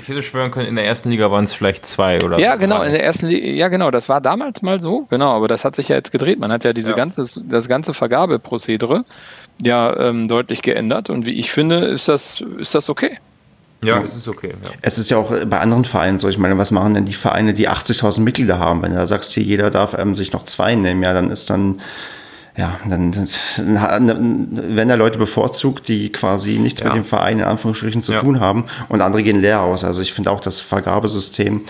[0.00, 2.82] Ich hätte schwören können, in der ersten Liga waren es vielleicht zwei oder Ja, genau,
[2.82, 5.76] in der ersten Liga, ja genau, das war damals mal so, genau, aber das hat
[5.76, 6.38] sich ja jetzt gedreht.
[6.38, 6.96] Man hat ja diese ja.
[6.96, 9.04] ganze, das ganze Vergabeprozedere
[9.60, 13.18] ja ähm, deutlich geändert und wie ich finde, ist das, ist das okay.
[13.84, 14.54] Ja, es ist okay.
[14.62, 14.70] Ja.
[14.80, 16.28] Es ist ja auch bei anderen Vereinen so.
[16.28, 18.80] Ich meine, was machen denn die Vereine, die 80.000 Mitglieder haben?
[18.82, 21.50] Wenn du da sagst, hier jeder darf ähm, sich noch zwei nehmen, ja, dann ist
[21.50, 21.80] dann
[22.56, 26.88] ja, dann werden da Leute bevorzugt, die quasi nichts ja.
[26.88, 28.20] mit dem Verein in Anführungsstrichen zu ja.
[28.20, 29.84] tun haben und andere gehen leer aus.
[29.84, 31.62] Also ich finde auch das Vergabesystem,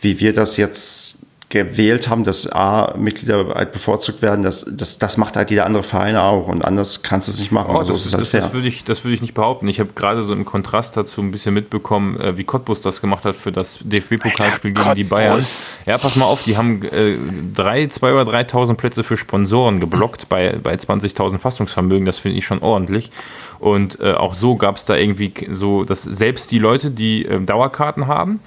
[0.00, 1.18] wie wir das jetzt
[1.50, 5.82] gewählt haben, dass A, Mitglieder halt bevorzugt werden, das, das, das macht halt jeder andere
[5.82, 7.74] Verein auch und anders kannst du es nicht machen.
[7.74, 9.66] Oh, also das, ist halt das, das, würde ich, das würde ich nicht behaupten.
[9.66, 13.24] Ich habe gerade so im Kontrast dazu ein bisschen mitbekommen, äh, wie Cottbus das gemacht
[13.24, 15.44] hat für das DFB-Pokalspiel gegen die Bayern.
[15.86, 17.16] Ja, pass mal auf, die haben äh,
[17.52, 22.06] drei, zwei oder 3.000 Plätze für Sponsoren geblockt bei, bei 20.000 Fassungsvermögen.
[22.06, 23.10] Das finde ich schon ordentlich.
[23.58, 27.40] Und äh, auch so gab es da irgendwie so, dass selbst die Leute, die äh,
[27.40, 28.40] Dauerkarten haben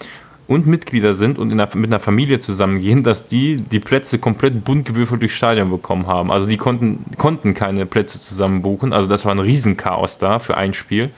[0.48, 4.86] und Mitglieder sind und einer, mit einer Familie zusammengehen, dass die die Plätze komplett bunt
[4.86, 6.32] gewürfelt durchs Stadion bekommen haben.
[6.32, 8.94] Also die konnten, konnten keine Plätze zusammen buchen.
[8.94, 11.12] Also das war ein Riesenchaos da für ein Spiel.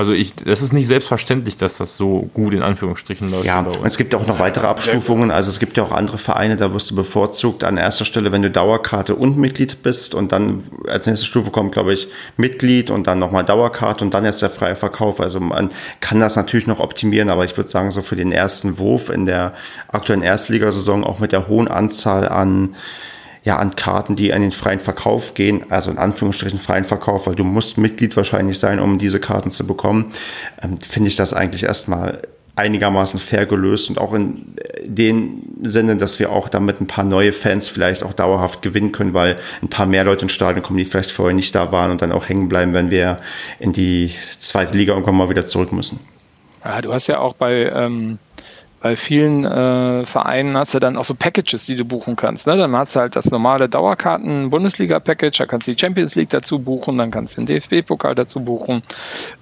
[0.00, 3.44] Also ich, das ist nicht selbstverständlich, dass das so gut in Anführungsstrichen läuft.
[3.44, 5.30] Ja, es gibt ja auch noch weitere Abstufungen.
[5.30, 8.40] Also es gibt ja auch andere Vereine, da wirst du bevorzugt an erster Stelle, wenn
[8.40, 12.08] du Dauerkarte und Mitglied bist und dann als nächste Stufe kommt, glaube ich,
[12.38, 15.20] Mitglied und dann nochmal Dauerkarte und dann erst der freie Verkauf.
[15.20, 15.68] Also man
[16.00, 19.26] kann das natürlich noch optimieren, aber ich würde sagen, so für den ersten Wurf in
[19.26, 19.52] der
[19.88, 22.74] aktuellen Erstligasaison auch mit der hohen Anzahl an
[23.44, 27.34] ja, an Karten, die an den freien Verkauf gehen, also in Anführungsstrichen freien Verkauf, weil
[27.34, 30.12] du musst Mitglied wahrscheinlich sein, um diese Karten zu bekommen,
[30.62, 32.22] ähm, finde ich das eigentlich erstmal
[32.56, 34.54] einigermaßen fair gelöst und auch in
[34.84, 39.14] dem Sinne, dass wir auch damit ein paar neue Fans vielleicht auch dauerhaft gewinnen können,
[39.14, 42.02] weil ein paar mehr Leute ins Stadion kommen, die vielleicht vorher nicht da waren und
[42.02, 43.18] dann auch hängen bleiben, wenn wir
[43.60, 46.00] in die zweite Liga irgendwann mal wieder zurück müssen.
[46.62, 48.18] Ja, du hast ja auch bei ähm
[48.80, 52.46] bei vielen äh, Vereinen hast du dann auch so Packages, die du buchen kannst.
[52.46, 52.56] Ne?
[52.56, 56.96] Dann hast du halt das normale Dauerkarten-Bundesliga-Package, da kannst du die Champions League dazu buchen,
[56.96, 58.82] dann kannst du den DFB-Pokal dazu buchen.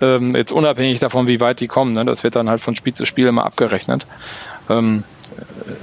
[0.01, 1.95] Ähm, jetzt unabhängig davon, wie weit die kommen.
[1.95, 2.05] Ne?
[2.05, 4.07] Das wird dann halt von Spiel zu Spiel immer abgerechnet.
[4.69, 5.05] Ähm,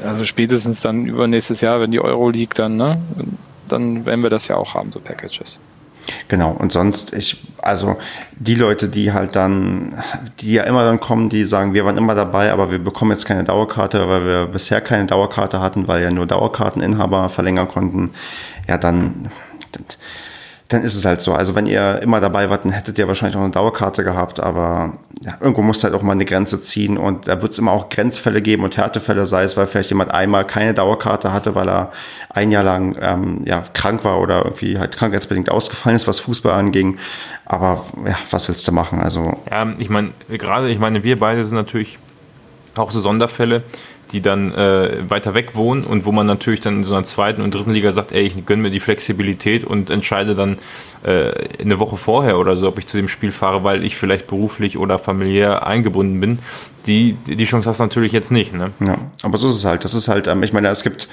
[0.05, 3.01] also spätestens dann übernächstes Jahr, wenn die Euro liegt, dann, ne?
[3.69, 5.59] dann werden wir das ja auch haben, so Packages.
[6.27, 7.97] Genau, und sonst, ich, also
[8.37, 9.95] die Leute, die halt dann,
[10.39, 13.25] die ja immer dann kommen, die sagen, wir waren immer dabei, aber wir bekommen jetzt
[13.25, 18.11] keine Dauerkarte, weil wir bisher keine Dauerkarte hatten, weil ja nur Dauerkarteninhaber verlängern konnten,
[18.67, 19.29] ja, dann,
[20.67, 21.33] dann ist es halt so.
[21.33, 24.93] Also wenn ihr immer dabei wart, dann hättet ihr wahrscheinlich auch eine Dauerkarte gehabt, aber
[25.23, 27.89] ja, irgendwo muss halt auch mal eine Grenze ziehen und da wird es immer auch
[27.89, 31.91] Grenzfälle geben und Härtefälle, sei es, weil vielleicht jemand einmal keine Dauerkarte hatte, weil er
[32.29, 36.53] ein Jahr lang ähm, ja, krank war oder irgendwie halt krankheitsbedingt ausgefallen ist, was Fußball
[36.53, 36.97] anging.
[37.45, 39.01] Aber ja, was willst du machen?
[39.01, 41.99] Also ja, ich meine, gerade, ich meine, wir beide sind natürlich
[42.75, 43.63] auch so Sonderfälle
[44.11, 47.41] die dann äh, weiter weg wohnen und wo man natürlich dann in so einer zweiten
[47.41, 50.57] und dritten Liga sagt, ey, ich gönne mir die Flexibilität und entscheide dann
[51.03, 54.27] äh, eine Woche vorher oder so, ob ich zu dem Spiel fahre, weil ich vielleicht
[54.27, 56.39] beruflich oder familiär eingebunden bin.
[56.85, 58.53] Die, die Chance hast du natürlich jetzt nicht.
[58.53, 58.71] Ne?
[58.79, 59.83] Ja, aber so ist es halt.
[59.83, 61.09] Das ist halt, ähm, ich meine, es gibt,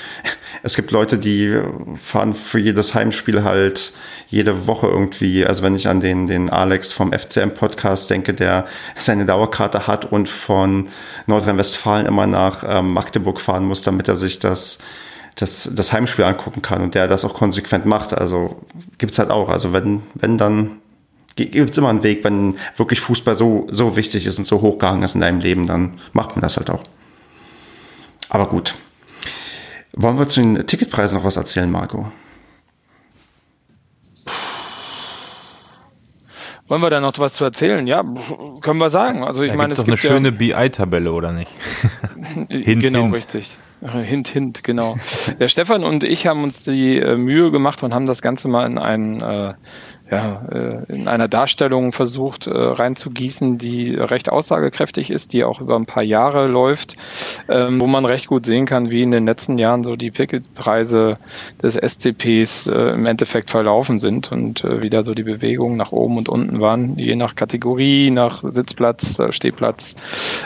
[0.62, 1.60] es gibt Leute, die
[2.00, 3.92] fahren für jedes Heimspiel halt
[4.28, 8.66] jede Woche irgendwie, also wenn ich an den, den Alex vom FCM-Podcast denke, der
[8.96, 10.88] seine Dauerkarte hat und von
[11.26, 14.78] Nordrhein-Westfalen immer nach ähm, Magdeburg fahren muss, damit er sich das,
[15.34, 18.14] das, das Heimspiel angucken kann und der das auch konsequent macht.
[18.14, 18.62] Also
[18.98, 19.48] gibt's halt auch.
[19.48, 20.78] Also wenn, wenn dann
[21.34, 25.16] gibt's immer einen Weg, wenn wirklich Fußball so, so wichtig ist und so hochgehangen ist
[25.16, 26.84] in deinem Leben, dann macht man das halt auch.
[28.28, 28.74] Aber gut.
[29.96, 32.10] Wollen wir zu den Ticketpreisen noch was erzählen, Marco?
[36.68, 37.86] Wollen wir da noch was zu erzählen?
[37.86, 38.02] Ja,
[38.62, 39.24] können wir sagen.
[39.24, 41.50] Also ich Da meine, gibt's es doch eine gibt schöne BI-Tabelle, oder nicht?
[42.48, 43.16] ja, Hint, genau hint.
[43.16, 43.58] richtig.
[43.82, 44.96] Hint, hint, genau.
[45.40, 48.64] Der Stefan und ich haben uns die äh, Mühe gemacht und haben das Ganze mal
[48.64, 49.54] in einen äh,
[50.12, 55.74] ja, äh, in einer Darstellung versucht äh, reinzugießen, die recht aussagekräftig ist, die auch über
[55.76, 56.96] ein paar Jahre läuft,
[57.48, 61.16] ähm, wo man recht gut sehen kann, wie in den letzten Jahren so die Ticketpreise
[61.62, 66.18] des SCPs äh, im Endeffekt verlaufen sind und wie da so die Bewegungen nach oben
[66.18, 69.96] und unten waren, je nach Kategorie, nach Sitzplatz, Stehplatz,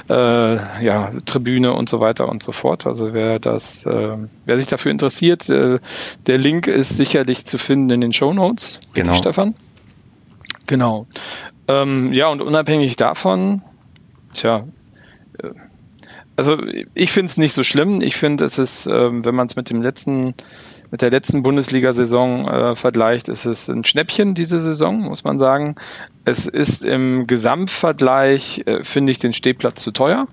[0.09, 2.87] ja, Tribüne und so weiter und so fort.
[2.87, 5.79] Also wer das, äh, wer sich dafür interessiert, äh,
[6.27, 8.81] der Link ist sicherlich zu finden in den Show Notes.
[8.95, 9.15] Genau.
[9.15, 9.55] Stefan?
[10.67, 11.07] Genau.
[11.69, 13.63] Ähm, ja, und unabhängig davon,
[14.33, 14.65] tja,
[15.43, 15.51] äh,
[16.37, 16.59] also
[16.95, 18.03] ich finde es nicht so schlimm.
[18.03, 20.35] Ich finde, es ist, ähm, wenn man es mit dem letzten,
[20.91, 25.77] mit der letzten Bundesliga-Saison äh, vergleicht, ist es ein Schnäppchen diese Saison, muss man sagen.
[26.27, 30.27] Es ist im Gesamtvergleich, äh, finde ich, den Stehplatz zu teuer.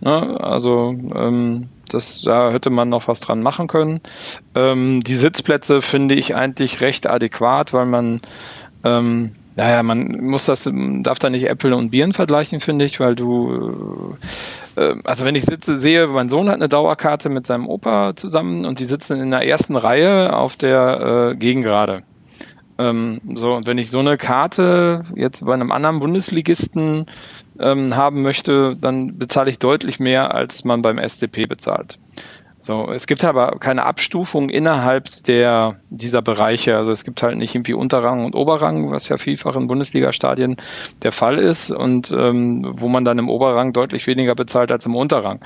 [0.00, 0.40] Ne?
[0.40, 4.00] Also ähm, das, da hätte man noch was dran machen können.
[4.54, 8.20] Ähm, die Sitzplätze finde ich eigentlich recht adäquat, weil man
[8.84, 13.14] ähm, naja, man muss das, darf da nicht Äpfel und Birnen vergleichen, finde ich, weil
[13.14, 14.16] du,
[14.76, 18.64] äh, also wenn ich sitze, sehe, mein Sohn hat eine Dauerkarte mit seinem Opa zusammen
[18.64, 22.02] und die sitzen in der ersten Reihe auf der äh, Gegengrade.
[22.78, 27.06] Ähm, so, und wenn ich so eine Karte jetzt bei einem anderen Bundesligisten
[27.58, 31.98] ähm, haben möchte, dann bezahle ich deutlich mehr, als man beim SCP bezahlt.
[32.64, 36.76] So, es gibt aber keine Abstufung innerhalb der, dieser Bereiche.
[36.76, 40.56] Also es gibt halt nicht irgendwie Unterrang und Oberrang, was ja vielfach in Bundesliga-Stadien
[41.02, 44.94] der Fall ist und ähm, wo man dann im Oberrang deutlich weniger bezahlt als im
[44.94, 45.40] Unterrang.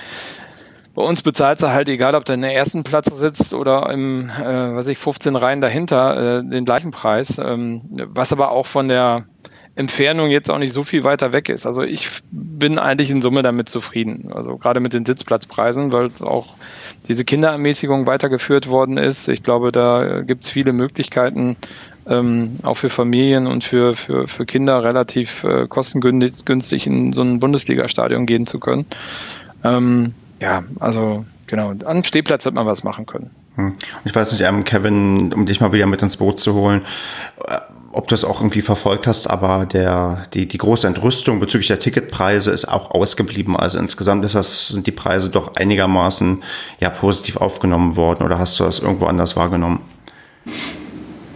[0.94, 4.28] Bei uns bezahlt er halt, egal ob du in der ersten Platz sitzt oder im,
[4.28, 7.38] äh, was ich, 15 Reihen dahinter, äh, den gleichen Preis.
[7.38, 9.24] Ähm, was aber auch von der
[9.76, 11.66] Entfernung jetzt auch nicht so viel weiter weg ist.
[11.66, 14.32] Also ich bin eigentlich in Summe damit zufrieden.
[14.32, 16.54] Also gerade mit den Sitzplatzpreisen, weil auch
[17.08, 19.28] diese Kinderermäßigung weitergeführt worden ist.
[19.28, 21.56] Ich glaube, da gibt es viele Möglichkeiten,
[22.08, 27.38] ähm, auch für Familien und für, für, für Kinder relativ äh, kostengünstig in so ein
[27.38, 28.86] Bundesliga-Stadion gehen zu können.
[29.62, 33.30] Ähm, ja, also genau, an Stehplatz wird man was machen können.
[33.56, 33.74] Hm.
[34.04, 36.82] Ich weiß nicht, ähm, Kevin, um dich mal wieder mit ins Boot zu holen,
[37.46, 37.58] äh,
[37.96, 41.78] ob du das auch irgendwie verfolgt hast, aber der, die, die große Entrüstung bezüglich der
[41.78, 43.56] Ticketpreise ist auch ausgeblieben.
[43.56, 46.42] Also insgesamt ist das, sind die Preise doch einigermaßen
[46.78, 49.80] ja, positiv aufgenommen worden oder hast du das irgendwo anders wahrgenommen?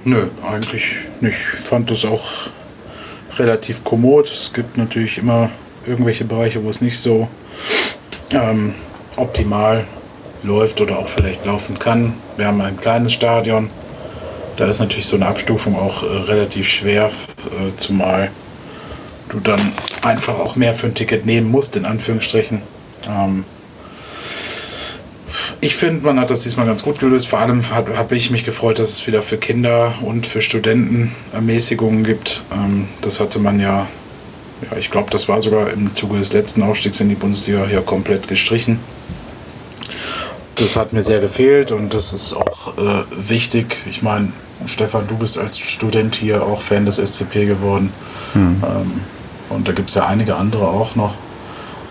[0.05, 1.39] Nö, eigentlich nicht.
[1.55, 2.28] Ich fand das auch
[3.39, 4.31] relativ kommod.
[4.31, 5.49] Es gibt natürlich immer
[5.87, 7.27] irgendwelche Bereiche, wo es nicht so
[8.32, 8.74] ähm,
[9.16, 9.87] optimal
[10.43, 12.12] läuft oder auch vielleicht laufen kann.
[12.37, 13.70] Wir haben ein kleines Stadion.
[14.61, 18.31] Da ist natürlich so eine Abstufung auch äh, relativ schwer, äh, zumal
[19.31, 19.73] du dann
[20.03, 22.61] einfach auch mehr für ein Ticket nehmen musst, in Anführungsstrichen.
[23.09, 23.45] Ähm,
[25.62, 27.27] ich finde, man hat das diesmal ganz gut gelöst.
[27.27, 32.05] Vor allem habe ich mich gefreut, dass es wieder für Kinder und für Studenten Ermäßigungen
[32.05, 32.43] gibt.
[32.53, 33.89] Ähm, das hatte man ja,
[34.70, 37.81] ja ich glaube, das war sogar im Zuge des letzten Aufstiegs in die Bundesliga hier
[37.81, 38.78] komplett gestrichen.
[40.57, 43.78] Das hat mir sehr gefehlt und das ist auch äh, wichtig.
[43.89, 44.35] Ich meine,
[44.66, 47.93] Stefan, du bist als Student hier auch Fan des SCP geworden.
[48.35, 49.01] Ähm,
[49.49, 51.15] und da gibt es ja einige andere auch noch.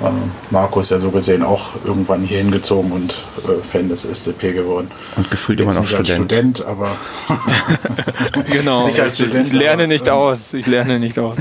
[0.01, 3.13] Ähm, Marco ist ja so gesehen auch irgendwann hier hingezogen und
[3.43, 4.89] äh, Fan des SCP geworden.
[5.17, 6.57] Und gefühlt Jetzt immer noch nicht als Student.
[6.57, 6.91] Student, aber
[8.51, 8.87] Genau.
[8.87, 10.53] Nicht als Student, ich lerne aber, nicht ähm, aus.
[10.53, 11.37] Ich lerne nicht aus.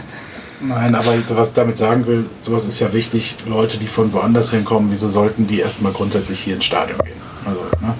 [0.60, 3.36] Nein, aber was ich damit sagen will, sowas ist ja wichtig.
[3.46, 7.14] Leute, die von woanders hinkommen, wieso sollten die erstmal grundsätzlich hier ins Stadion gehen?
[7.44, 7.94] Also, ne?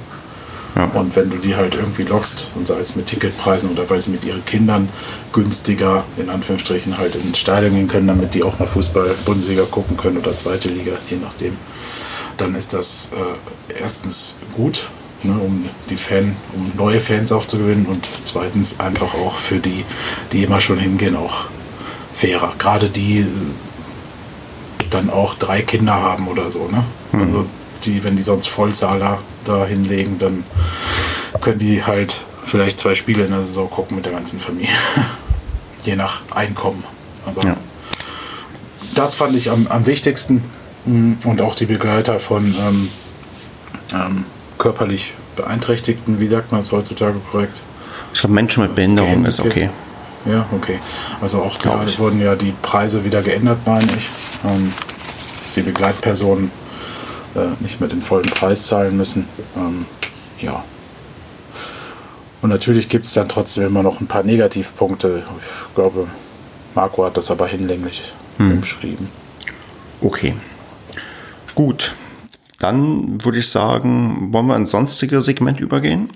[0.94, 4.10] Und wenn du die halt irgendwie lockst, und sei es mit Ticketpreisen oder weil sie
[4.10, 4.89] mit ihren Kindern
[5.32, 9.97] günstiger, in Anführungsstrichen, halt ins Stadion gehen können, damit die auch mal Fußball, Bundesliga gucken
[9.97, 11.56] können oder zweite Liga, je nachdem,
[12.36, 14.89] dann ist das äh, erstens gut,
[15.23, 19.59] ne, um die Fan, um neue Fans auch zu gewinnen und zweitens einfach auch für
[19.59, 19.85] die,
[20.32, 21.44] die immer schon hingehen, auch
[22.15, 22.52] fairer.
[22.59, 23.27] Gerade die äh,
[24.90, 26.85] dann auch drei Kinder haben oder so, ne?
[27.12, 27.47] Also
[27.84, 30.44] die, wenn die sonst Vollzahler da hinlegen, dann
[31.40, 34.70] können die halt vielleicht zwei Spiele in der Saison gucken mit der ganzen Familie.
[35.84, 36.82] Je nach Einkommen.
[37.26, 37.56] Aber Ja.
[38.94, 40.42] das fand ich am, am wichtigsten.
[40.86, 42.88] Mm, Und auch die Begleiter von ähm,
[43.94, 44.24] ähm,
[44.59, 47.60] körperlich Beeinträchtigten, wie sagt man es heutzutage korrekt?
[48.12, 49.70] Ich glaube, Menschen mit Behinderung ist okay.
[50.24, 50.78] Ja, okay.
[51.20, 54.09] Also auch da wurden ja die Preise wieder geändert, meine ich.
[54.44, 54.72] Ähm,
[55.42, 56.50] dass die Begleitpersonen
[57.39, 59.27] äh, nicht mehr den vollen Preis zahlen müssen.
[59.56, 59.86] Ähm,
[60.40, 60.65] ja.
[62.40, 65.24] Und natürlich gibt es dann trotzdem immer noch ein paar Negativpunkte.
[65.69, 66.09] Ich glaube,
[66.74, 68.60] Marco hat das aber hinlänglich hm.
[68.60, 69.09] beschrieben.
[70.01, 70.35] Okay.
[71.55, 71.94] Gut.
[72.60, 76.12] Dann würde ich sagen, wollen wir ins sonstige Segment übergehen?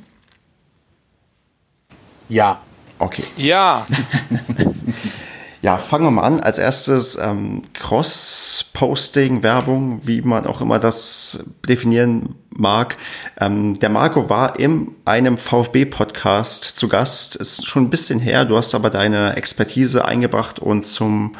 [2.28, 2.60] Ja.
[2.98, 3.24] Okay.
[3.36, 3.86] Ja.
[5.62, 6.40] ja, fangen wir mal an.
[6.40, 12.98] Als erstes ähm, Cross-Posting, Werbung, wie man auch immer das definieren mag.
[13.40, 17.36] Ähm, der Marco war in einem VfB-Podcast zu Gast.
[17.36, 18.44] Ist schon ein bisschen her.
[18.44, 21.32] Du hast aber deine Expertise eingebracht und zum,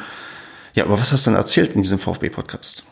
[0.73, 2.83] ja, aber was hast du denn erzählt in diesem VfB-Podcast?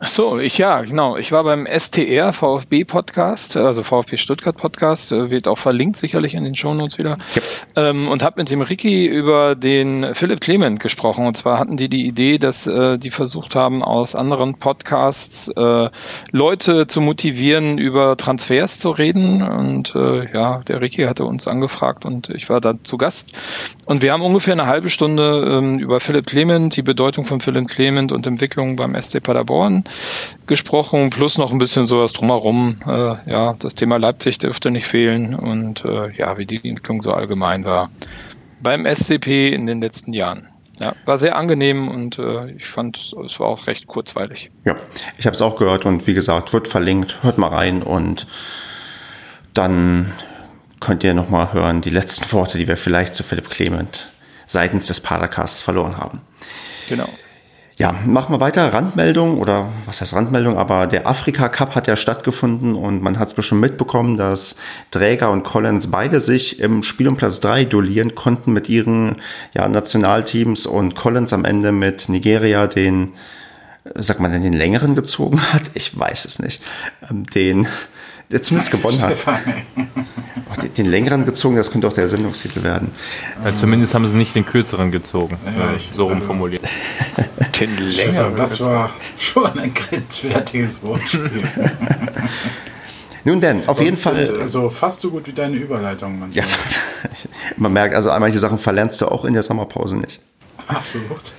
[0.00, 1.16] Ach so, ich ja, genau.
[1.16, 6.34] Ich war beim STR VfB Podcast, also VfB Stuttgart Podcast, äh, wird auch verlinkt sicherlich
[6.34, 7.18] in den Shownotes wieder.
[7.74, 7.88] Ja.
[7.88, 11.26] Ähm, und habe mit dem Ricky über den Philipp Clement gesprochen.
[11.26, 15.90] Und zwar hatten die die Idee, dass äh, die versucht haben, aus anderen Podcasts äh,
[16.30, 19.42] Leute zu motivieren, über Transfers zu reden.
[19.42, 23.32] Und äh, ja, der Ricky hatte uns angefragt und ich war da zu Gast.
[23.84, 27.66] Und wir haben ungefähr eine halbe Stunde ähm, über Philipp Clement, die Bedeutung von Philipp
[27.66, 29.87] Clement und Entwicklung beim SC Paderborn
[30.46, 32.80] gesprochen, plus noch ein bisschen sowas drumherum.
[32.86, 37.12] Äh, ja, das Thema Leipzig dürfte nicht fehlen und äh, ja, wie die Entwicklung so
[37.12, 37.90] allgemein war
[38.60, 40.48] beim SCP in den letzten Jahren.
[40.80, 44.52] Ja, war sehr angenehm und äh, ich fand, es war auch recht kurzweilig.
[44.64, 44.76] Ja,
[45.16, 47.18] ich habe es auch gehört und wie gesagt, wird verlinkt.
[47.22, 48.28] Hört mal rein und
[49.54, 50.12] dann
[50.78, 54.08] könnt ihr nochmal hören die letzten Worte, die wir vielleicht zu Philipp Clement
[54.46, 56.20] seitens des Padercasts verloren haben.
[56.88, 57.08] Genau.
[57.78, 58.72] Ja, machen wir weiter.
[58.72, 63.28] Randmeldung oder was heißt Randmeldung, aber der Afrika Cup hat ja stattgefunden und man hat
[63.28, 64.56] es bestimmt mitbekommen, dass
[64.90, 69.22] Träger und Collins beide sich im Spiel um Platz 3 duellieren konnten mit ihren
[69.54, 73.12] ja, Nationalteams und Collins am Ende mit Nigeria den,
[74.18, 75.70] man denn, den längeren gezogen hat?
[75.74, 76.60] Ich weiß es nicht.
[77.08, 77.68] Ähm, den,
[78.30, 79.16] der zumindest gewonnen hat.
[80.50, 82.92] Oh, den, den längeren gezogen, das könnte auch der Sendungstitel werden.
[83.44, 86.66] Ja, zumindest haben sie nicht den kürzeren gezogen, ja, ich, so rumformuliert.
[87.60, 88.36] den längeren.
[88.36, 91.30] Das war schon ein grenzwertiges Wortspiel.
[93.24, 94.26] Nun denn, auf jeden Fall.
[94.40, 96.18] Also fast so gut wie deine Überleitung.
[96.18, 96.44] Man, ja,
[97.58, 100.20] man merkt, also manche Sachen verlernst du auch in der Sommerpause nicht.
[100.66, 101.34] Absolut.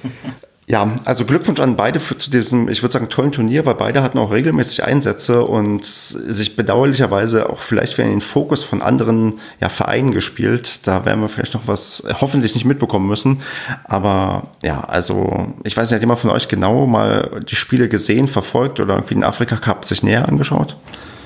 [0.69, 4.03] Ja, also Glückwunsch an beide für, zu diesem, ich würde sagen, tollen Turnier, weil beide
[4.03, 9.39] hatten auch regelmäßig Einsätze und sich bedauerlicherweise auch vielleicht wieder in den Fokus von anderen
[9.59, 10.85] ja, Vereinen gespielt.
[10.85, 13.41] Da werden wir vielleicht noch was hoffentlich nicht mitbekommen müssen.
[13.85, 18.27] Aber ja, also ich weiß nicht, hat jemand von euch genau mal die Spiele gesehen,
[18.27, 20.77] verfolgt oder irgendwie den Afrika Cup sich näher angeschaut?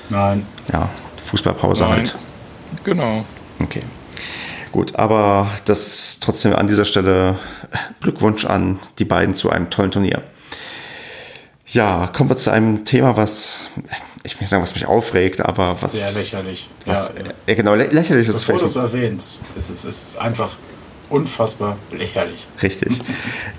[0.08, 0.46] Nein.
[0.72, 0.88] Ja,
[1.22, 1.92] Fußballpause Nein.
[1.92, 2.14] halt.
[2.82, 3.26] Genau.
[3.62, 3.82] Okay.
[4.74, 7.38] Gut, aber das trotzdem an dieser Stelle
[8.00, 10.24] Glückwunsch an die beiden zu einem tollen Turnier.
[11.68, 13.66] Ja, kommen wir zu einem Thema, was
[14.24, 15.92] ich will nicht sagen, was mich aufregt, aber was.
[15.92, 16.68] Sehr lächerlich.
[16.86, 17.54] Was, ja, ja.
[17.54, 18.64] genau, lächerlich ist es vielleicht.
[18.64, 20.56] Bevor du es erwähnst, ist es ist einfach
[21.14, 22.46] unfassbar lächerlich.
[22.62, 23.00] Richtig.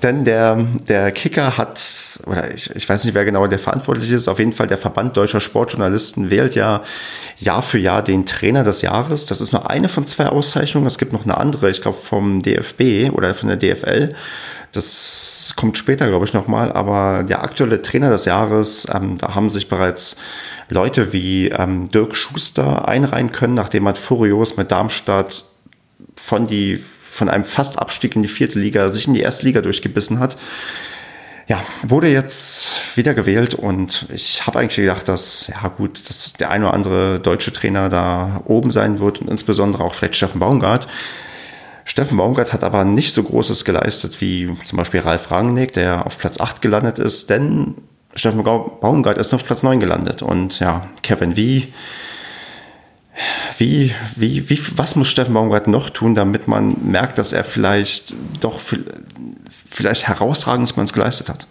[0.04, 0.58] Denn der,
[0.88, 1.80] der Kicker hat,
[2.26, 5.16] oder ich, ich weiß nicht, wer genau der verantwortlich ist, auf jeden Fall der Verband
[5.16, 6.84] deutscher Sportjournalisten wählt ja
[7.40, 9.26] Jahr für Jahr den Trainer des Jahres.
[9.26, 10.86] Das ist nur eine von zwei Auszeichnungen.
[10.86, 14.14] Es gibt noch eine andere, ich glaube vom DFB oder von der DFL.
[14.74, 16.74] Das kommt später, glaube ich, nochmal.
[16.74, 20.18] Aber der aktuelle Trainer des Jahres, ähm, da haben sich bereits
[20.70, 25.46] Leute wie ähm, Dirk Schuster einreihen können, nachdem man furios mit Darmstadt
[26.16, 26.84] von die
[27.16, 30.38] von einem Fastabstieg in die vierte Liga sich in die erste Liga durchgebissen hat.
[31.48, 36.52] Ja, wurde jetzt wieder gewählt und ich habe eigentlich gedacht, dass, ja gut, dass der
[36.52, 40.88] ein oder andere deutsche Trainer da oben sein wird und insbesondere auch vielleicht Steffen Baumgart.
[41.86, 46.18] Steffen Baumgart hat aber nicht so Großes geleistet wie zum Beispiel Ralf Rangnick, der auf
[46.18, 47.76] Platz 8 gelandet ist, denn
[48.16, 51.72] Steffen Baumgart ist nur auf Platz 9 gelandet und ja, Kevin Wie
[53.58, 58.14] wie, wie, wie, was muss Steffen Baumgart noch tun, damit man merkt, dass er vielleicht
[58.42, 58.60] doch
[59.70, 61.48] vielleicht herausragendes geleistet hat?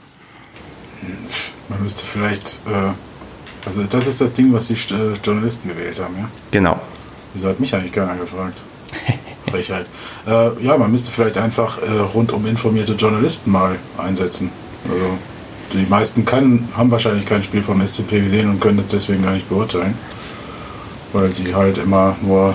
[1.69, 2.93] Man müsste vielleicht, äh,
[3.67, 6.29] also das ist das Ding, was die äh, Journalisten gewählt haben, ja?
[6.51, 6.81] Genau.
[7.33, 8.61] Wieso hat mich eigentlich keiner gefragt?
[9.51, 9.87] Frechheit.
[10.27, 14.51] Äh, ja, man müsste vielleicht einfach äh, rundum informierte Journalisten mal einsetzen.
[14.89, 15.19] Also
[15.73, 19.33] die meisten kann, haben wahrscheinlich kein Spiel vom SCP gesehen und können das deswegen gar
[19.33, 19.97] nicht beurteilen
[21.15, 22.55] weil sie halt immer nur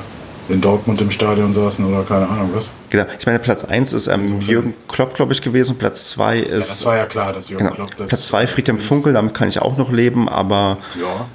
[0.50, 2.72] in Dortmund im Stadion saßen oder keine Ahnung was.
[2.90, 3.06] Genau.
[3.20, 5.78] Ich meine, Platz 1 ist ähm, Jürgen Klopp, glaube ich, gewesen.
[5.78, 6.50] Platz 2 ist.
[6.50, 7.76] Ja, das war ja klar, dass Jürgen genau.
[7.76, 8.10] Klopp das.
[8.10, 10.78] Platz 2 Friedhelm Funkel, damit kann ich auch noch leben, aber.
[11.00, 11.28] Ja,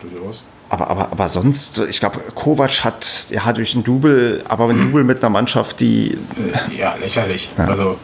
[0.00, 0.44] durchaus.
[0.68, 4.78] Aber, aber, aber sonst, ich glaube, Kovac hat, er hat durch ein Double, aber ein
[4.78, 6.12] Double mit einer Mannschaft, die.
[6.12, 7.50] Äh, ja, lächerlich.
[7.58, 7.64] Ja.
[7.64, 7.96] Also,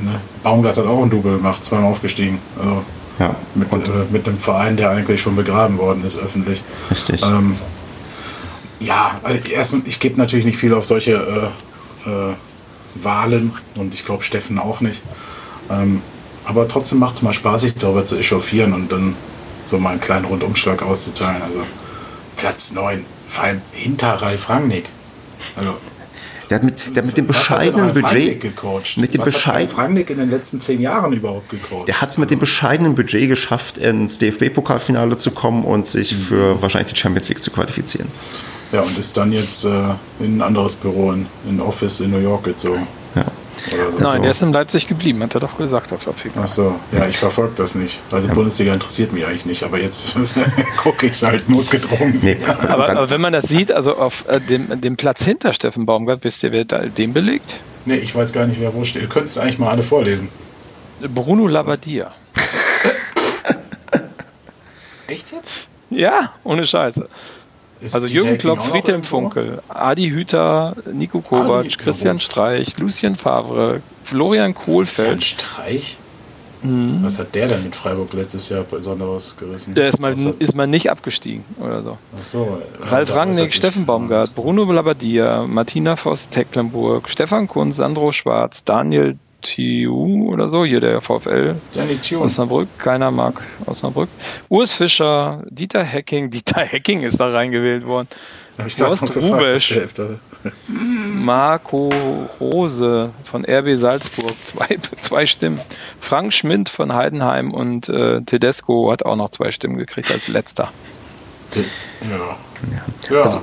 [0.00, 0.20] ne?
[0.44, 2.38] Baumgart hat auch ein Double gemacht, zweimal aufgestiegen.
[2.56, 2.84] Also,
[3.18, 3.34] Ja.
[3.56, 6.62] Mit, äh, mit einem Verein, der eigentlich schon begraben worden ist, öffentlich.
[6.88, 7.20] Richtig.
[7.24, 7.56] Ähm,
[8.80, 11.52] ja, also erstens, ich gebe natürlich nicht viel auf solche
[12.06, 12.34] äh, äh,
[12.94, 15.02] Wahlen und ich glaube Steffen auch nicht.
[15.70, 16.02] Ähm,
[16.44, 19.14] aber trotzdem macht es mal Spaß, sich darüber zu echauffieren und dann
[19.64, 21.42] so mal einen kleinen Rundumschlag auszuteilen.
[21.42, 21.60] Also
[22.36, 24.88] Platz 9, vor allem hinter Ralf Rangnick.
[25.56, 25.74] Also,
[26.48, 28.96] Der hat mit, der hat mit dem hat bescheidenen Budget, gecoacht?
[28.96, 31.86] mit dem was hat bescheid- Ralf Rangnick in den letzten zehn Jahren überhaupt gecoacht?
[31.88, 36.16] der hat es mit dem bescheidenen Budget geschafft, ins DFB-Pokalfinale zu kommen und sich Mhm.
[36.22, 38.08] für wahrscheinlich die Champions League zu qualifizieren.
[38.72, 42.18] Ja, und ist dann jetzt äh, in ein anderes Büro, in, in Office in New
[42.18, 42.86] York gezogen.
[43.14, 43.24] Ja.
[43.72, 43.98] Oder so.
[43.98, 46.40] Nein, der ist in Leipzig geblieben, hat er doch gesagt auf Afrika.
[46.42, 47.98] Ach so, ja, ich verfolge das nicht.
[48.12, 50.14] Also Bundesliga interessiert mich eigentlich nicht, aber jetzt
[50.76, 52.20] gucke ich es halt notgedrungen.
[52.22, 52.36] Nee,
[52.68, 56.22] Aber, aber wenn man das sieht, also auf äh, dem, dem Platz hinter Steffen Baumgart,
[56.22, 57.56] wisst ihr, wer da den belegt?
[57.84, 59.02] Nee, ich weiß gar nicht, wer wo steht.
[59.02, 60.28] Ihr könnt es eigentlich mal alle vorlesen.
[61.00, 62.12] Bruno Labbadia.
[65.06, 65.68] Echt jetzt?
[65.90, 67.08] Ja, ohne Scheiße.
[67.80, 69.02] Ist Also Jürgen Klopp, Friedhelm?
[69.04, 72.18] Funkel, Adi Hüter, Nico Kovac, Adi, Christian.
[72.18, 75.24] Streich, Lucien Favre, Florian Christian Kohlfeld.
[75.24, 75.96] Streich?
[76.62, 76.98] Mhm.
[77.02, 79.74] Was hat der denn mit Freiburg letztes Jahr Besonderes gerissen?
[79.74, 81.98] Der ist mal, ist mal nicht abgestiegen oder so.
[82.18, 82.58] Ach so.
[82.80, 89.16] ja, Ralf Rangnick, Steffen Baumgart, Bruno Labbadia, Martina Voss Tecklenburg, Stefan Kunz, Sandro Schwarz, Daniel
[89.42, 92.22] Thiu oder so, hier der VfL Danny Tune.
[92.22, 94.08] Osnabrück, keiner mag Osnabrück.
[94.48, 98.08] Urs Fischer, Dieter Hecking, Dieter Hecking ist da reingewählt worden.
[98.58, 99.78] Hab ich Horst Rubesch.
[100.66, 101.90] Marco
[102.40, 105.60] Rose von RB Salzburg, zwei, zwei Stimmen.
[106.00, 110.72] Frank Schmidt von Heidenheim und äh, Tedesco hat auch noch zwei Stimmen gekriegt als letzter.
[111.54, 112.36] Ja.
[113.10, 113.22] Ja.
[113.22, 113.42] Also,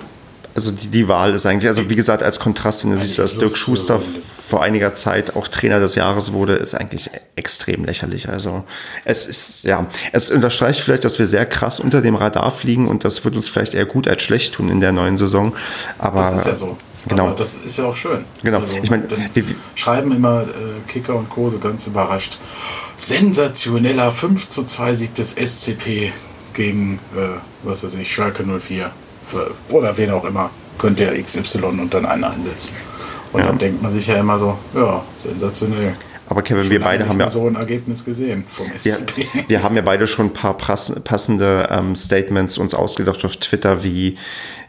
[0.56, 3.38] also die, die Wahl ist eigentlich, also wie gesagt, als Kontrast, wenn du siehst, dass
[3.38, 4.10] Dirk Schuster Runde.
[4.48, 8.30] vor einiger Zeit auch Trainer des Jahres wurde, ist eigentlich extrem lächerlich.
[8.30, 8.64] Also
[9.03, 13.03] es ist, ja, es unterstreicht vielleicht, dass wir sehr krass unter dem Radar fliegen und
[13.03, 15.53] das wird uns vielleicht eher gut als schlecht tun in der neuen Saison.
[15.98, 16.77] Aber Das ist ja so.
[17.07, 17.27] Genau.
[17.27, 18.23] Aber das ist ja auch schön.
[18.41, 18.64] Genau.
[18.82, 19.03] Ich meine,
[19.76, 21.49] schreiben immer äh, Kicker und Co.
[21.49, 22.40] so ganz überrascht.
[22.98, 26.14] Sensationeller 5 zu 2 Sieg des SCP
[26.53, 28.91] gegen, äh, was weiß ich, Schalke 04.
[29.69, 30.49] Oder wen auch immer.
[30.77, 32.73] Könnte ja XY und dann einen einsetzen.
[33.31, 33.47] Und Ja.
[33.47, 35.93] dann denkt man sich ja immer so, ja, sensationell.
[36.27, 39.27] Aber Kevin, Schon wir beide haben ja so ein Ergebnis gesehen vom Wir, SCP.
[39.47, 43.84] wir haben ja beide schon ein paar pass- passende ähm, Statements uns ausgedacht auf Twitter,
[43.84, 44.15] wie,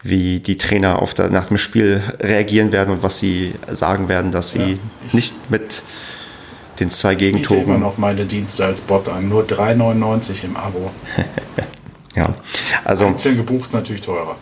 [0.02, 4.32] wie die Trainer auf der, nach dem Spiel reagieren werden und was sie sagen werden,
[4.32, 4.78] dass sie
[5.12, 5.82] nicht mit
[6.78, 7.80] den zwei Ich biete immer Gegentoren.
[7.80, 9.28] noch meine Dienste als Bot an.
[9.30, 10.90] Nur 3,99 im Abo.
[12.14, 12.34] Ja,
[12.82, 14.36] also Einzeln gebucht natürlich teurer.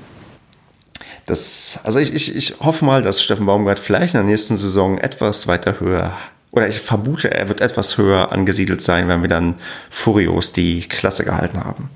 [1.27, 4.99] Das, also ich, ich, ich hoffe mal, dass Steffen Baumgart vielleicht in der nächsten Saison
[4.99, 6.13] etwas weiter höher
[6.55, 9.57] oder ich vermute, er wird etwas höher angesiedelt sein, wenn wir dann
[9.91, 11.91] furios die Klasse gehalten haben.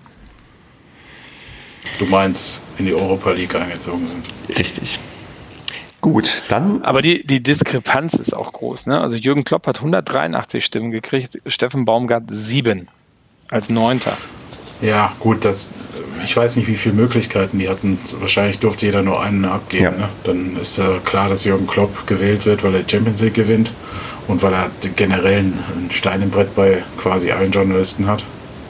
[2.01, 4.59] Du meinst, in die Europa League eingezogen sind.
[4.59, 4.99] Richtig.
[6.01, 8.87] Gut, dann Aber die, die Diskrepanz ist auch groß.
[8.87, 9.01] Ne?
[9.01, 12.89] Also Jürgen Klopp hat 183 Stimmen gekriegt, Steffen Baumgart sieben
[13.51, 14.17] als Neunter.
[14.81, 15.71] Ja, gut, das,
[16.25, 17.99] ich weiß nicht, wie viele Möglichkeiten die hatten.
[18.21, 19.85] Wahrscheinlich durfte jeder nur einen abgeben.
[19.85, 19.91] Ja.
[19.91, 20.09] Ne?
[20.25, 23.73] Dann ist äh, klar, dass Jürgen Klopp gewählt wird, weil er Champions League gewinnt
[24.29, 28.25] und weil er generell ein Stein im Brett bei quasi allen Journalisten hat,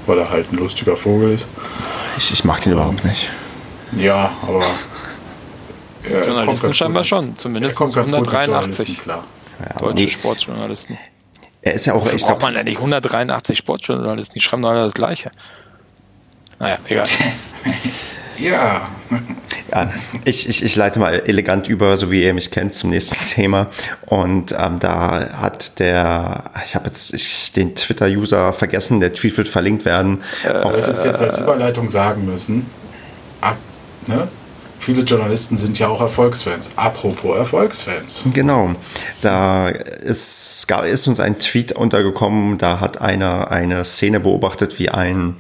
[0.06, 1.48] weil er halt ein lustiger Vogel ist.
[2.16, 3.28] ich, ich mag den überhaupt nicht.
[3.96, 4.64] Ja, aber.
[6.04, 8.48] er kommt Journalisten ganz scheinbar gut- schon, Er zumindest kommt ganz gut mit 183
[8.88, 9.24] Journalisten, klar.
[9.60, 10.98] Ja, deutsche nee, Sportjournalisten.
[11.62, 14.70] er ist ja auch, ich Braucht glaube, man ja nicht 183 Sportjournalisten, die schreiben doch
[14.70, 15.30] alle das Gleiche.
[16.58, 17.06] Naja, egal.
[18.38, 18.88] Ja,
[19.72, 19.90] Ja,
[20.24, 23.66] ich, ich, ich leite mal elegant über, so wie ihr mich kennt, zum nächsten Thema.
[24.06, 29.48] Und ähm, da hat der, ich habe jetzt ich, den Twitter-User vergessen, der Tweet wird
[29.48, 30.22] verlinkt werden.
[30.62, 32.66] auf, Ich hätte es jetzt als Überleitung sagen müssen.
[33.40, 33.56] Ab,
[34.06, 34.28] ne?
[34.80, 36.70] Viele Journalisten sind ja auch Erfolgsfans.
[36.76, 38.24] Apropos Erfolgsfans.
[38.32, 38.76] Genau,
[39.20, 45.36] da ist, ist uns ein Tweet untergekommen, da hat einer eine Szene beobachtet, wie ein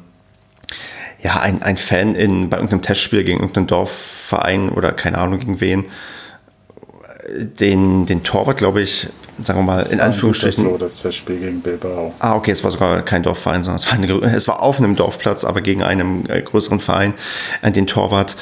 [1.20, 5.60] ja, ein, ein Fan in, bei irgendeinem Testspiel gegen irgendeinen Dorfverein oder keine Ahnung gegen
[5.60, 5.86] wen,
[7.28, 9.08] den, den Torwart, glaube ich,
[9.42, 12.14] sagen wir mal, in Anführungsstrichen, Das, das Testspiel gegen Bilbao.
[12.18, 14.06] Ah, okay, es war sogar kein Dorfverein, sondern es war, eine,
[14.36, 17.14] es war auf einem Dorfplatz, aber gegen einen äh, größeren Verein,
[17.62, 18.36] äh, den Torwart,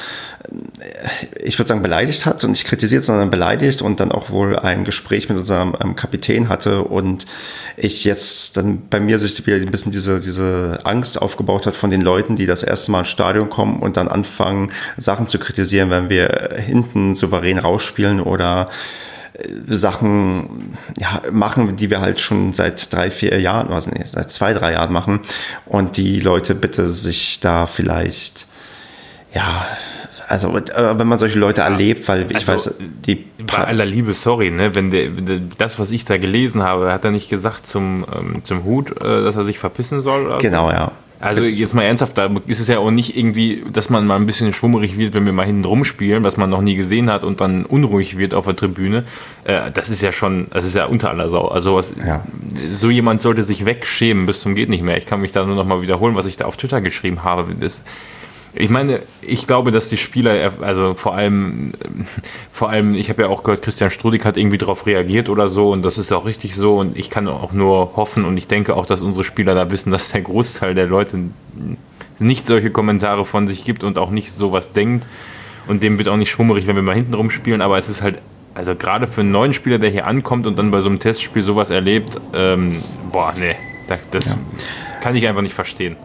[0.49, 4.57] äh, ich würde sagen, beleidigt hat und nicht kritisiert, sondern beleidigt und dann auch wohl
[4.57, 7.25] ein Gespräch mit unserem ähm, Kapitän hatte und
[7.75, 11.91] ich jetzt dann bei mir sich wieder ein bisschen diese, diese Angst aufgebaut hat von
[11.91, 15.91] den Leuten, die das erste Mal ins Stadion kommen und dann anfangen, Sachen zu kritisieren,
[15.91, 18.69] wenn wir hinten souverän rausspielen oder
[19.67, 24.53] Sachen ja, machen, die wir halt schon seit drei, vier Jahren, also nee, seit zwei,
[24.53, 25.19] drei Jahren machen.
[25.65, 28.47] Und die Leute bitte sich da vielleicht,
[29.33, 29.67] ja,
[30.27, 34.13] also äh, wenn man solche Leute erlebt, weil ich also, weiß, die bei aller Liebe,
[34.13, 35.09] sorry, ne, wenn der,
[35.57, 39.23] das, was ich da gelesen habe, hat er nicht gesagt zum, ähm, zum Hut, äh,
[39.23, 40.39] dass er sich verpissen soll?
[40.41, 40.91] Genau, ja.
[41.19, 44.25] Also jetzt mal ernsthaft, da ist es ja auch nicht irgendwie, dass man mal ein
[44.25, 47.41] bisschen schwummerig wird, wenn wir mal hinten rumspielen, was man noch nie gesehen hat und
[47.41, 49.03] dann unruhig wird auf der Tribüne.
[49.43, 51.47] Äh, das ist ja schon, das ist ja unter aller Sau.
[51.47, 52.23] Also was, ja.
[52.71, 54.97] so jemand sollte sich wegschämen bis zum geht nicht mehr.
[54.97, 57.55] Ich kann mich da nur noch mal wiederholen, was ich da auf Twitter geschrieben habe.
[57.59, 57.83] Das,
[58.59, 61.73] ich meine, ich glaube, dass die Spieler, also vor allem,
[62.51, 65.71] vor allem, ich habe ja auch gehört, Christian Strudik hat irgendwie darauf reagiert oder so
[65.71, 68.75] und das ist auch richtig so und ich kann auch nur hoffen und ich denke
[68.75, 71.19] auch, dass unsere Spieler da wissen, dass der Großteil der Leute
[72.19, 75.07] nicht solche Kommentare von sich gibt und auch nicht sowas denkt
[75.67, 78.19] und dem wird auch nicht schwummerig, wenn wir mal hinten rumspielen, aber es ist halt,
[78.55, 81.43] also gerade für einen neuen Spieler, der hier ankommt und dann bei so einem Testspiel
[81.43, 82.75] sowas erlebt, ähm,
[83.11, 83.55] boah, nee,
[83.87, 84.37] das, das ja.
[85.01, 85.95] kann ich einfach nicht verstehen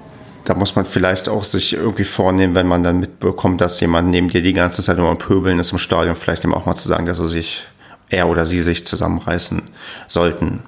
[0.44, 4.28] da muss man vielleicht auch sich irgendwie vornehmen, wenn man dann mitbekommt, dass jemand neben
[4.28, 6.89] dir die ganze Zeit nur am Pöbeln ist im Stadion, vielleicht ihm auch mal zu
[6.89, 7.64] sagen, dass er sich,
[8.10, 9.62] er oder sie sich zusammenreißen
[10.09, 10.60] sollten.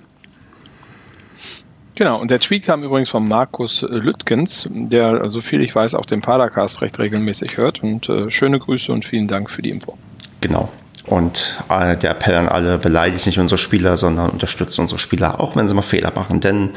[1.97, 6.07] Genau, und der Tweet kam übrigens von Markus Lüttgens, der, so viel ich weiß, auch
[6.07, 7.83] den Padercast recht regelmäßig hört.
[7.85, 9.97] Und äh, schöne Grüße und vielen Dank für die Info.
[10.41, 10.69] Genau.
[11.07, 15.55] Und äh, der Appell an alle, beleidigt nicht unsere Spieler, sondern unterstützt unsere Spieler, auch
[15.55, 16.41] wenn sie mal Fehler machen.
[16.41, 16.71] Denn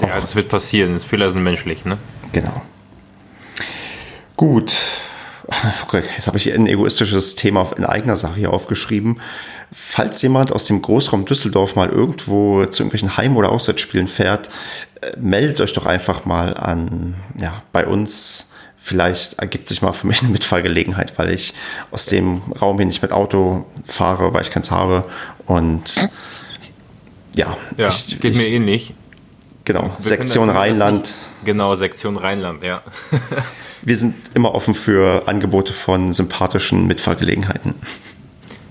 [0.00, 0.98] ja, das wird passieren.
[0.98, 1.98] Fehler sind menschlich, ne?
[2.32, 2.62] Genau.
[4.36, 4.76] Gut.
[5.82, 9.20] Okay, jetzt habe ich ein egoistisches Thema in eigener Sache hier aufgeschrieben.
[9.72, 14.48] Falls jemand aus dem Großraum Düsseldorf mal irgendwo zu irgendwelchen Heim- oder Auswärtsspielen fährt,
[15.00, 18.50] äh, meldet euch doch einfach mal an, ja, bei uns.
[18.78, 21.52] Vielleicht ergibt sich mal für mich eine Mitfahrgelegenheit, weil ich
[21.90, 25.04] aus dem Raum hier nicht mit Auto fahre, weil ich keins habe.
[25.46, 26.08] Und
[27.34, 28.94] ja, ja ich, geht ich, mir ähnlich.
[29.72, 31.14] Genau, Sektion Rheinland.
[31.44, 32.82] Genau, Sektion Rheinland, ja.
[33.82, 37.74] Wir sind immer offen für Angebote von sympathischen Mitfahrgelegenheiten.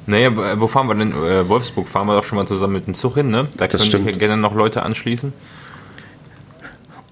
[0.07, 1.11] Naja, wo fahren wir denn?
[1.11, 3.47] Äh, Wolfsburg fahren wir doch schon mal zusammen mit dem Zug hin, ne?
[3.55, 5.31] Da das können sich gerne noch Leute anschließen.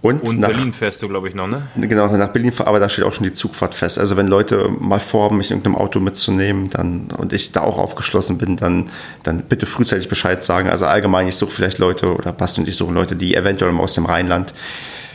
[0.02, 1.68] Und, und nach, Berlin fährst du, glaube ich, noch, ne?
[1.76, 3.98] Genau, nach Berlin, aber da steht auch schon die Zugfahrt fest.
[3.98, 7.80] Also wenn Leute mal vorhaben, mich in irgendeinem Auto mitzunehmen dann, und ich da auch
[7.80, 8.90] aufgeschlossen bin, dann,
[9.24, 10.70] dann bitte frühzeitig Bescheid sagen.
[10.70, 13.94] Also allgemein, ich suche vielleicht Leute, oder Basti und ich suchen Leute, die eventuell aus
[13.94, 14.54] dem Rheinland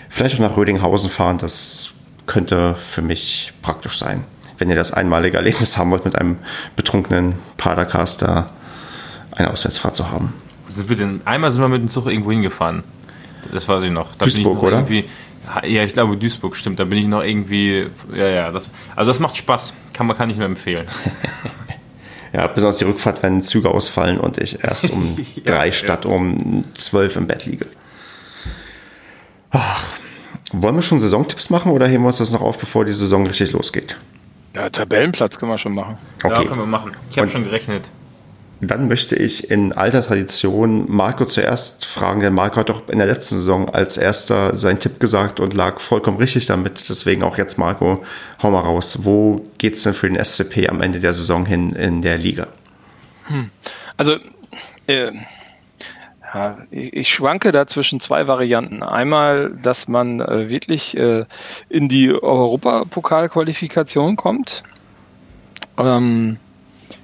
[0.08, 1.38] vielleicht auch nach Rödinghausen fahren.
[1.38, 1.90] Das
[2.26, 4.24] könnte für mich praktisch sein.
[4.58, 6.38] Wenn ihr das einmalige Erlebnis haben wollt, mit einem
[6.74, 8.50] betrunkenen Padercaster
[9.30, 10.34] eine Auswärtsfahrt zu haben.
[10.68, 12.82] Sind wir denn, einmal sind wir mit dem Zug irgendwo hingefahren.
[13.50, 14.14] Das weiß ich noch.
[14.14, 14.86] Da Duisburg, noch oder?
[15.66, 16.78] Ja, ich glaube Duisburg, stimmt.
[16.78, 17.88] Da bin ich noch irgendwie.
[18.14, 18.52] Ja, ja.
[18.52, 19.74] Das, also das macht Spaß.
[19.92, 20.86] Kann man kann ich nur empfehlen.
[22.32, 26.10] ja, besonders die Rückfahrt, wenn Züge ausfallen und ich erst um ja, drei statt ja.
[26.10, 27.66] um zwölf im Bett liege.
[29.50, 29.84] Ach,
[30.52, 33.26] wollen wir schon Saisontipps machen oder heben wir uns das noch auf, bevor die Saison
[33.26, 33.98] richtig losgeht?
[34.54, 35.96] Ja, Tabellenplatz können wir schon machen.
[36.22, 36.42] Okay.
[36.42, 36.92] Ja, können wir machen.
[37.10, 37.90] Ich habe schon gerechnet.
[38.64, 43.08] Dann möchte ich in alter Tradition Marco zuerst fragen, denn Marco hat doch in der
[43.08, 46.88] letzten Saison als erster seinen Tipp gesagt und lag vollkommen richtig damit.
[46.88, 48.04] Deswegen auch jetzt, Marco,
[48.40, 49.00] hau mal raus.
[49.02, 52.46] Wo geht es denn für den SCP am Ende der Saison hin in der Liga?
[53.24, 53.50] Hm.
[53.96, 54.18] Also,
[54.86, 55.10] äh,
[56.32, 58.84] ja, ich schwanke da zwischen zwei Varianten.
[58.84, 61.24] Einmal, dass man äh, wirklich äh,
[61.68, 64.62] in die Europapokalqualifikation kommt.
[65.78, 66.36] Ähm,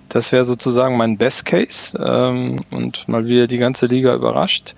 [0.08, 4.74] das wäre sozusagen mein Best Case ähm, und mal wieder die ganze Liga überrascht.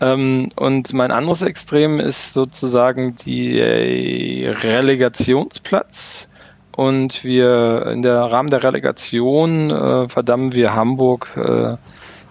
[0.00, 6.28] Ähm, und mein anderes Extrem ist sozusagen die Relegationsplatz.
[6.74, 11.76] Und wir in der Rahmen der Relegation äh, verdammen wir Hamburg, äh,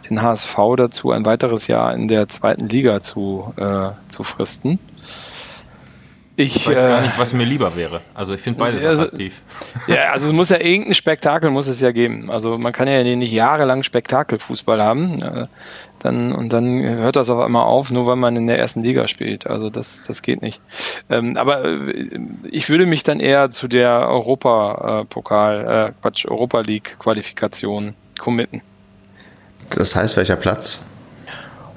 [0.09, 4.79] den HSV dazu, ein weiteres Jahr in der zweiten Liga zu, äh, zu fristen.
[6.41, 8.01] Ich, ich weiß äh, gar nicht, was mir lieber wäre.
[8.15, 9.41] Also ich finde beides also, attraktiv.
[9.87, 12.31] Ja, also es muss ja irgendein Spektakel muss es ja geben.
[12.31, 15.21] Also man kann ja nicht jahrelang Spektakelfußball haben.
[15.21, 15.43] Äh,
[15.99, 19.07] dann, und dann hört das auf einmal auf, nur weil man in der ersten Liga
[19.07, 19.45] spielt.
[19.45, 20.59] Also das, das geht nicht.
[21.11, 22.19] Ähm, aber äh,
[22.49, 28.61] ich würde mich dann eher zu der Europa-Pokal, äh, Quatsch, Europa League-Qualifikation committen.
[29.69, 30.85] Das heißt, welcher Platz?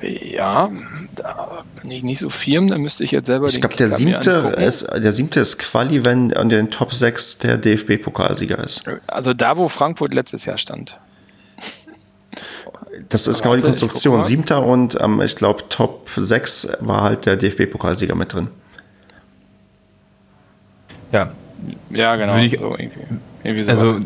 [0.00, 0.70] Ja,
[1.14, 4.54] da bin ich nicht so firm, da müsste ich jetzt selber Ich glaube, der siebte
[4.58, 8.84] ist, der siebte ist Quali, wenn an den Top 6 der DFB-Pokalsieger ist.
[9.06, 10.96] Also da, wo Frankfurt letztes Jahr stand.
[13.08, 14.22] Das ist genau die Konstruktion.
[14.24, 18.48] Siebter und ähm, ich glaube, Top 6 war halt der DFB-Pokalsieger mit drin.
[21.12, 21.32] Ja.
[21.90, 22.36] Ja, genau.
[22.36, 23.00] Ich, so irgendwie.
[23.42, 24.00] Irgendwie also,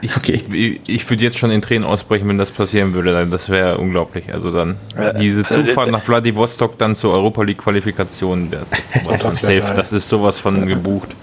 [0.00, 0.42] Ich, okay.
[0.52, 3.26] ich, ich würde jetzt schon in Tränen ausbrechen, wenn das passieren würde.
[3.26, 4.32] Das wäre unglaublich.
[4.32, 4.76] Also dann
[5.18, 9.74] diese Zugfahrt nach Vladivostok dann zur Europa League Qualifikation, das ist sowas das von safe.
[9.76, 11.14] Das ist sowas von gebucht.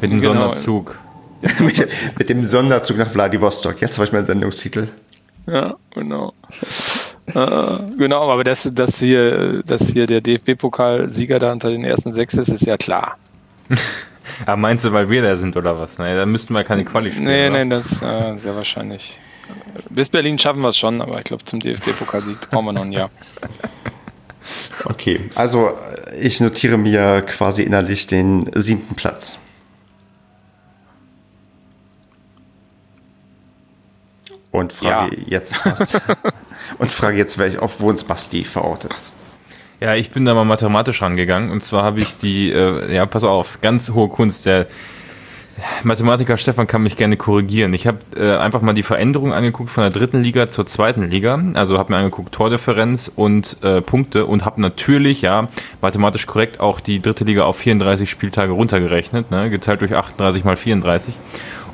[0.00, 0.32] Mit dem genau.
[0.34, 0.98] Sonderzug.
[1.60, 1.88] mit,
[2.18, 3.80] mit, dem Sonderzug nach Vladivostok.
[3.80, 4.88] Jetzt habe ich meinen Sendungstitel.
[5.46, 6.32] Ja, genau.
[7.26, 7.34] äh,
[7.98, 12.48] genau, aber dass, dass, hier, dass hier der DFB-Pokalsieger da unter den ersten sechs ist,
[12.48, 13.18] ist ja klar.
[14.46, 15.98] Aber meinst du, weil wir da sind oder was?
[15.98, 17.26] Nee, da müssten wir keine Quali spielen.
[17.26, 17.64] Nee, oder?
[17.64, 19.18] nee, das ist äh, sehr wahrscheinlich.
[19.90, 22.92] Bis Berlin schaffen wir es schon, aber ich glaube, zum DFB-Pokalsieg brauchen wir noch ein
[22.92, 23.10] Jahr.
[24.84, 25.72] Okay, also
[26.20, 29.38] ich notiere mir quasi innerlich den siebten Platz.
[34.50, 35.22] Und frage ja.
[35.26, 36.00] jetzt was.
[36.78, 39.00] und frage jetzt, welch, auf wo uns Basti verortet.
[39.84, 43.22] Ja, ich bin da mal mathematisch rangegangen und zwar habe ich die, äh, ja, pass
[43.22, 44.46] auf, ganz hohe Kunst.
[44.46, 44.66] Der
[45.82, 47.74] Mathematiker Stefan kann mich gerne korrigieren.
[47.74, 51.38] Ich habe äh, einfach mal die Veränderung angeguckt von der dritten Liga zur zweiten Liga.
[51.52, 55.48] Also habe mir angeguckt Tordifferenz und äh, Punkte und habe natürlich, ja,
[55.82, 60.56] mathematisch korrekt auch die dritte Liga auf 34 Spieltage runtergerechnet, ne, geteilt durch 38 mal
[60.56, 61.14] 34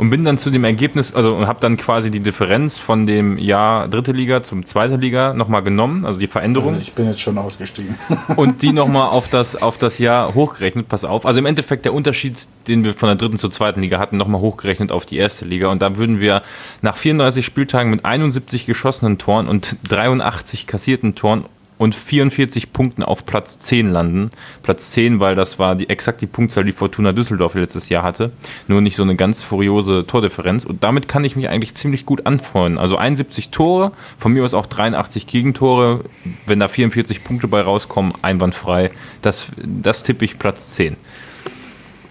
[0.00, 3.86] und bin dann zu dem Ergebnis, also habe dann quasi die Differenz von dem Jahr
[3.86, 6.70] dritte Liga zum zweite Liga nochmal genommen, also die Veränderung.
[6.70, 7.98] Also ich bin jetzt schon ausgestiegen.
[8.36, 11.26] und die nochmal auf das, auf das Jahr hochgerechnet, pass auf.
[11.26, 14.40] Also im Endeffekt der Unterschied, den wir von der dritten zur zweiten Liga hatten, nochmal
[14.40, 15.68] hochgerechnet auf die erste Liga.
[15.68, 16.40] Und da würden wir
[16.80, 21.44] nach 34 Spieltagen mit 71 geschossenen Toren und 83 kassierten Toren
[21.80, 24.32] und 44 Punkten auf Platz 10 landen.
[24.62, 28.32] Platz 10, weil das war die, exakt die Punktzahl, die Fortuna Düsseldorf letztes Jahr hatte.
[28.68, 30.66] Nur nicht so eine ganz furiose Tordifferenz.
[30.66, 32.78] Und damit kann ich mich eigentlich ziemlich gut anfreunden.
[32.78, 36.04] Also 71 Tore, von mir aus auch 83 Gegentore.
[36.44, 38.90] Wenn da 44 Punkte bei rauskommen, einwandfrei.
[39.22, 40.98] Das, das tippe ich Platz 10.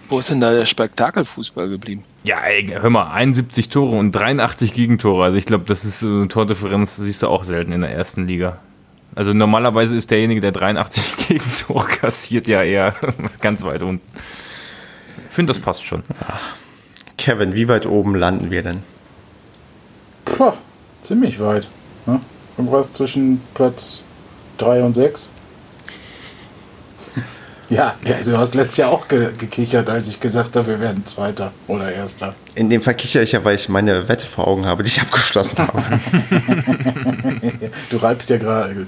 [0.08, 2.02] Wo ist denn da der Spektakelfußball geblieben?
[2.24, 5.22] Ja, ey, hör mal, 71 Tore und 83 Gegentore.
[5.22, 8.58] Also ich glaube, das ist eine Tordifferenz, siehst du auch selten in der ersten Liga.
[9.14, 12.94] Also normalerweise ist derjenige, der 83 Gegentore kassiert, ja eher
[13.40, 14.06] ganz weit unten.
[15.28, 16.02] Ich finde, das passt schon.
[17.16, 18.82] Kevin, wie weit oben landen wir denn?
[20.24, 20.52] Puh,
[21.02, 21.68] ziemlich weit.
[22.06, 22.20] Ne?
[22.56, 24.02] Irgendwas zwischen Platz
[24.58, 25.28] 3 und 6.
[27.70, 31.06] Ja, ja, du hast letztes Jahr auch ge gekichert, als ich gesagt habe, wir werden
[31.06, 32.34] Zweiter oder Erster.
[32.56, 35.00] In dem Fall kichere ich ja, weil ich meine Wette vor Augen habe, die ich
[35.00, 35.80] abgeschlossen habe.
[37.90, 38.38] du reibst ja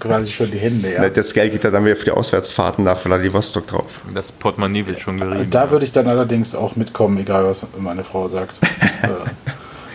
[0.01, 1.09] quasi schon die Hände, ja.
[1.09, 4.03] Das Geld geht ja dann wieder für die Auswärtsfahrten nach Vladivostok drauf.
[4.13, 5.49] Das Portemonnaie wird schon gerieben.
[5.49, 8.59] Da würde ich dann allerdings auch mitkommen, egal was meine Frau sagt.
[9.03, 9.09] Äh,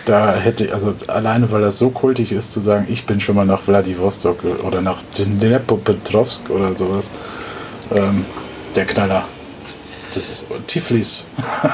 [0.03, 3.45] da hätte, also alleine weil das so kultig ist, zu sagen, ich bin schon mal
[3.45, 7.09] nach Vladivostok oder nach Dnepropetrovsk oder sowas.
[7.93, 8.25] Ähm,
[8.77, 9.27] der Knaller.
[10.13, 11.27] Das Tiflis.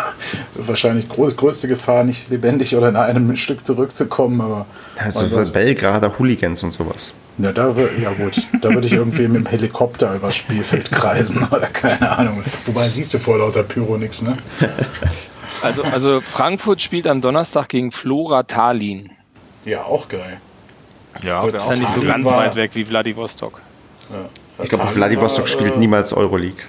[0.55, 4.41] Wahrscheinlich groß, größte Gefahr, nicht lebendig oder in einem Stück zurückzukommen.
[4.41, 4.65] Aber
[4.97, 7.13] also für Belgrader Hooligans und sowas.
[7.37, 11.67] Ja, da ja gut, da würde ich irgendwie mit dem Helikopter übers Spielfeld kreisen oder
[11.67, 12.43] keine Ahnung.
[12.65, 14.37] Wobei siehst du vor lauter Pyro nichts, ne?
[15.61, 19.11] Also, also Frankfurt spielt am Donnerstag gegen Flora Tallinn.
[19.63, 20.41] Ja, auch geil.
[21.23, 23.61] Ja, das ist ja nicht so ganz weit weg wie Vladivostok.
[24.09, 24.29] Ja.
[24.61, 26.63] Ich glaube, Vladivostok spielt äh, niemals Euroleague.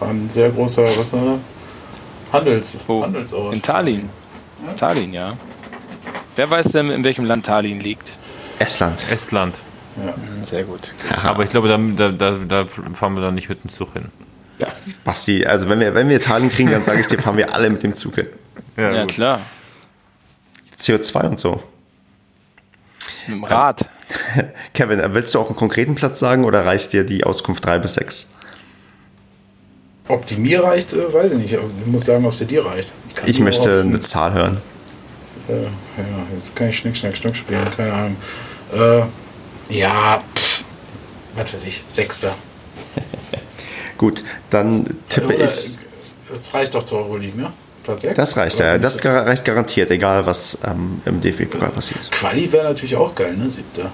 [0.00, 1.38] War ein sehr großer, was war das?
[2.32, 3.02] Handels, Wo?
[3.02, 3.54] Handelsort.
[3.54, 4.08] In Tallinn.
[4.66, 4.72] Ja.
[4.74, 5.32] Tallinn, ja.
[6.36, 8.12] Wer weiß denn, in welchem Land Tallinn liegt?
[8.58, 9.04] Estland.
[9.10, 9.56] Estland.
[9.96, 10.12] Ja.
[10.12, 10.92] Mhm, sehr gut.
[11.10, 11.30] Aha.
[11.30, 14.06] Aber ich glaube, da, da, da, fahren wir dann nicht mit dem Zug hin.
[14.58, 14.68] Ja,
[15.04, 17.70] Basti, also wenn wir, wenn wir Tallinn kriegen, dann sage ich dir, fahren wir alle
[17.70, 18.28] mit dem Zug hin.
[18.76, 19.40] Ja, ja klar.
[20.78, 21.62] CO2 und so.
[23.26, 23.88] Mit dem Rad.
[24.74, 27.94] Kevin, willst du auch einen konkreten Platz sagen oder reicht dir die Auskunft 3 bis
[27.94, 28.33] 6?
[30.08, 31.52] Ob die mir reicht, äh, weiß ich nicht.
[31.52, 32.92] Ich muss sagen, ob sie dir reicht.
[33.22, 34.60] Ich, ich möchte eine Zahl hören.
[35.48, 38.16] Äh, ja, jetzt kann ich Schnick, Schnack, Schnuck spielen, keine Ahnung.
[38.72, 40.64] Äh, ja, pff,
[41.36, 42.34] was weiß ich, Sechster.
[43.98, 45.78] Gut, dann tippe Oder, ich.
[46.30, 47.52] Das reicht doch zur Euroleague, ne?
[47.82, 48.16] Platz 6?
[48.16, 48.78] Das reicht, ja.
[48.78, 52.10] Das reicht garantiert, egal was ähm, im DFB-Pokal passiert.
[52.10, 53.48] Quali wäre natürlich auch geil, ne?
[53.48, 53.90] Siebter.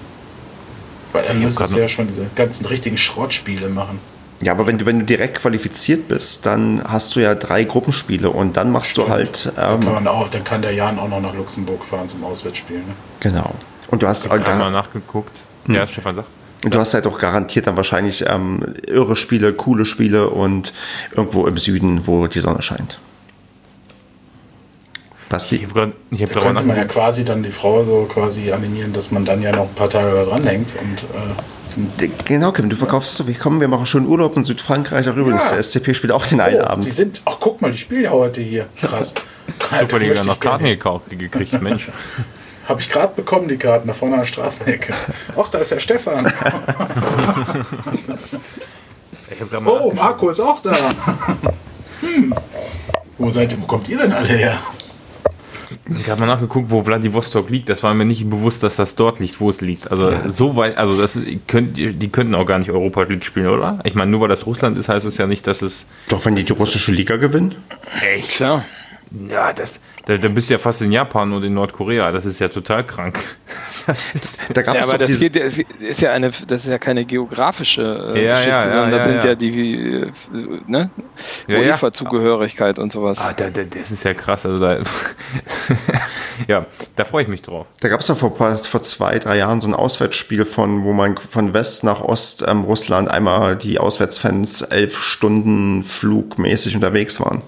[1.11, 3.99] Weil dann müsstest du ja schon diese ganzen richtigen Schrottspiele machen.
[4.41, 8.29] Ja, aber wenn du, wenn du direkt qualifiziert bist, dann hast du ja drei Gruppenspiele
[8.29, 9.07] und dann machst Stimmt.
[9.07, 9.45] du halt.
[9.45, 12.23] Ähm, dann, kann man auch, dann kann der Jan auch noch nach Luxemburg fahren zum
[12.23, 12.77] Auswärtsspiel.
[12.77, 12.93] Ne?
[13.19, 13.53] Genau.
[13.89, 15.37] Und du hast ich auch mal nachgeguckt.
[15.65, 15.75] Hm.
[15.75, 16.27] Ja, Stefan sagt.
[16.63, 20.73] Und du hast halt auch garantiert dann wahrscheinlich ähm, irre Spiele, coole Spiele und
[21.15, 22.99] irgendwo im Süden, wo die Sonne scheint.
[25.27, 25.55] Basti?
[25.55, 28.51] Ich hab grad, ich hab da könnte man ja quasi dann die Frau so quasi
[28.51, 31.60] animieren, dass man dann ja noch ein paar Tage da dran hängt und äh,
[32.25, 35.07] Genau, Kevin, du verkaufst so, wie kommen wir machen schon Urlaub in Südfrankreich.
[35.09, 35.51] Auch übrigens, ja.
[35.51, 36.85] der SCP spielt auch den einen oh, Abend.
[36.85, 38.67] Die sind, ach guck mal, die spielen ja heute hier.
[38.81, 39.13] Krass.
[39.79, 41.89] zufällig noch Karten gekauft, gekriegt, Mensch.
[42.67, 44.93] Habe ich gerade bekommen, die Karten, da vorne an der Straßenecke.
[45.35, 46.31] Ach, da ist ja Stefan.
[49.65, 50.75] Oh, Marco ist auch da.
[52.01, 52.33] Hm.
[53.17, 54.59] Wo seid ihr, wo kommt ihr denn alle her?
[55.89, 57.69] Ich habe mal nachgeguckt, wo Vladivostok liegt.
[57.69, 59.91] Das war mir nicht bewusst, dass das dort liegt, wo es liegt.
[59.91, 63.79] Also so weit, also das könnt, die könnten auch gar nicht Europa League spielen, oder?
[63.83, 65.85] Ich meine, nur weil das Russland ist, heißt es ja nicht, dass es.
[66.07, 67.55] Doch, wenn die die russische Liga gewinnen?
[68.15, 68.31] Echt?
[68.31, 68.65] Klar.
[69.29, 72.11] Ja, das, da, da bist du ja fast in Japan und in Nordkorea.
[72.11, 73.19] Das ist ja total krank.
[73.87, 76.65] Das ist, Da gab Ja, es aber doch das, geht, das ist ja eine, das
[76.65, 79.29] ist ja keine geografische äh, Ja, Geschichte, ja, ja, sondern das ja, sind ja.
[79.31, 80.11] ja, die äh,
[80.67, 80.91] ne?
[81.47, 81.61] Ja, ja.
[81.61, 83.17] UEFA-Zugehörigkeit und sowas.
[83.19, 84.45] ah, da, da, das ist ja krass.
[84.45, 84.77] Also da,
[86.47, 86.65] ja,
[86.95, 87.65] da freue ich mich drauf.
[87.79, 91.17] da gab es doch vor, vor zwei, drei Jahren so ein Auswärtsspiel von, wo man
[91.17, 97.41] von West nach Ost ähm, Russland einmal die Auswärtsfans elf Stunden flugmäßig unterwegs waren.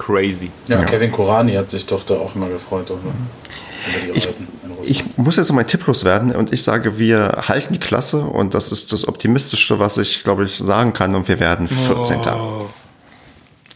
[0.00, 0.50] Crazy.
[0.66, 3.00] Ja, Kevin Korani hat sich doch da auch immer gefreut oder?
[3.00, 4.90] über die Reisen in Russland.
[4.90, 8.54] Ich muss jetzt noch meinen Tipp loswerden und ich sage, wir halten die Klasse und
[8.54, 12.20] das ist das Optimistischste, was ich, glaube ich, sagen kann und wir werden 14.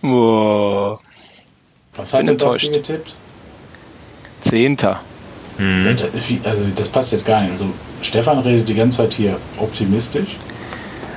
[0.03, 0.99] Wow.
[1.97, 2.73] Was hat denn enttäuscht.
[2.73, 3.15] getippt?
[4.41, 5.01] Zehnter.
[5.59, 7.53] Wie- Also das passt jetzt gar nicht.
[7.53, 7.67] Also
[8.03, 10.37] Stefan redet die ganze Zeit hier optimistisch,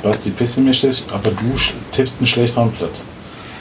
[0.03, 1.55] Basti pessimistisch, aber du
[1.91, 3.03] tippst einen schlechteren Platz.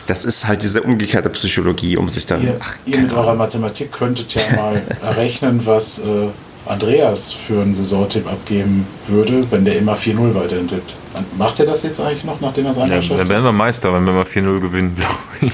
[0.07, 2.43] Das ist halt diese umgekehrte Psychologie, um sich dann.
[2.43, 6.29] Ihr, ach, ihr mit eurer Mathematik könntet ja mal errechnen, was äh,
[6.67, 10.95] Andreas für einen Saisontipp abgeben würde, wenn der immer 4-0 weiterhin tippt.
[11.39, 13.29] Macht er das jetzt eigentlich noch, nachdem er es Ja, einmal dann schafft?
[13.29, 15.53] werden wir Meister, wenn wir mal 4-0 gewinnen, glaube ich.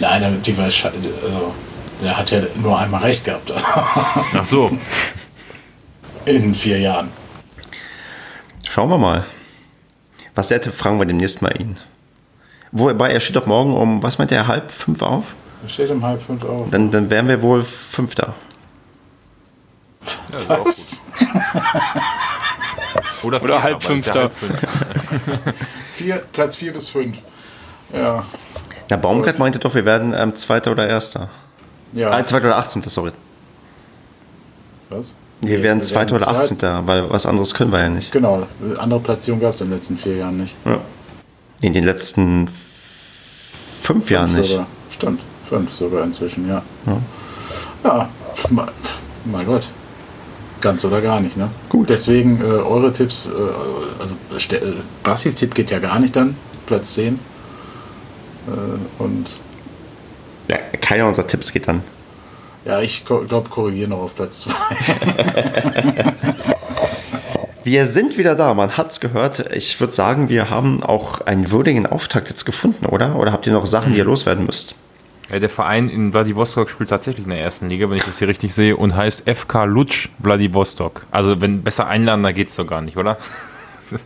[0.00, 0.88] Nein, der, die war also,
[2.02, 3.52] der hat ja nur einmal recht gehabt
[4.34, 4.70] Ach so.
[6.26, 7.08] in vier Jahren.
[8.68, 9.24] Schauen wir mal.
[10.34, 11.76] Was der Tipp fragen wir demnächst mal ihn.
[12.76, 15.34] Wobei er steht doch morgen um, was meint er, halb fünf auf?
[15.62, 16.68] Er steht um halb fünf auf.
[16.70, 18.34] Dann, dann wären wir wohl Fünfter.
[20.48, 21.04] Was?
[23.22, 24.30] Oder, Oder halb Fünfter.
[25.92, 27.16] Vier, Platz 4 bis 5.
[27.94, 28.22] Ja.
[28.90, 31.30] Na, Baumgart meinte doch, wir werden ähm, Zweiter oder Erster.
[31.92, 32.10] Ja.
[32.10, 32.82] Ah, Zweiter oder 18.
[32.82, 33.12] Sorry.
[34.90, 35.16] Was?
[35.40, 36.86] Wir Nee, werden Zweiter oder zweit- 18.
[36.86, 38.12] Weil was anderes können wir ja nicht.
[38.12, 38.46] Genau.
[38.78, 40.54] Andere Platzierung gab es in den letzten vier Jahren nicht.
[40.66, 40.78] Ja.
[41.62, 42.50] In den letzten
[43.84, 44.50] fünf Jahren Fünf nicht.
[44.50, 44.66] Sogar.
[44.90, 45.20] Stimmt.
[45.48, 46.62] Fünf sogar inzwischen, ja.
[47.84, 48.08] Ja,
[48.50, 48.68] mein,
[49.26, 49.68] mein Gott.
[50.60, 51.50] Ganz oder gar nicht, ne?
[51.68, 51.90] Gut.
[51.90, 53.30] Deswegen äh, eure Tipps, äh,
[54.00, 54.14] also
[54.54, 56.36] äh, Bassis Tipp geht ja gar nicht dann,
[56.66, 57.18] Platz 10.
[58.46, 59.30] Äh, und
[60.48, 61.82] Ja, keiner unserer Tipps geht dann.
[62.64, 64.54] ja, ich glaube, korrigiere noch auf Platz 2.
[67.64, 69.52] Wir sind wieder da, man hat's gehört.
[69.54, 73.16] Ich würde sagen, wir haben auch einen würdigen Auftakt jetzt gefunden, oder?
[73.16, 74.74] Oder habt ihr noch Sachen, die ihr loswerden müsst?
[75.30, 78.28] Ja, der Verein in Vladivostok spielt tatsächlich in der ersten Liga, wenn ich das hier
[78.28, 81.06] richtig sehe, und heißt FK Lutsch Vladivostok.
[81.10, 83.16] Also wenn besser einladen, da geht's doch gar nicht, oder?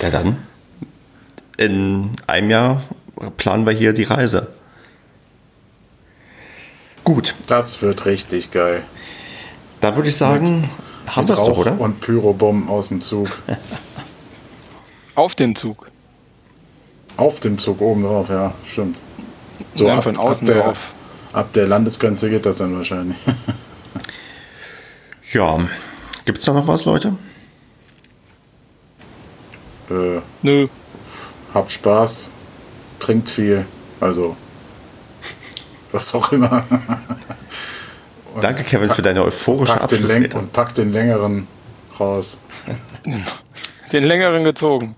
[0.00, 0.36] Ja, dann.
[1.56, 2.82] In einem Jahr
[3.36, 4.46] planen wir hier die Reise.
[7.02, 8.82] Gut, Das wird richtig geil.
[9.80, 10.70] da würde ich sagen,
[11.08, 11.80] haben wir doch, oder?
[11.80, 13.28] und Pyrobomben aus dem Zug.
[15.16, 15.86] Auf dem Zug.
[17.16, 18.96] Auf dem Zug oben drauf, ja, stimmt.
[19.76, 20.92] So Nein, von außen ab der, drauf.
[21.32, 23.16] Ab der Landesgrenze geht das dann wahrscheinlich.
[25.32, 25.68] Ja.
[26.26, 27.16] Gibt es da noch was, Leute?
[29.90, 30.68] äh, Nö.
[31.52, 32.28] habt Spaß,
[33.00, 33.66] trinkt viel,
[34.00, 34.36] also
[35.92, 36.64] was auch immer.
[38.40, 40.38] Danke, Kevin, für deine euphorische Packt den, Läng Abschlussrede.
[40.38, 41.46] und packt den längeren
[41.98, 42.38] raus.
[43.92, 44.96] Den längeren gezogen.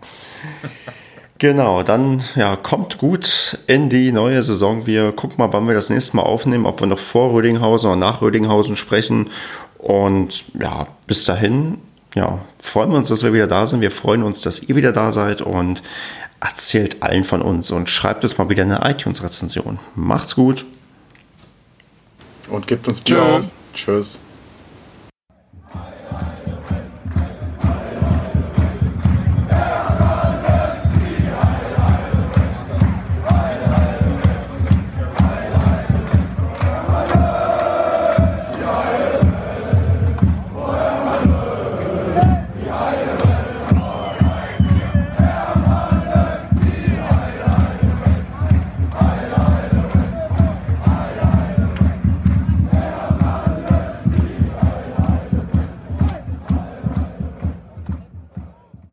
[1.38, 4.86] Genau, dann ja, kommt gut in die neue Saison.
[4.86, 7.98] Wir gucken mal, wann wir das nächste Mal aufnehmen, ob wir noch vor Rödinghausen oder
[7.98, 9.28] nach Rödinghausen sprechen.
[9.76, 11.76] Und ja, bis dahin,
[12.14, 13.82] ja, freuen wir uns, dass wir wieder da sind.
[13.82, 15.82] Wir freuen uns, dass ihr wieder da seid und
[16.40, 19.78] erzählt allen von uns und schreibt uns mal wieder eine iTunes-Rezension.
[19.94, 20.64] Macht's gut.
[22.48, 23.20] Und gibt uns Tschö.
[23.20, 23.48] Applaus.
[23.74, 24.20] Tschüss.